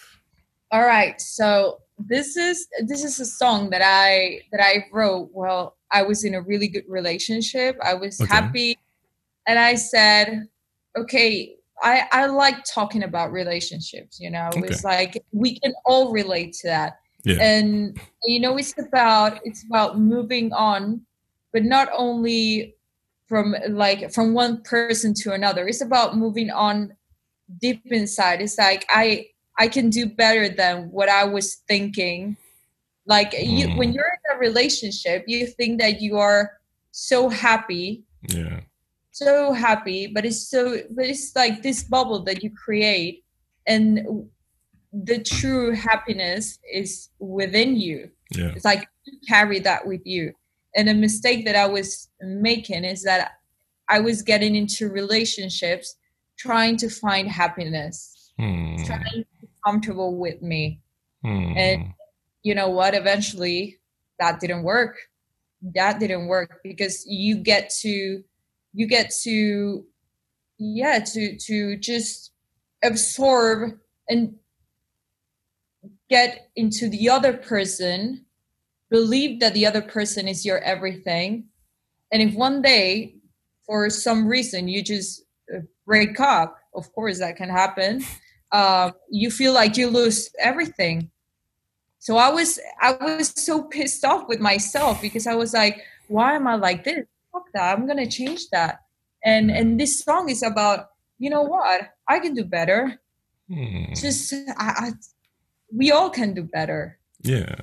All 0.70 0.84
right, 0.84 1.20
so 1.20 1.81
this 1.98 2.36
is 2.36 2.66
this 2.84 3.04
is 3.04 3.20
a 3.20 3.26
song 3.26 3.70
that 3.70 3.82
I 3.84 4.40
that 4.50 4.60
I 4.62 4.86
wrote 4.92 5.30
while 5.32 5.76
I 5.90 6.02
was 6.02 6.24
in 6.24 6.34
a 6.34 6.40
really 6.40 6.68
good 6.68 6.84
relationship. 6.88 7.76
I 7.82 7.94
was 7.94 8.20
okay. 8.20 8.32
happy 8.32 8.78
and 9.46 9.58
I 9.58 9.74
said, 9.74 10.48
okay, 10.96 11.54
I 11.82 12.08
I 12.12 12.26
like 12.26 12.64
talking 12.64 13.02
about 13.02 13.32
relationships, 13.32 14.18
you 14.20 14.30
know. 14.30 14.48
Okay. 14.48 14.66
It's 14.66 14.84
like 14.84 15.22
we 15.32 15.58
can 15.60 15.74
all 15.84 16.12
relate 16.12 16.54
to 16.54 16.68
that. 16.68 16.98
Yeah. 17.24 17.40
And 17.40 18.00
you 18.24 18.40
know 18.40 18.56
it's 18.56 18.74
about 18.78 19.40
it's 19.44 19.64
about 19.64 20.00
moving 20.00 20.52
on 20.52 21.02
but 21.52 21.62
not 21.62 21.88
only 21.96 22.74
from 23.26 23.54
like 23.70 24.12
from 24.12 24.34
one 24.34 24.62
person 24.62 25.14
to 25.14 25.32
another. 25.32 25.66
It's 25.68 25.80
about 25.80 26.16
moving 26.16 26.50
on 26.50 26.94
deep 27.60 27.80
inside. 27.86 28.40
It's 28.40 28.58
like 28.58 28.84
I 28.90 29.26
I 29.58 29.68
can 29.68 29.90
do 29.90 30.06
better 30.06 30.48
than 30.48 30.90
what 30.90 31.08
I 31.08 31.24
was 31.24 31.56
thinking. 31.68 32.36
Like 33.06 33.32
mm. 33.32 33.46
you, 33.46 33.68
when 33.76 33.90
hmm. 33.90 33.94
you're 33.94 34.06
in 34.06 34.36
a 34.36 34.38
relationship, 34.38 35.24
you 35.26 35.46
think 35.46 35.80
that 35.80 36.00
you 36.00 36.18
are 36.18 36.52
so 36.92 37.28
happy. 37.28 38.04
Yeah. 38.28 38.60
So 39.10 39.52
happy, 39.52 40.06
but 40.06 40.24
it's 40.24 40.48
so, 40.48 40.78
but 40.90 41.04
it's 41.04 41.36
like 41.36 41.62
this 41.62 41.82
bubble 41.82 42.24
that 42.24 42.42
you 42.42 42.50
create, 42.50 43.24
and 43.66 44.26
the 44.92 45.22
true 45.22 45.74
happiness 45.74 46.58
is 46.72 47.10
within 47.18 47.76
you. 47.76 48.10
Yeah. 48.34 48.52
It's 48.56 48.64
like 48.64 48.88
you 49.04 49.18
carry 49.28 49.58
that 49.60 49.86
with 49.86 50.00
you. 50.04 50.32
And 50.74 50.88
a 50.88 50.94
mistake 50.94 51.44
that 51.44 51.56
I 51.56 51.66
was 51.66 52.08
making 52.20 52.84
is 52.84 53.02
that 53.02 53.32
I 53.88 54.00
was 54.00 54.22
getting 54.22 54.54
into 54.54 54.88
relationships 54.88 55.96
trying 56.38 56.76
to 56.78 56.88
find 56.88 57.28
happiness, 57.28 58.32
hmm. 58.38 58.82
trying 58.84 59.26
comfortable 59.64 60.16
with 60.16 60.42
me. 60.42 60.80
Hmm. 61.22 61.52
And 61.56 61.94
you 62.42 62.54
know 62.54 62.70
what? 62.70 62.94
Eventually, 62.94 63.78
that 64.18 64.40
didn't 64.40 64.62
work. 64.62 64.96
That 65.74 66.00
didn't 66.00 66.26
work 66.26 66.60
because 66.64 67.04
you 67.06 67.36
get 67.36 67.70
to, 67.80 68.22
you 68.72 68.86
get 68.86 69.12
to, 69.22 69.84
yeah, 70.58 70.98
to 70.98 71.36
to 71.36 71.76
just 71.76 72.32
absorb 72.82 73.78
and 74.08 74.34
get 76.10 76.50
into 76.56 76.88
the 76.88 77.08
other 77.08 77.32
person, 77.32 78.24
believe 78.90 79.40
that 79.40 79.54
the 79.54 79.66
other 79.66 79.82
person 79.82 80.28
is 80.28 80.44
your 80.44 80.58
everything, 80.58 81.44
and 82.12 82.22
if 82.22 82.34
one 82.34 82.60
day, 82.60 83.14
for 83.64 83.88
some 83.88 84.26
reason, 84.26 84.68
you 84.68 84.82
just 84.82 85.22
uh, 85.54 85.60
break 85.86 86.20
up, 86.20 86.58
of 86.74 86.92
course 86.92 87.18
that 87.18 87.36
can 87.36 87.48
happen 87.48 88.04
uh, 88.52 88.90
you 89.10 89.30
feel 89.30 89.52
like 89.52 89.76
you 89.76 89.88
lose 89.88 90.28
everything 90.38 91.10
so 91.98 92.16
i 92.16 92.28
was 92.28 92.58
i 92.80 92.92
was 92.92 93.28
so 93.28 93.62
pissed 93.64 94.04
off 94.04 94.28
with 94.28 94.40
myself 94.40 95.00
because 95.00 95.26
i 95.26 95.34
was 95.34 95.54
like 95.54 95.82
why 96.08 96.34
am 96.34 96.46
i 96.46 96.54
like 96.54 96.84
this 96.84 97.06
fuck 97.32 97.44
that 97.54 97.72
i'm 97.72 97.86
gonna 97.86 98.06
change 98.06 98.48
that 98.50 98.80
and 99.24 99.50
and 99.50 99.80
this 99.80 100.00
song 100.00 100.28
is 100.28 100.42
about 100.42 100.88
you 101.18 101.30
know 101.30 101.42
what 101.42 101.90
i 102.08 102.18
can 102.18 102.34
do 102.34 102.44
better 102.44 103.00
hmm. 103.48 103.84
just 103.94 104.32
I, 104.32 104.44
I, 104.58 104.90
we 105.74 105.92
all 105.92 106.10
can 106.10 106.34
do 106.34 106.42
better 106.42 106.98
yeah 107.22 107.54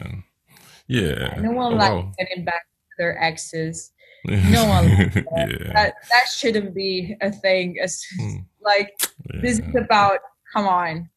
yeah 0.87 1.35
no 1.39 1.51
one 1.51 1.73
oh, 1.73 1.75
like 1.75 1.91
wow. 1.91 2.11
getting 2.17 2.45
back 2.45 2.63
to 2.63 2.95
their 2.97 3.21
exes 3.21 3.91
no 4.25 4.65
one 4.65 4.87
that. 4.87 5.47
yeah. 5.49 5.73
that. 5.73 5.93
that 6.11 6.25
shouldn't 6.33 6.73
be 6.73 7.15
a 7.21 7.31
thing 7.31 7.75
it's 7.77 8.05
hmm. 8.17 8.37
like 8.61 8.95
yeah. 9.33 9.41
this 9.41 9.59
is 9.59 9.75
about 9.75 10.19
come 10.53 10.67
on. 10.67 11.09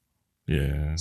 Yeah. 0.47 0.97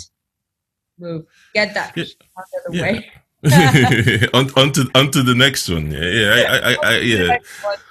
Move. 0.97 1.25
Get 1.53 1.73
that 1.73 1.95
yeah. 1.95 2.03
out 2.37 2.45
of 2.65 2.71
the 2.71 2.77
yeah. 2.77 2.83
way. 2.83 3.11
on, 4.35 4.51
onto 4.51 4.83
onto 4.93 5.23
the 5.23 5.33
next 5.33 5.67
one. 5.67 5.89
Yeah, 5.89 5.99
yeah, 5.99 6.31
I, 6.31 6.73
I, 6.73 6.77
I, 6.83 6.97
yeah, 6.99 7.37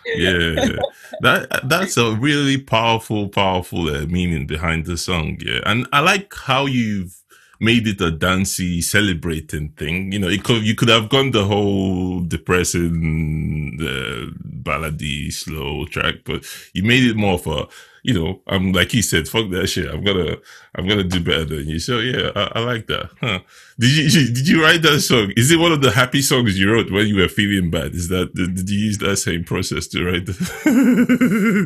yeah. 0.15 0.77
that 1.23 1.61
that's 1.65 1.97
a 1.97 2.15
really 2.15 2.57
powerful, 2.57 3.29
powerful 3.29 3.89
uh, 3.89 4.07
meaning 4.07 4.47
behind 4.47 4.87
the 4.87 4.97
song. 4.97 5.39
Yeah, 5.45 5.59
and 5.67 5.89
I 5.93 6.01
like 6.01 6.33
how 6.33 6.67
you've 6.67 7.20
made 7.61 7.87
it 7.87 8.01
a 8.01 8.11
dancey, 8.11 8.81
celebrating 8.81 9.69
thing. 9.71 10.13
You 10.13 10.19
know, 10.19 10.29
it 10.29 10.43
could 10.43 10.63
you 10.63 10.75
could 10.75 10.89
have 10.89 11.09
gone 11.09 11.31
the 11.31 11.45
whole 11.45 12.21
depressing, 12.21 13.79
uh, 13.81 14.33
ballady, 14.63 15.33
slow 15.33 15.85
track, 15.87 16.17
but 16.25 16.45
you 16.73 16.83
made 16.83 17.05
it 17.05 17.17
more 17.17 17.35
of 17.35 17.47
a 17.47 17.69
you 18.03 18.15
know, 18.15 18.41
I'm 18.47 18.73
like 18.73 18.91
he 18.93 19.03
said, 19.03 19.29
fuck 19.29 19.51
that 19.51 19.67
shit. 19.67 19.93
I'm 19.93 20.03
gonna, 20.03 20.37
I'm 20.75 20.89
gonna 20.89 21.05
do 21.05 21.23
better 21.23 21.45
than 21.45 21.69
you. 21.69 21.79
So 21.79 21.99
yeah, 21.99 22.31
I, 22.35 22.53
I, 22.55 22.61
like 22.61 22.87
that. 22.87 23.11
Huh. 23.21 23.41
Did 23.79 24.15
you, 24.15 24.27
did 24.33 24.49
you 24.49 24.63
write 24.63 24.83
that 24.83 25.01
song? 25.01 25.33
Is 25.37 25.51
it 25.51 25.59
one 25.59 25.73
of 25.73 25.83
the 25.83 25.91
happy 25.91 26.23
songs 26.23 26.59
you 26.59 26.73
wrote 26.73 26.91
when 26.91 27.07
you 27.07 27.17
were 27.17 27.29
feeling 27.29 27.71
bad? 27.71 27.95
Is 27.95 28.09
that, 28.09 28.35
did, 28.35 28.55
did 28.55 28.71
you 28.71 28.79
use 28.79 28.99
that 28.99 29.19
same 29.19 29.45
process 29.45 29.87
to 29.89 30.05
write 30.05 30.27
that? 30.27 30.39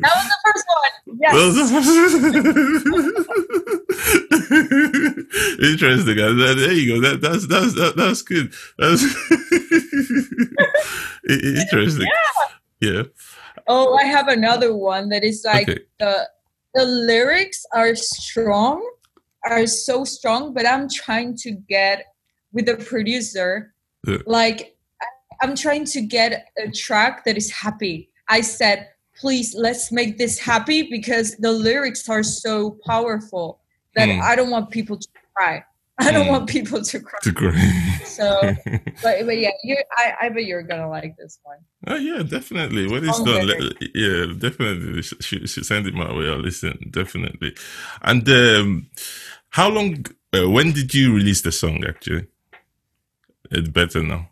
that 0.02 0.14
was 0.16 0.28
the 0.28 0.36
first 0.44 0.66
one. 0.66 0.80
Yes. 1.16 1.34
Interesting. 5.62 6.16
There 6.16 6.72
you 6.72 6.94
go. 6.94 7.00
That, 7.00 7.20
that's, 7.20 7.46
that's, 7.46 7.74
that, 7.74 7.96
that's 7.96 8.22
good. 8.22 8.52
That's 8.78 9.02
interesting. 11.28 12.08
Yeah. 12.80 12.90
yeah. 12.90 13.02
Oh, 13.66 13.94
I 13.94 14.04
have 14.04 14.28
another 14.28 14.74
one 14.74 15.08
that 15.08 15.24
is 15.24 15.42
like 15.44 15.68
okay. 15.68 15.80
the 15.98 16.28
the 16.74 16.84
lyrics 16.84 17.64
are 17.72 17.94
strong, 17.94 18.84
are 19.44 19.66
so 19.66 20.04
strong, 20.04 20.52
but 20.52 20.66
I'm 20.66 20.88
trying 20.88 21.36
to 21.38 21.52
get 21.52 22.06
with 22.52 22.66
the 22.66 22.76
producer, 22.76 23.74
yeah. 24.06 24.18
like 24.26 24.76
I'm 25.40 25.54
trying 25.54 25.84
to 25.86 26.00
get 26.00 26.48
a 26.58 26.70
track 26.70 27.24
that 27.24 27.36
is 27.36 27.50
happy. 27.50 28.10
I 28.28 28.40
said, 28.40 28.88
please 29.16 29.54
let's 29.54 29.92
make 29.92 30.18
this 30.18 30.38
happy 30.38 30.88
because 30.90 31.36
the 31.36 31.52
lyrics 31.52 32.08
are 32.08 32.22
so 32.22 32.78
powerful 32.86 33.60
that 33.96 34.08
mm. 34.08 34.20
I 34.20 34.36
don't 34.36 34.50
want 34.50 34.70
people 34.70 34.96
to 34.96 35.08
cry. 35.34 35.64
I 35.98 36.10
don't 36.10 36.26
mm. 36.26 36.30
want 36.30 36.48
people 36.48 36.82
to 36.82 37.00
cry. 37.00 37.18
To 37.22 37.32
cry. 37.32 38.00
so, 38.04 38.40
but, 39.02 39.24
but 39.26 39.38
yeah, 39.38 39.52
you, 39.62 39.76
I, 39.96 40.14
I 40.22 40.28
bet 40.28 40.44
you're 40.44 40.62
gonna 40.62 40.88
like 40.88 41.16
this 41.16 41.38
one. 41.44 41.58
Oh 41.86 41.96
yeah, 41.96 42.22
definitely. 42.22 42.88
When 42.88 43.08
it's 43.08 43.22
done, 43.22 43.48
yeah, 43.94 44.26
definitely 44.36 45.02
She, 45.02 45.46
should 45.46 45.66
send 45.66 45.86
it 45.86 45.94
my 45.94 46.12
way. 46.12 46.28
I'll 46.28 46.38
listen 46.38 46.90
definitely. 46.90 47.54
And 48.02 48.28
um, 48.28 48.90
how 49.50 49.68
long? 49.68 50.04
Uh, 50.32 50.50
when 50.50 50.72
did 50.72 50.92
you 50.94 51.14
release 51.14 51.42
the 51.42 51.52
song? 51.52 51.84
Actually, 51.86 52.26
it's 53.52 53.68
better 53.68 54.02
now. 54.02 54.28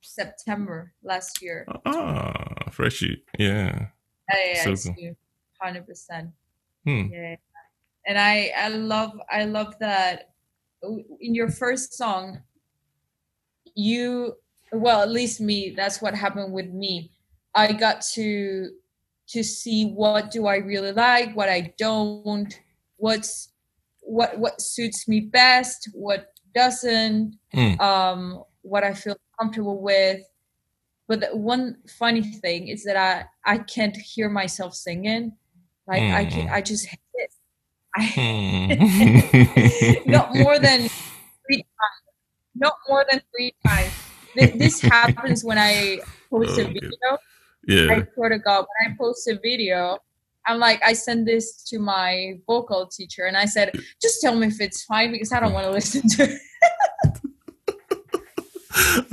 September 0.00 0.94
last 1.02 1.42
year. 1.42 1.66
Ah, 1.84 2.70
freshy, 2.70 3.22
yeah. 3.38 3.88
Yeah, 4.30 4.64
yeah, 4.64 4.74
so 4.74 4.94
hundred 5.60 5.86
percent. 5.86 6.30
Hmm. 6.84 7.06
Yeah 7.12 7.36
and 8.06 8.18
I 8.18 8.52
I 8.56 8.68
love 8.68 9.12
I 9.30 9.44
love 9.44 9.74
that 9.80 10.30
in 11.20 11.34
your 11.34 11.48
first 11.48 11.94
song 11.94 12.42
you 13.74 14.34
well 14.72 15.02
at 15.02 15.10
least 15.10 15.40
me 15.40 15.72
that's 15.76 16.02
what 16.02 16.14
happened 16.14 16.52
with 16.52 16.70
me 16.70 17.10
I 17.54 17.72
got 17.72 18.02
to 18.14 18.70
to 19.28 19.42
see 19.42 19.86
what 19.86 20.30
do 20.30 20.46
I 20.46 20.56
really 20.56 20.92
like 20.92 21.36
what 21.36 21.48
I 21.48 21.74
don't 21.78 22.58
what's 22.96 23.50
what 24.00 24.38
what 24.38 24.60
suits 24.60 25.06
me 25.06 25.20
best 25.20 25.88
what 25.92 26.32
doesn't 26.54 27.36
mm. 27.54 27.80
um 27.80 28.42
what 28.62 28.84
I 28.84 28.94
feel 28.94 29.16
comfortable 29.38 29.80
with 29.80 30.22
but 31.08 31.20
the 31.20 31.36
one 31.36 31.76
funny 31.98 32.22
thing 32.22 32.68
is 32.68 32.84
that 32.84 32.96
I 32.96 33.24
I 33.44 33.58
can't 33.58 33.96
hear 33.96 34.28
myself 34.28 34.74
singing 34.74 35.32
like 35.86 36.02
mm. 36.02 36.14
I 36.14 36.24
can 36.24 36.48
I 36.48 36.60
just 36.60 36.88
I, 37.94 38.02
Hmm. 38.14 38.72
not 40.10 40.34
more 40.34 40.58
than 40.58 40.88
three 41.46 41.62
times. 41.62 42.02
Not 42.54 42.74
more 42.88 43.04
than 43.10 43.20
three 43.34 43.54
times. 43.66 43.92
This 44.34 44.80
happens 44.90 45.44
when 45.44 45.58
I 45.58 46.00
post 46.30 46.58
a 46.58 46.64
video. 46.64 47.18
yeah. 47.66 47.92
I 47.92 48.06
swear 48.14 48.30
to 48.30 48.38
God, 48.38 48.64
when 48.66 48.92
I 48.92 48.96
post 48.96 49.28
a 49.28 49.38
video, 49.42 49.98
I'm 50.46 50.58
like, 50.58 50.80
I 50.84 50.92
send 50.94 51.26
this 51.28 51.62
to 51.64 51.78
my 51.78 52.38
vocal 52.46 52.86
teacher, 52.88 53.26
and 53.26 53.36
I 53.36 53.44
said, 53.44 53.72
just 54.00 54.20
tell 54.20 54.34
me 54.34 54.46
if 54.48 54.60
it's 54.60 54.84
fine 54.84 55.12
because 55.12 55.32
I 55.32 55.40
don't 55.40 55.52
want 55.52 55.66
to 55.66 55.70
listen 55.72 56.08
to 56.08 56.22
it. 56.24 56.40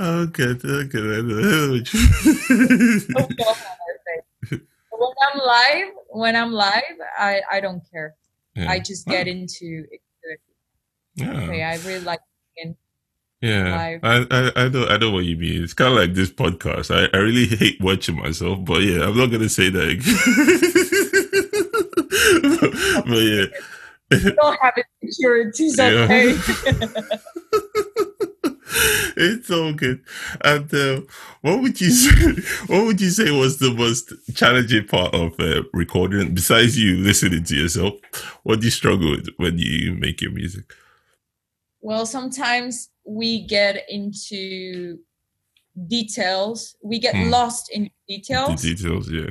okay, 0.00 0.44
okay. 0.64 0.98
I 0.98 1.20
know 1.20 1.70
what 1.70 1.92
you- 1.92 3.00
Don't 3.14 3.36
go 3.36 3.44
on 3.44 3.56
my 3.56 3.92
face. 4.06 4.60
But 4.90 4.98
when 4.98 5.14
I'm 5.32 5.38
live, 5.38 5.88
when 6.08 6.36
I'm 6.36 6.52
live, 6.52 6.96
I 7.18 7.42
I 7.50 7.60
don't 7.60 7.82
care. 7.92 8.14
Yeah. 8.54 8.70
I 8.70 8.78
just 8.80 9.06
get 9.06 9.28
into 9.28 9.84
it. 9.90 10.00
Yeah. 11.14 11.42
Okay, 11.42 11.62
I 11.62 11.76
really 11.76 12.00
like. 12.04 12.20
Yeah. 13.40 13.98
I, 14.02 14.26
I 14.30 14.52
I 14.54 14.68
know 14.68 14.86
I 14.86 14.98
know 14.98 15.10
what 15.12 15.24
you 15.24 15.36
mean. 15.36 15.64
It's 15.64 15.72
kind 15.72 15.92
of 15.92 15.98
like 15.98 16.12
this 16.12 16.30
podcast. 16.30 16.94
I, 16.94 17.08
I 17.16 17.20
really 17.20 17.46
hate 17.46 17.80
watching 17.80 18.16
myself, 18.16 18.62
but 18.64 18.82
yeah, 18.82 19.02
I'm 19.06 19.16
not 19.16 19.30
gonna 19.30 19.48
say 19.48 19.70
that. 19.70 19.96
but 23.06 23.16
yeah, 23.16 23.46
You 24.18 24.32
don't 24.34 24.58
have 24.60 24.74
insecurities, 25.02 25.78
Yeah. 25.78 26.38
it's 29.16 29.50
all 29.50 29.72
good. 29.72 30.00
And 30.42 30.72
uh, 30.74 31.00
what 31.42 31.60
would 31.60 31.80
you 31.80 31.90
say? 32.02 32.42
What 32.66 32.86
would 32.86 33.00
you 33.00 33.10
say 33.10 33.30
was 33.30 33.58
the 33.58 33.72
most 33.74 34.12
challenging 34.34 34.86
part 34.86 35.14
of 35.14 35.38
uh, 35.40 35.62
recording 35.72 36.34
besides 36.34 36.78
you 36.78 36.96
listening 36.96 37.44
to 37.44 37.56
yourself? 37.56 37.94
What 38.42 38.60
do 38.60 38.66
you 38.66 38.70
struggle 38.70 39.10
with 39.10 39.28
when 39.36 39.58
you 39.58 39.94
make 39.94 40.20
your 40.20 40.32
music? 40.32 40.64
well, 41.82 42.04
sometimes 42.04 42.90
we 43.06 43.46
get 43.46 43.86
into 43.88 44.98
details. 45.88 46.76
We 46.82 46.98
get 46.98 47.14
Hmm. 47.16 47.30
lost 47.30 47.70
in 47.72 47.84
The 48.06 48.16
details. 48.16 48.60
details, 48.62 49.10
yeah. 49.10 49.30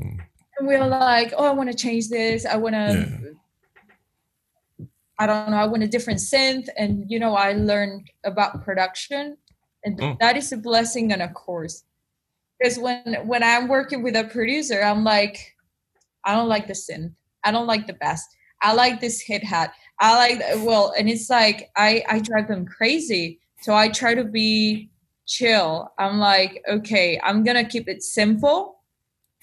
Mm. 0.00 0.18
and 0.58 0.66
we're 0.68 0.86
like, 0.86 1.34
oh, 1.36 1.44
I 1.44 1.50
want 1.52 1.70
to 1.70 1.76
change 1.76 2.08
this. 2.08 2.46
I 2.46 2.56
want 2.56 2.74
to, 2.74 3.29
I 5.20 5.26
don't 5.26 5.50
know, 5.50 5.58
I 5.58 5.66
want 5.66 5.82
a 5.82 5.88
different 5.88 6.18
synth. 6.18 6.68
And, 6.76 7.04
you 7.08 7.18
know, 7.20 7.34
I 7.36 7.52
learned 7.52 8.10
about 8.24 8.64
production, 8.64 9.36
and 9.84 10.00
Oh. 10.02 10.16
that 10.20 10.36
is 10.36 10.50
a 10.52 10.56
blessing 10.56 11.12
and 11.12 11.22
a 11.22 11.28
course. 11.28 11.84
Because 12.58 12.78
when 12.78 13.02
when 13.26 13.42
I'm 13.42 13.68
working 13.68 14.02
with 14.02 14.16
a 14.16 14.24
producer, 14.24 14.82
I'm 14.82 15.04
like, 15.04 15.36
I 16.24 16.34
don't 16.34 16.48
like 16.48 16.66
the 16.66 16.74
synth. 16.86 17.14
I 17.44 17.52
don't 17.52 17.66
like 17.66 17.86
the 17.86 17.94
bass. 18.02 18.22
I 18.62 18.72
like 18.74 19.00
this 19.00 19.22
hi-hat. 19.26 19.72
I 20.00 20.10
like 20.22 20.38
well, 20.66 20.92
and 20.98 21.08
it's 21.08 21.30
like 21.30 21.70
I 21.76 22.02
I 22.08 22.18
drive 22.20 22.48
them 22.48 22.66
crazy. 22.66 23.40
So 23.62 23.74
I 23.74 23.88
try 23.88 24.14
to 24.14 24.24
be 24.24 24.90
chill. 25.26 25.92
I'm 25.98 26.18
like, 26.18 26.62
okay, 26.68 27.20
I'm 27.22 27.44
gonna 27.44 27.64
keep 27.64 27.88
it 27.88 28.02
simple 28.02 28.80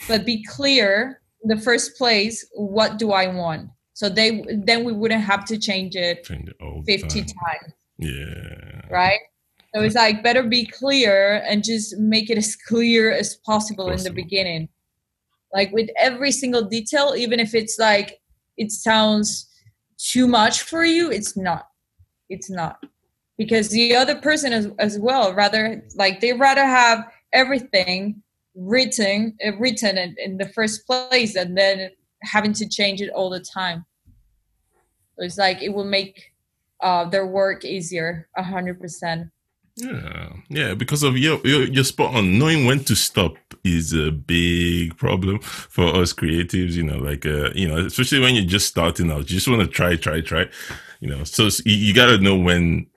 but 0.07 0.25
be 0.25 0.43
clear 0.43 1.21
in 1.43 1.49
the 1.49 1.57
first 1.61 1.97
place 1.97 2.45
what 2.53 2.97
do 2.99 3.11
i 3.11 3.27
want 3.27 3.69
so 3.97 4.09
they 4.09 4.43
then 4.53 4.83
we 4.83 4.93
wouldn't 4.93 5.23
have 5.23 5.43
to 5.43 5.57
change 5.57 5.95
it 5.95 6.23
Change 6.23 6.49
it 6.49 6.85
50 6.85 7.21
time. 7.21 7.25
times. 7.25 7.73
Yeah. 7.97 8.81
right? 8.91 9.19
So 9.73 9.81
it's 9.81 9.95
like 9.95 10.21
better 10.21 10.43
be 10.43 10.67
clear 10.67 11.43
and 11.47 11.63
just 11.63 11.97
make 11.97 12.29
it 12.29 12.37
as 12.37 12.55
clear 12.55 13.11
as 13.11 13.37
possible 13.37 13.89
in 13.89 14.03
the 14.03 14.11
beginning. 14.11 14.69
Like 15.51 15.71
with 15.71 15.89
every 15.97 16.31
single 16.31 16.61
detail 16.61 17.15
even 17.17 17.39
if 17.39 17.55
it's 17.55 17.79
like 17.79 18.19
it 18.55 18.71
sounds 18.71 19.49
too 19.97 20.27
much 20.27 20.61
for 20.61 20.85
you 20.85 21.09
it's 21.09 21.35
not. 21.35 21.67
It's 22.29 22.51
not. 22.51 22.77
Because 23.35 23.69
the 23.69 23.95
other 23.95 24.17
person 24.17 24.53
as, 24.53 24.67
as 24.77 24.99
well 24.99 25.33
rather 25.33 25.83
like 25.95 26.19
they 26.19 26.33
rather 26.33 26.65
have 26.65 27.03
everything 27.33 28.21
written 28.53 29.35
uh, 29.43 29.57
written 29.57 29.97
in, 29.97 30.15
in 30.23 30.37
the 30.37 30.49
first 30.49 30.85
place 30.85 31.35
and 31.35 31.57
then 31.57 31.89
having 32.23 32.53
to 32.53 32.67
change 32.67 33.01
it 33.01 33.09
all 33.11 33.29
the 33.29 33.39
time 33.39 33.85
it's 35.17 35.37
like 35.37 35.61
it 35.61 35.69
will 35.69 35.85
make 35.85 36.33
uh, 36.81 37.05
their 37.09 37.25
work 37.25 37.65
easier 37.65 38.27
a 38.37 38.43
hundred 38.43 38.79
percent 38.79 39.29
Yeah, 39.75 40.33
yeah, 40.49 40.73
because 40.73 41.03
of 41.03 41.17
your, 41.17 41.45
your 41.45 41.83
spot 41.83 42.15
on 42.15 42.39
knowing 42.39 42.65
when 42.65 42.83
to 42.85 42.95
stop 42.95 43.35
is 43.63 43.93
a 43.93 44.11
big 44.11 44.97
problem 44.97 45.39
for 45.39 45.85
us 45.95 46.13
creatives. 46.13 46.73
You 46.73 46.83
know, 46.83 46.97
like 46.97 47.25
uh, 47.27 47.51
you 47.53 47.67
know, 47.67 47.85
especially 47.85 48.19
when 48.19 48.33
you're 48.33 48.45
just 48.45 48.67
starting 48.67 49.11
out, 49.11 49.29
you 49.29 49.35
just 49.37 49.47
want 49.47 49.61
to 49.61 49.67
try, 49.67 49.95
try, 49.95 50.21
try. 50.21 50.45
You 50.99 51.09
know, 51.09 51.23
so 51.23 51.43
you, 51.63 51.75
you 51.75 51.93
got 51.93 52.07
to 52.07 52.17
know 52.17 52.35
when 52.35 52.87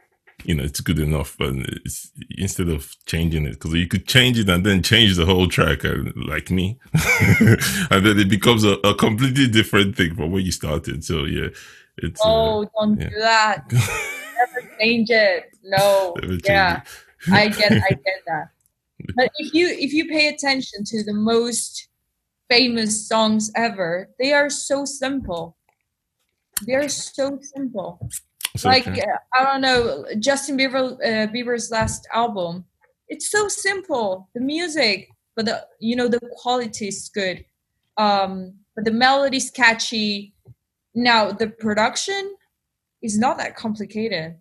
you 0.44 0.54
know 0.54 0.64
it's 0.64 0.80
good 0.80 0.98
enough, 0.98 1.38
and 1.40 1.66
it's 1.84 2.10
instead 2.38 2.68
of 2.68 2.96
changing 3.06 3.46
it, 3.46 3.52
because 3.52 3.74
you 3.74 3.86
could 3.86 4.06
change 4.06 4.38
it 4.38 4.48
and 4.48 4.64
then 4.64 4.82
change 4.82 5.16
the 5.16 5.26
whole 5.26 5.48
track, 5.48 5.84
uh, 5.84 5.94
like 6.16 6.50
me, 6.50 6.78
and 7.90 8.04
then 8.06 8.18
it 8.18 8.28
becomes 8.28 8.64
a, 8.64 8.72
a 8.84 8.94
completely 8.94 9.48
different 9.48 9.96
thing 9.96 10.14
from 10.14 10.30
where 10.30 10.40
you 10.40 10.52
started. 10.52 11.04
So 11.04 11.24
yeah, 11.24 11.48
it's 11.98 12.20
uh, 12.20 12.28
oh 12.28 12.70
don't 12.78 13.00
yeah. 13.00 13.08
do 13.08 13.18
that 13.18 13.72
never 13.72 14.76
change 14.80 15.10
it 15.10 15.50
no 15.62 16.14
change 16.22 16.42
yeah 16.44 16.80
it. 16.80 16.88
I 17.32 17.48
get 17.48 17.72
I 17.72 17.88
get 17.90 18.22
that. 18.26 18.48
But 19.16 19.30
if 19.38 19.54
you 19.54 19.66
if 19.68 19.92
you 19.92 20.08
pay 20.08 20.28
attention 20.28 20.84
to 20.84 21.02
the 21.02 21.14
most 21.14 21.88
famous 22.50 23.08
songs 23.08 23.50
ever, 23.56 24.10
they 24.18 24.32
are 24.32 24.50
so 24.50 24.84
simple. 24.84 25.56
They 26.66 26.74
are 26.74 26.88
so 26.88 27.38
simple. 27.40 28.10
It's 28.54 28.64
like 28.64 28.86
okay. 28.86 29.02
uh, 29.02 29.16
I 29.34 29.44
don't 29.44 29.60
know 29.60 30.04
Justin 30.18 30.58
Bieber 30.58 30.94
uh, 30.94 31.26
Bieber's 31.32 31.70
last 31.70 32.06
album. 32.12 32.64
It's 33.08 33.30
so 33.30 33.48
simple. 33.48 34.28
The 34.34 34.40
music, 34.40 35.08
but 35.36 35.46
the 35.46 35.66
you 35.78 35.96
know 35.96 36.08
the 36.08 36.20
quality 36.36 36.88
is 36.88 37.10
good. 37.12 37.44
Um, 37.96 38.54
but 38.74 38.84
the 38.84 38.92
melody's 38.92 39.50
catchy. 39.50 40.34
Now 40.94 41.30
the 41.32 41.48
production 41.48 42.34
is 43.02 43.18
not 43.18 43.38
that 43.38 43.56
complicated. 43.56 44.36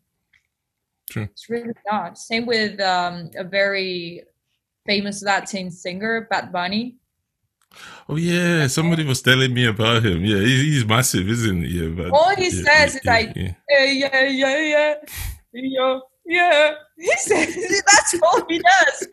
True. 1.10 1.24
It's 1.24 1.49
really 1.49 1.74
not. 1.89 2.18
Same 2.18 2.45
with 2.45 2.80
um, 2.80 3.32
a 3.36 3.43
very 3.43 4.24
famous 4.86 5.24
Latin 5.24 5.72
singer, 5.72 6.28
Bad 6.30 6.51
Bunny. 6.51 6.99
Oh 8.07 8.15
yeah, 8.15 8.67
somebody 8.67 9.03
was 9.05 9.22
telling 9.22 9.53
me 9.53 9.65
about 9.67 10.03
him. 10.03 10.26
Yeah, 10.26 10.39
he's, 10.39 10.61
he's 10.61 10.86
massive, 10.86 11.30
isn't 11.30 11.63
he? 11.63 11.82
Yeah, 11.82 11.89
but 11.89 12.09
All 12.11 12.36
he 12.36 12.45
yeah, 12.45 12.49
says 12.49 12.65
yeah, 12.67 12.86
is 12.99 13.05
like, 13.05 13.36
yeah. 13.36 13.53
yeah, 13.70 13.84
yeah, 13.86 14.28
yeah, 14.28 14.95
yeah, 15.53 15.99
yeah. 16.26 16.74
He 16.97 17.11
says 17.17 17.55
that's 17.86 18.15
all 18.24 18.45
he 18.49 18.59
does. 18.59 19.07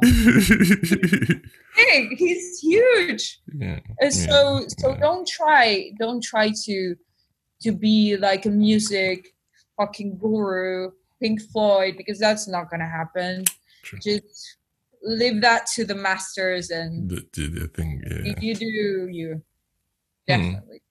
Big, 1.76 2.16
he's 2.16 2.60
huge. 2.60 3.40
yeah, 3.54 3.80
And 4.00 4.12
so, 4.12 4.64
so 4.78 4.94
don't 4.96 5.26
try, 5.28 5.90
don't 5.98 6.22
try 6.22 6.50
to, 6.64 6.94
to 7.62 7.72
be 7.72 8.16
like 8.16 8.46
a 8.46 8.50
music 8.50 9.34
fucking 9.76 10.18
guru, 10.18 10.90
Pink 11.20 11.40
Floyd, 11.52 11.94
because 11.96 12.18
that's 12.18 12.48
not 12.48 12.70
gonna 12.70 12.88
happen. 12.88 13.44
True. 13.82 13.98
Just 13.98 14.55
leave 15.06 15.40
that 15.42 15.66
to 15.74 15.84
the 15.84 15.94
masters, 15.94 16.70
and 16.70 17.08
the, 17.08 17.26
the, 17.32 17.68
thing. 17.68 18.02
Yeah, 18.06 18.18
you, 18.24 18.34
you 18.40 18.54
do 18.54 19.08
you. 19.10 19.34
Hmm. 19.34 19.40
Definitely. 20.26 20.82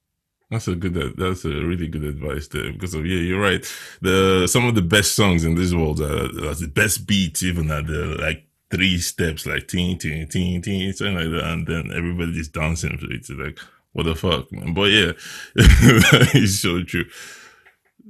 that's 0.50 0.68
a 0.68 0.76
good. 0.76 1.18
That's 1.18 1.46
a 1.46 1.50
really 1.50 1.88
good 1.88 2.04
advice 2.04 2.48
there. 2.48 2.72
Because 2.72 2.94
of 2.94 3.06
yeah, 3.06 3.20
you're 3.20 3.42
right. 3.42 3.66
The 4.02 4.48
some 4.48 4.66
of 4.66 4.76
the 4.76 4.82
best 4.82 5.16
songs 5.16 5.44
in 5.44 5.56
this 5.56 5.74
world 5.74 6.02
are, 6.02 6.26
are 6.50 6.56
the 6.56 6.72
best 6.74 7.06
beats, 7.06 7.44
even 7.44 7.70
at 7.70 7.88
the 7.88 8.18
like 8.20 8.48
three 8.72 8.98
steps, 8.98 9.46
like 9.46 9.68
teen, 9.68 9.98
teen, 9.98 10.28
teen, 10.28 10.62
teen, 10.62 10.94
something 10.94 11.16
like 11.16 11.32
that, 11.32 11.52
and 11.52 11.68
then 11.68 11.92
everybody's 11.94 12.48
dancing. 12.48 12.98
So 13.00 13.08
it's 13.10 13.30
like, 13.30 13.60
what 13.94 14.04
the 14.04 14.16
fuck, 14.16 14.52
man? 14.52 14.74
But 14.74 14.92
yeah, 14.92 15.12
it's 15.56 16.60
so 16.60 16.84
true. 16.84 17.06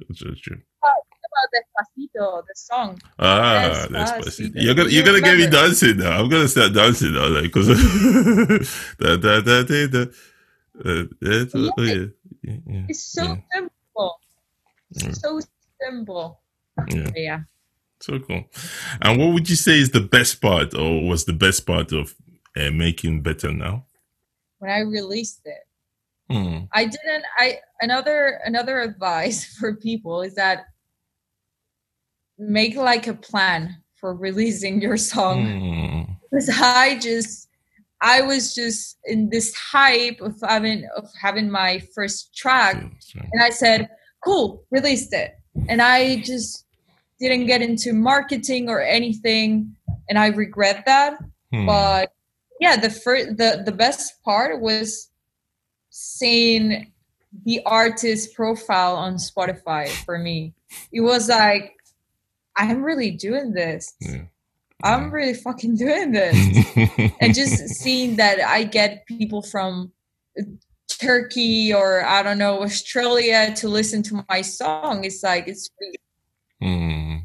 It's 0.10 0.20
so 0.20 0.34
true. 0.41 0.62
Despacito, 1.98 2.43
the 2.48 2.54
song. 2.56 3.02
Ah, 3.20 3.88
Despacito. 3.89 4.24
Despacito. 4.24 4.52
You're 4.56 4.76
gonna 4.76 4.89
You 4.89 4.96
you're 4.96 5.06
gonna 5.06 5.22
get 5.22 5.38
me 5.38 5.48
dancing 5.48 5.98
now. 5.98 6.20
I'm 6.20 6.30
gonna 6.30 6.48
start 6.48 6.74
dancing 6.74 7.14
now, 7.14 7.28
like 7.28 7.43
because 7.43 7.68
da 9.00 9.18
da 9.18 9.41
da 9.41 9.64
da 9.64 9.88
da. 9.88 10.06
Uh, 10.84 11.04
yeah, 11.22 11.46
oh, 11.56 11.72
oh, 11.78 11.84
yeah, 11.84 12.06
yeah, 12.43 12.58
yeah, 12.68 12.86
It's 12.89 13.04
so 13.04 13.24
yeah, 13.24 13.36
simple. 13.54 14.20
Yeah. 14.91 15.12
So 15.12 15.39
simple. 15.82 16.41
yeah. 16.89 17.12
Yeah. 17.16 17.39
So 18.02 18.20
cool. 18.20 18.43
And 19.02 19.20
what 19.20 19.34
would 19.34 19.50
you 19.50 19.56
say 19.56 19.80
is 19.80 19.91
the 19.91 20.02
best 20.02 20.41
part, 20.41 20.74
or 20.74 21.08
was 21.08 21.24
the 21.26 21.34
best 21.34 21.66
part 21.66 21.93
of 21.93 22.14
uh, 22.58 22.72
making 22.72 23.22
better 23.22 23.54
now? 23.54 23.86
When 24.60 24.70
I 24.70 24.80
released 24.80 25.41
it. 25.46 25.62
Hmm. 26.30 26.66
I 26.74 26.86
didn't 26.86 27.24
I 27.38 27.60
another 27.82 28.39
another 28.46 28.80
advice 28.89 29.46
for 29.46 29.76
people 29.76 30.24
is 30.24 30.34
that 30.36 30.66
make 32.38 32.75
like 32.75 33.07
a 33.07 33.13
plan 33.13 33.77
for 33.95 34.13
releasing 34.13 34.81
your 34.81 34.97
song 34.97 35.45
Hmm. 35.45 36.13
because 36.29 36.49
I 36.49 36.97
just 36.99 37.49
I 38.01 38.21
was 38.21 38.53
just 38.53 38.97
in 39.05 39.29
this 39.29 39.55
hype 39.55 40.19
of 40.21 40.36
having 40.41 40.88
of 40.95 41.09
having 41.19 41.49
my 41.49 41.79
first 41.95 42.36
track, 42.36 42.75
and 43.31 43.41
I 43.41 43.49
said, 43.49 43.89
"Cool, 44.23 44.63
released 44.69 45.13
it." 45.13 45.31
And 45.69 45.81
I 45.81 46.17
just 46.17 46.65
didn't 47.19 47.45
get 47.47 47.61
into 47.61 47.93
marketing 47.93 48.69
or 48.69 48.81
anything, 48.81 49.75
and 50.09 50.19
I 50.19 50.27
regret 50.27 50.83
that. 50.86 51.17
Hmm. 51.53 51.65
But 51.65 52.11
yeah, 52.59 52.75
the 52.75 52.89
first 52.89 53.38
the 53.38 53.63
the 53.65 53.71
best 53.71 54.21
part 54.23 54.59
was 54.61 55.09
seeing 55.89 56.91
the 57.45 57.61
artist 57.65 58.33
profile 58.33 58.95
on 58.95 59.15
Spotify 59.15 59.88
for 60.03 60.17
me. 60.17 60.53
It 60.91 61.01
was 61.01 61.29
like, 61.29 61.73
I'm 62.58 62.84
really 62.84 63.12
doing 63.12 63.53
this. 63.53 63.93
Yeah. 63.99 64.24
I'm 64.84 65.12
really 65.12 65.34
fucking 65.34 65.78
doing 65.78 66.12
this. 66.20 66.36
and 67.20 67.34
just 67.34 67.58
seeing 67.70 68.18
that 68.18 68.39
I 68.41 68.64
get 68.64 69.06
people 69.08 69.41
from 69.41 69.91
Turkey 70.99 71.74
or 71.74 72.06
I 72.06 72.24
don't 72.24 72.38
know, 72.38 72.62
Australia 72.62 73.53
to 73.56 73.68
listen 73.68 74.03
to 74.03 74.26
my 74.30 74.41
song, 74.41 75.06
it's 75.06 75.24
like, 75.24 75.47
it's 75.47 75.70
mm, 76.62 77.22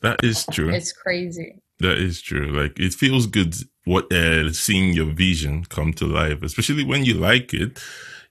that 0.00 0.24
is 0.24 0.46
true. 0.50 0.70
It's 0.70 0.92
crazy. 0.92 1.60
That 1.80 1.98
is 1.98 2.22
true. 2.22 2.46
Like 2.46 2.78
it 2.78 2.94
feels 2.94 3.26
good 3.26 3.54
what 3.84 4.10
uh, 4.12 4.52
seeing 4.52 4.94
your 4.94 5.12
vision 5.12 5.64
come 5.64 5.92
to 5.94 6.06
life, 6.06 6.42
especially 6.42 6.84
when 6.84 7.04
you 7.04 7.14
like 7.14 7.52
it 7.52 7.78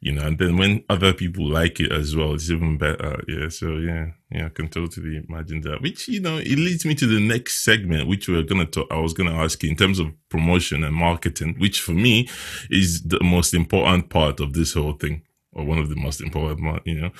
you 0.01 0.11
know, 0.11 0.25
and 0.27 0.37
then 0.37 0.57
when 0.57 0.83
other 0.89 1.13
people 1.13 1.47
like 1.47 1.79
it 1.79 1.91
as 1.91 2.15
well, 2.15 2.33
it's 2.33 2.49
even 2.49 2.77
better. 2.77 3.23
Yeah. 3.27 3.49
So 3.49 3.77
yeah, 3.77 4.07
yeah, 4.31 4.47
I 4.47 4.49
can 4.49 4.67
totally 4.67 5.23
imagine 5.27 5.61
that. 5.61 5.81
Which, 5.81 6.07
you 6.07 6.19
know, 6.19 6.37
it 6.37 6.57
leads 6.57 6.85
me 6.85 6.95
to 6.95 7.07
the 7.07 7.19
next 7.19 7.63
segment, 7.63 8.07
which 8.07 8.27
we're 8.27 8.43
gonna 8.43 8.65
talk 8.65 8.87
I 8.91 8.99
was 8.99 9.13
gonna 9.13 9.35
ask 9.35 9.61
you 9.63 9.69
in 9.69 9.75
terms 9.75 9.99
of 9.99 10.07
promotion 10.29 10.83
and 10.83 10.95
marketing, 10.95 11.55
which 11.57 11.81
for 11.81 11.93
me 11.93 12.29
is 12.69 13.01
the 13.03 13.23
most 13.23 13.53
important 13.53 14.09
part 14.09 14.39
of 14.39 14.53
this 14.53 14.73
whole 14.73 14.93
thing. 14.93 15.21
Or 15.53 15.63
one 15.63 15.77
of 15.77 15.87
the 15.87 15.95
most 15.95 16.19
important, 16.19 16.81
you 16.85 16.99
know, 16.99 17.11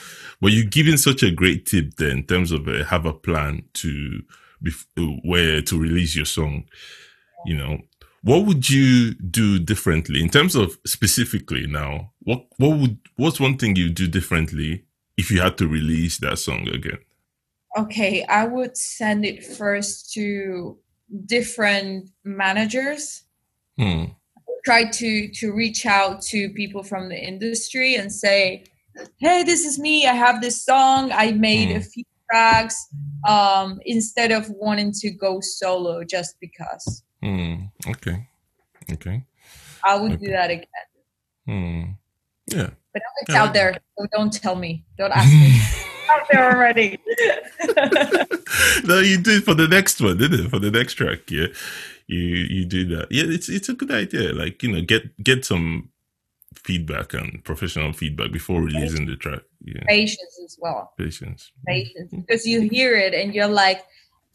but 0.42 0.52
you're 0.52 0.66
giving 0.66 0.98
such 0.98 1.24
a 1.24 1.32
great 1.32 1.66
tip 1.66 1.96
there 1.96 2.10
in 2.10 2.26
terms 2.26 2.52
of 2.52 2.68
uh, 2.68 2.84
have 2.84 3.06
a 3.06 3.14
plan 3.14 3.64
to, 3.76 4.22
where 5.24 5.62
to 5.62 5.80
release 5.80 6.18
your 6.18 6.26
song, 6.26 6.66
you 7.46 7.56
know, 7.56 7.80
what 8.26 8.48
would 8.48 8.68
you 8.72 9.14
do 9.14 9.60
differently 9.60 10.20
in 10.20 10.30
terms 10.30 10.56
of 10.56 10.80
specifically 10.84 11.68
now? 11.68 12.12
What 12.24 12.48
what 12.58 12.80
would 12.80 12.98
what's 13.18 13.40
one 13.40 13.56
thing 13.56 13.76
you'd 13.76 13.94
do 13.94 14.08
differently 14.08 14.84
if 15.16 15.30
you 15.30 15.42
had 15.42 15.60
to 15.60 15.68
release 15.68 16.18
that 16.18 16.40
song 16.40 16.68
again? 16.68 16.98
Okay, 17.78 18.24
I 18.24 18.48
would 18.48 18.78
send 18.78 19.26
it 19.26 19.46
first 19.46 20.12
to 20.14 20.76
different 21.28 22.10
managers. 22.24 23.26
Hmm. 23.78 24.06
Try 24.66 24.90
to 24.90 25.28
to 25.28 25.54
reach 25.54 25.86
out 25.86 26.24
to 26.24 26.50
people 26.50 26.82
from 26.82 27.10
the 27.10 27.20
industry 27.24 27.94
and 27.94 28.12
say, 28.12 28.64
"Hey, 29.20 29.44
this 29.44 29.66
is 29.66 29.78
me. 29.78 30.08
I 30.08 30.14
have 30.14 30.42
this 30.42 30.66
song. 30.66 31.12
I 31.12 31.32
made 31.34 31.70
hmm. 31.70 31.78
a 31.78 31.82
few 31.82 32.06
tracks." 32.32 32.88
Um, 33.30 33.80
instead 33.86 34.32
of 34.32 34.50
wanting 34.50 34.94
to 35.02 35.12
go 35.12 35.42
solo 35.42 36.04
just 36.04 36.40
because. 36.40 37.05
Hmm. 37.26 37.56
Okay. 37.88 38.28
Okay. 38.92 39.26
I 39.84 39.96
would 40.00 40.12
okay. 40.14 40.26
do 40.26 40.32
that 40.32 40.52
again. 40.52 40.68
Hmm. 41.48 41.84
Yeah. 42.46 42.70
But 42.94 43.02
it's 43.22 43.34
yeah. 43.34 43.44
out 43.44 43.54
there, 43.54 43.78
so 43.98 44.06
don't 44.12 44.32
tell 44.32 44.56
me. 44.56 44.86
Don't 44.98 45.12
ask 45.16 45.32
me. 45.32 45.60
out 46.12 46.28
there 46.32 46.52
already. 46.52 47.00
no, 48.86 49.00
you 49.00 49.18
did 49.18 49.44
for 49.44 49.56
the 49.56 49.68
next 49.68 50.00
one, 50.00 50.20
didn't 50.20 50.46
it? 50.46 50.50
For 50.50 50.60
the 50.60 50.70
next 50.70 50.94
track, 50.94 51.32
yeah. 51.32 51.48
You 52.06 52.20
you 52.20 52.66
do 52.66 52.86
that. 52.96 53.12
Yeah, 53.12 53.24
it's 53.26 53.50
it's 53.50 53.70
a 53.70 53.74
good 53.74 53.92
idea. 53.92 54.32
Like, 54.32 54.62
you 54.62 54.72
know, 54.72 54.82
get 54.82 55.22
get 55.24 55.46
some 55.46 55.90
feedback 56.54 57.16
and 57.16 57.44
professional 57.44 57.92
feedback 57.92 58.32
before 58.32 58.62
releasing 58.62 59.08
the 59.08 59.16
track. 59.16 59.42
Yeah. 59.64 59.84
Patience 59.88 60.40
as 60.46 60.58
well. 60.62 60.94
Patience. 60.96 61.52
Patience. 61.66 62.12
Because 62.12 62.46
you 62.46 62.70
hear 62.70 62.96
it 62.96 63.16
and 63.16 63.34
you're 63.34 63.48
like, 63.48 63.84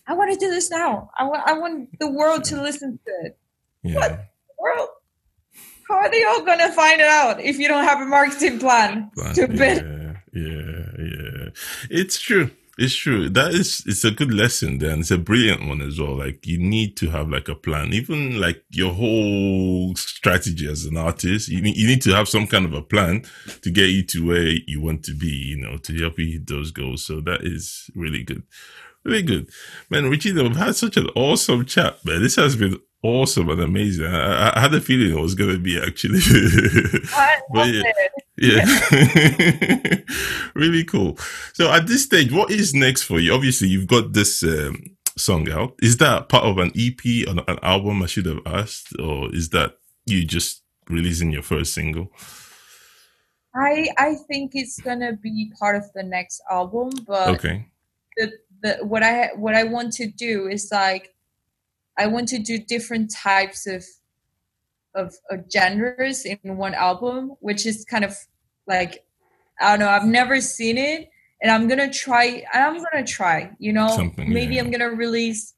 I 0.07 0.15
want 0.15 0.33
to 0.33 0.39
do 0.39 0.51
this 0.51 0.71
now. 0.71 1.11
I 1.19 1.25
want 1.25 1.43
I 1.47 1.53
want 1.53 1.99
the 1.99 2.11
world 2.11 2.45
to 2.45 2.61
listen 2.61 2.99
to 3.07 3.27
it. 3.27 3.39
Yeah. 3.83 3.95
What 3.95 4.25
world? 4.59 4.89
How 5.89 5.97
are 5.97 6.11
they 6.11 6.25
all 6.25 6.43
gonna 6.45 6.73
find 6.73 7.01
it 7.01 7.07
out 7.07 7.41
if 7.41 7.59
you 7.59 7.69
don't 7.69 7.85
have 7.85 8.01
a 8.01 8.07
marketing 8.07 8.59
plan? 8.59 9.11
to 9.35 9.47
yeah, 10.33 10.43
yeah, 10.43 11.05
yeah. 11.05 11.49
It's 11.91 12.21
true. 12.21 12.51
It's 12.79 12.95
true. 12.95 13.29
That 13.29 13.53
is, 13.53 13.83
it's 13.85 14.05
a 14.05 14.11
good 14.11 14.33
lesson 14.33 14.79
there, 14.79 14.91
and 14.91 15.01
it's 15.01 15.11
a 15.11 15.19
brilliant 15.19 15.69
one 15.69 15.83
as 15.83 16.01
well. 16.01 16.17
Like 16.17 16.47
you 16.47 16.57
need 16.57 16.97
to 16.97 17.11
have 17.11 17.29
like 17.29 17.49
a 17.49 17.55
plan, 17.55 17.93
even 17.93 18.41
like 18.41 18.65
your 18.71 18.95
whole 18.95 19.95
strategy 19.97 20.67
as 20.67 20.87
an 20.87 20.97
artist. 20.97 21.49
You 21.49 21.61
need, 21.61 21.77
you 21.77 21.87
need 21.87 22.01
to 22.03 22.15
have 22.15 22.27
some 22.27 22.47
kind 22.47 22.65
of 22.65 22.73
a 22.73 22.81
plan 22.81 23.25
to 23.61 23.71
get 23.71 23.91
you 23.91 24.03
to 24.05 24.27
where 24.27 24.55
you 24.67 24.81
want 24.81 25.05
to 25.05 25.15
be. 25.15 25.27
You 25.27 25.59
know, 25.59 25.77
to 25.77 25.99
help 25.99 26.19
you 26.19 26.33
hit 26.33 26.47
those 26.47 26.71
goals. 26.71 27.05
So 27.05 27.21
that 27.21 27.43
is 27.43 27.91
really 27.95 28.23
good. 28.23 28.45
Really 29.05 29.23
good. 29.23 29.49
Man, 29.89 30.11
Richie, 30.11 30.33
we've 30.33 30.57
had 30.57 30.77
such 30.77 30.97
an 30.97 31.09
awesome 31.17 31.65
chat, 31.65 32.05
man. 32.05 32.23
This 32.23 32.37
has 32.37 32.55
been 32.55 32.79
awesome 33.03 33.49
and 33.49 33.61
amazing. 33.61 34.07
I, 34.07 34.53
I 34.55 34.61
had 34.61 34.75
a 34.75 34.81
feeling 34.81 35.17
it 35.17 35.21
was 35.21 35.35
going 35.35 35.53
to 35.53 35.59
be 35.59 35.81
actually. 35.81 36.21
but 37.51 37.69
yeah, 37.69 37.93
yeah. 38.37 39.95
really 40.55 40.85
cool. 40.85 41.17
So 41.55 41.73
at 41.73 41.87
this 41.87 42.05
stage, 42.05 42.31
what 42.31 42.51
is 42.51 42.75
next 42.75 43.03
for 43.05 43.19
you? 43.19 43.33
Obviously, 43.33 43.69
you've 43.69 43.89
got 43.89 44.13
this 44.13 44.43
um, 44.43 44.83
song 45.17 45.51
out. 45.51 45.75
Is 45.81 45.97
that 45.97 46.29
part 46.29 46.45
of 46.45 46.59
an 46.59 46.73
EP 46.77 47.27
or 47.27 47.43
an 47.49 47.59
album? 47.63 48.03
I 48.03 48.07
should 48.07 48.27
have 48.27 48.47
asked, 48.47 48.95
or 48.99 49.35
is 49.35 49.49
that 49.51 49.79
you 50.05 50.27
just 50.27 50.63
releasing 50.91 51.31
your 51.31 51.43
first 51.43 51.73
single? 51.73 52.13
I 53.55 53.89
I 53.97 54.15
think 54.29 54.53
it's 54.55 54.79
gonna 54.79 55.15
be 55.15 55.51
part 55.59 55.77
of 55.77 55.85
the 55.95 56.03
next 56.03 56.43
album, 56.51 56.91
but 57.07 57.29
okay 57.29 57.67
the, 58.17 58.33
the 58.63 58.79
what 58.83 59.03
I 59.03 59.31
what 59.37 59.55
I 59.55 59.65
want 59.65 59.93
to 59.95 60.07
do 60.07 60.49
is 60.49 60.71
like 60.73 61.15
I 61.99 62.07
want 62.07 62.29
to 62.29 62.39
do 62.39 62.59
different 62.59 63.13
types 63.13 63.67
of 63.67 63.85
of, 64.95 65.15
of 65.31 65.45
genres 65.53 66.25
in 66.25 66.57
one 66.57 66.75
album, 66.75 67.35
which 67.41 67.67
is 67.67 67.85
kind 67.85 68.05
of 68.05 68.17
like 68.67 69.05
I 69.61 69.71
don't 69.71 69.81
know. 69.81 69.89
I've 69.89 70.07
never 70.07 70.41
seen 70.41 70.79
it, 70.79 71.11
and 71.43 71.51
I'm 71.51 71.69
gonna 71.69 71.93
try. 71.93 72.45
I'm 72.53 72.83
gonna 72.83 73.07
try. 73.07 73.51
You 73.59 73.73
know, 73.73 73.89
Something, 73.89 74.33
maybe 74.33 74.55
yeah. 74.55 74.63
I'm 74.63 74.71
gonna 74.71 74.91
release 74.91 75.55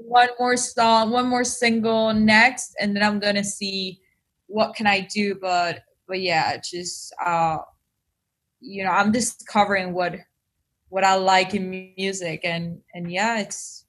one 0.00 0.28
more 0.38 0.56
song, 0.56 1.10
one 1.10 1.28
more 1.28 1.44
single 1.44 2.12
next, 2.12 2.74
and 2.78 2.94
then 2.94 3.02
I'm 3.02 3.18
gonna 3.18 3.44
see 3.44 4.00
what 4.46 4.74
can 4.74 4.86
I 4.86 5.00
do. 5.00 5.34
But 5.34 5.82
but 6.06 6.20
yeah, 6.20 6.58
just 6.58 7.14
uh, 7.24 7.58
you 8.60 8.84
know, 8.84 8.90
I'm 8.90 9.12
discovering 9.12 9.94
what 9.94 10.16
what 10.94 11.02
I 11.02 11.16
like 11.16 11.54
in 11.54 11.92
music, 11.98 12.42
and 12.44 12.80
and 12.94 13.10
yeah, 13.10 13.40
it's 13.40 13.84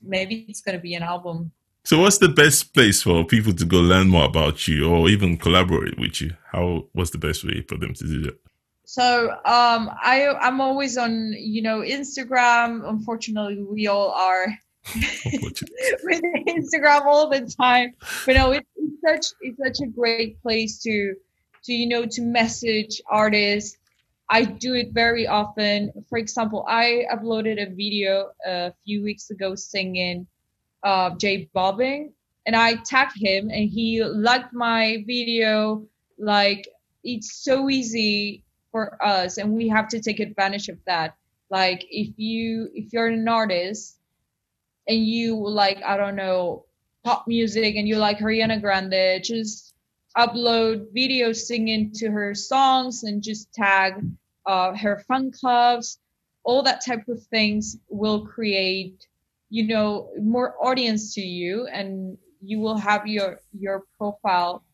maybe 0.00 0.46
it's 0.48 0.60
gonna 0.60 0.78
be 0.78 0.94
an 0.94 1.02
album. 1.02 1.50
So, 1.82 1.98
what's 2.00 2.18
the 2.18 2.28
best 2.28 2.72
place 2.74 3.02
for 3.02 3.24
people 3.24 3.52
to 3.54 3.64
go 3.64 3.78
learn 3.78 4.06
more 4.08 4.24
about 4.24 4.68
you, 4.68 4.88
or 4.88 5.08
even 5.08 5.36
collaborate 5.36 5.98
with 5.98 6.20
you? 6.20 6.30
How 6.52 6.86
what's 6.92 7.10
the 7.10 7.18
best 7.18 7.44
way 7.44 7.62
for 7.68 7.76
them 7.76 7.92
to 7.92 8.04
do 8.04 8.22
that? 8.22 8.38
So, 8.84 9.30
um, 9.44 9.90
I 10.00 10.28
I'm 10.40 10.60
always 10.60 10.96
on 10.96 11.34
you 11.36 11.60
know 11.60 11.80
Instagram. 11.80 12.88
Unfortunately, 12.88 13.60
we 13.60 13.88
all 13.88 14.12
are. 14.12 14.46
with 14.94 16.22
Instagram 16.46 17.04
all 17.04 17.28
the 17.28 17.52
time, 17.60 17.94
but 18.24 18.36
no, 18.36 18.52
it, 18.52 18.64
it's 18.76 19.00
such 19.04 19.34
it's 19.42 19.58
such 19.58 19.86
a 19.86 19.90
great 19.90 20.40
place 20.40 20.78
to 20.78 21.14
to 21.64 21.72
you 21.72 21.88
know 21.88 22.06
to 22.06 22.22
message 22.22 23.02
artists 23.10 23.77
I 24.30 24.44
do 24.44 24.74
it 24.74 24.92
very 24.92 25.26
often. 25.26 25.92
For 26.08 26.18
example, 26.18 26.64
I 26.68 27.04
uploaded 27.12 27.62
a 27.62 27.74
video 27.74 28.30
a 28.46 28.72
few 28.84 29.02
weeks 29.02 29.30
ago 29.30 29.54
singing 29.54 30.26
uh, 30.82 31.10
J 31.16 31.48
Balvin, 31.54 32.12
and 32.46 32.54
I 32.54 32.74
tagged 32.76 33.16
him, 33.16 33.50
and 33.50 33.68
he 33.68 34.04
liked 34.04 34.52
my 34.52 35.02
video. 35.06 35.86
Like 36.18 36.68
it's 37.04 37.42
so 37.42 37.70
easy 37.70 38.44
for 38.70 39.02
us, 39.02 39.38
and 39.38 39.54
we 39.54 39.68
have 39.68 39.88
to 39.88 40.00
take 40.00 40.20
advantage 40.20 40.68
of 40.68 40.78
that. 40.86 41.14
Like 41.50 41.86
if 41.90 42.18
you 42.18 42.70
if 42.74 42.92
you're 42.92 43.06
an 43.06 43.26
artist 43.26 43.96
and 44.86 45.06
you 45.06 45.36
like 45.48 45.82
I 45.82 45.96
don't 45.96 46.16
know 46.16 46.66
pop 47.04 47.26
music 47.26 47.76
and 47.76 47.88
you 47.88 47.96
like 47.96 48.18
Ariana 48.18 48.60
Grande, 48.60 49.24
just 49.24 49.74
upload 50.18 50.92
videos 50.96 51.36
singing 51.36 51.92
to 51.94 52.10
her 52.10 52.34
songs 52.34 53.04
and 53.04 53.22
just 53.22 53.52
tag 53.54 53.94
uh, 54.46 54.74
her 54.76 55.00
fan 55.08 55.32
clubs. 55.32 55.98
All 56.44 56.62
that 56.64 56.84
type 56.84 57.08
of 57.08 57.22
things 57.24 57.78
will 57.88 58.26
create 58.26 59.06
you 59.50 59.66
know 59.66 60.10
more 60.20 60.54
audience 60.64 61.14
to 61.14 61.22
you 61.22 61.66
and 61.72 62.18
you 62.42 62.60
will 62.60 62.76
have 62.78 63.06
your 63.06 63.40
your 63.52 63.84
profile. 63.98 64.64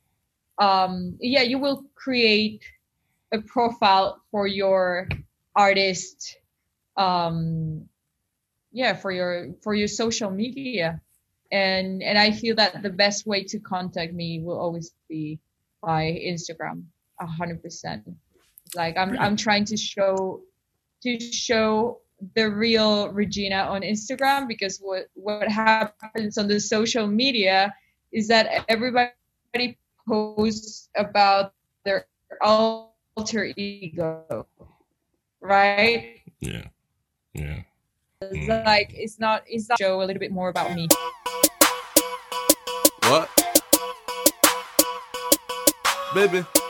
Um 0.58 1.16
yeah 1.20 1.42
you 1.42 1.58
will 1.58 1.84
create 1.94 2.62
a 3.32 3.40
profile 3.40 4.22
for 4.30 4.46
your 4.46 5.08
artist 5.56 6.36
um 6.96 7.88
yeah 8.72 8.94
for 8.94 9.12
your 9.12 9.54
for 9.62 9.74
your 9.74 9.88
social 9.88 10.30
media 10.30 11.00
and 11.54 12.02
and 12.02 12.18
I 12.18 12.32
feel 12.32 12.56
that 12.56 12.82
the 12.82 12.90
best 12.90 13.26
way 13.26 13.44
to 13.44 13.60
contact 13.60 14.12
me 14.12 14.40
will 14.40 14.58
always 14.58 14.92
be 15.08 15.38
by 15.80 16.20
Instagram, 16.26 16.82
a 17.20 17.26
hundred 17.26 17.62
percent. 17.62 18.02
Like 18.74 18.96
I'm 18.96 19.16
I'm 19.18 19.36
trying 19.36 19.64
to 19.66 19.76
show 19.76 20.42
to 21.02 21.20
show 21.20 22.00
the 22.34 22.50
real 22.50 23.12
Regina 23.12 23.70
on 23.70 23.82
Instagram 23.82 24.48
because 24.48 24.78
what 24.78 25.06
what 25.14 25.46
happens 25.46 26.38
on 26.38 26.48
the 26.48 26.58
social 26.58 27.06
media 27.06 27.72
is 28.10 28.26
that 28.28 28.64
everybody 28.68 29.78
posts 30.08 30.88
about 30.96 31.54
their 31.84 32.06
alter 32.42 33.44
ego, 33.56 34.46
right? 35.40 36.18
Yeah. 36.40 36.66
Yeah. 37.32 37.62
It's 38.20 38.48
like 38.48 38.90
it's 38.94 39.20
not 39.20 39.44
it's 39.46 39.68
not 39.68 39.78
show 39.78 40.02
a 40.02 40.04
little 40.04 40.20
bit 40.20 40.32
more 40.32 40.48
about 40.48 40.74
me. 40.74 40.88
Baby. 46.14 46.63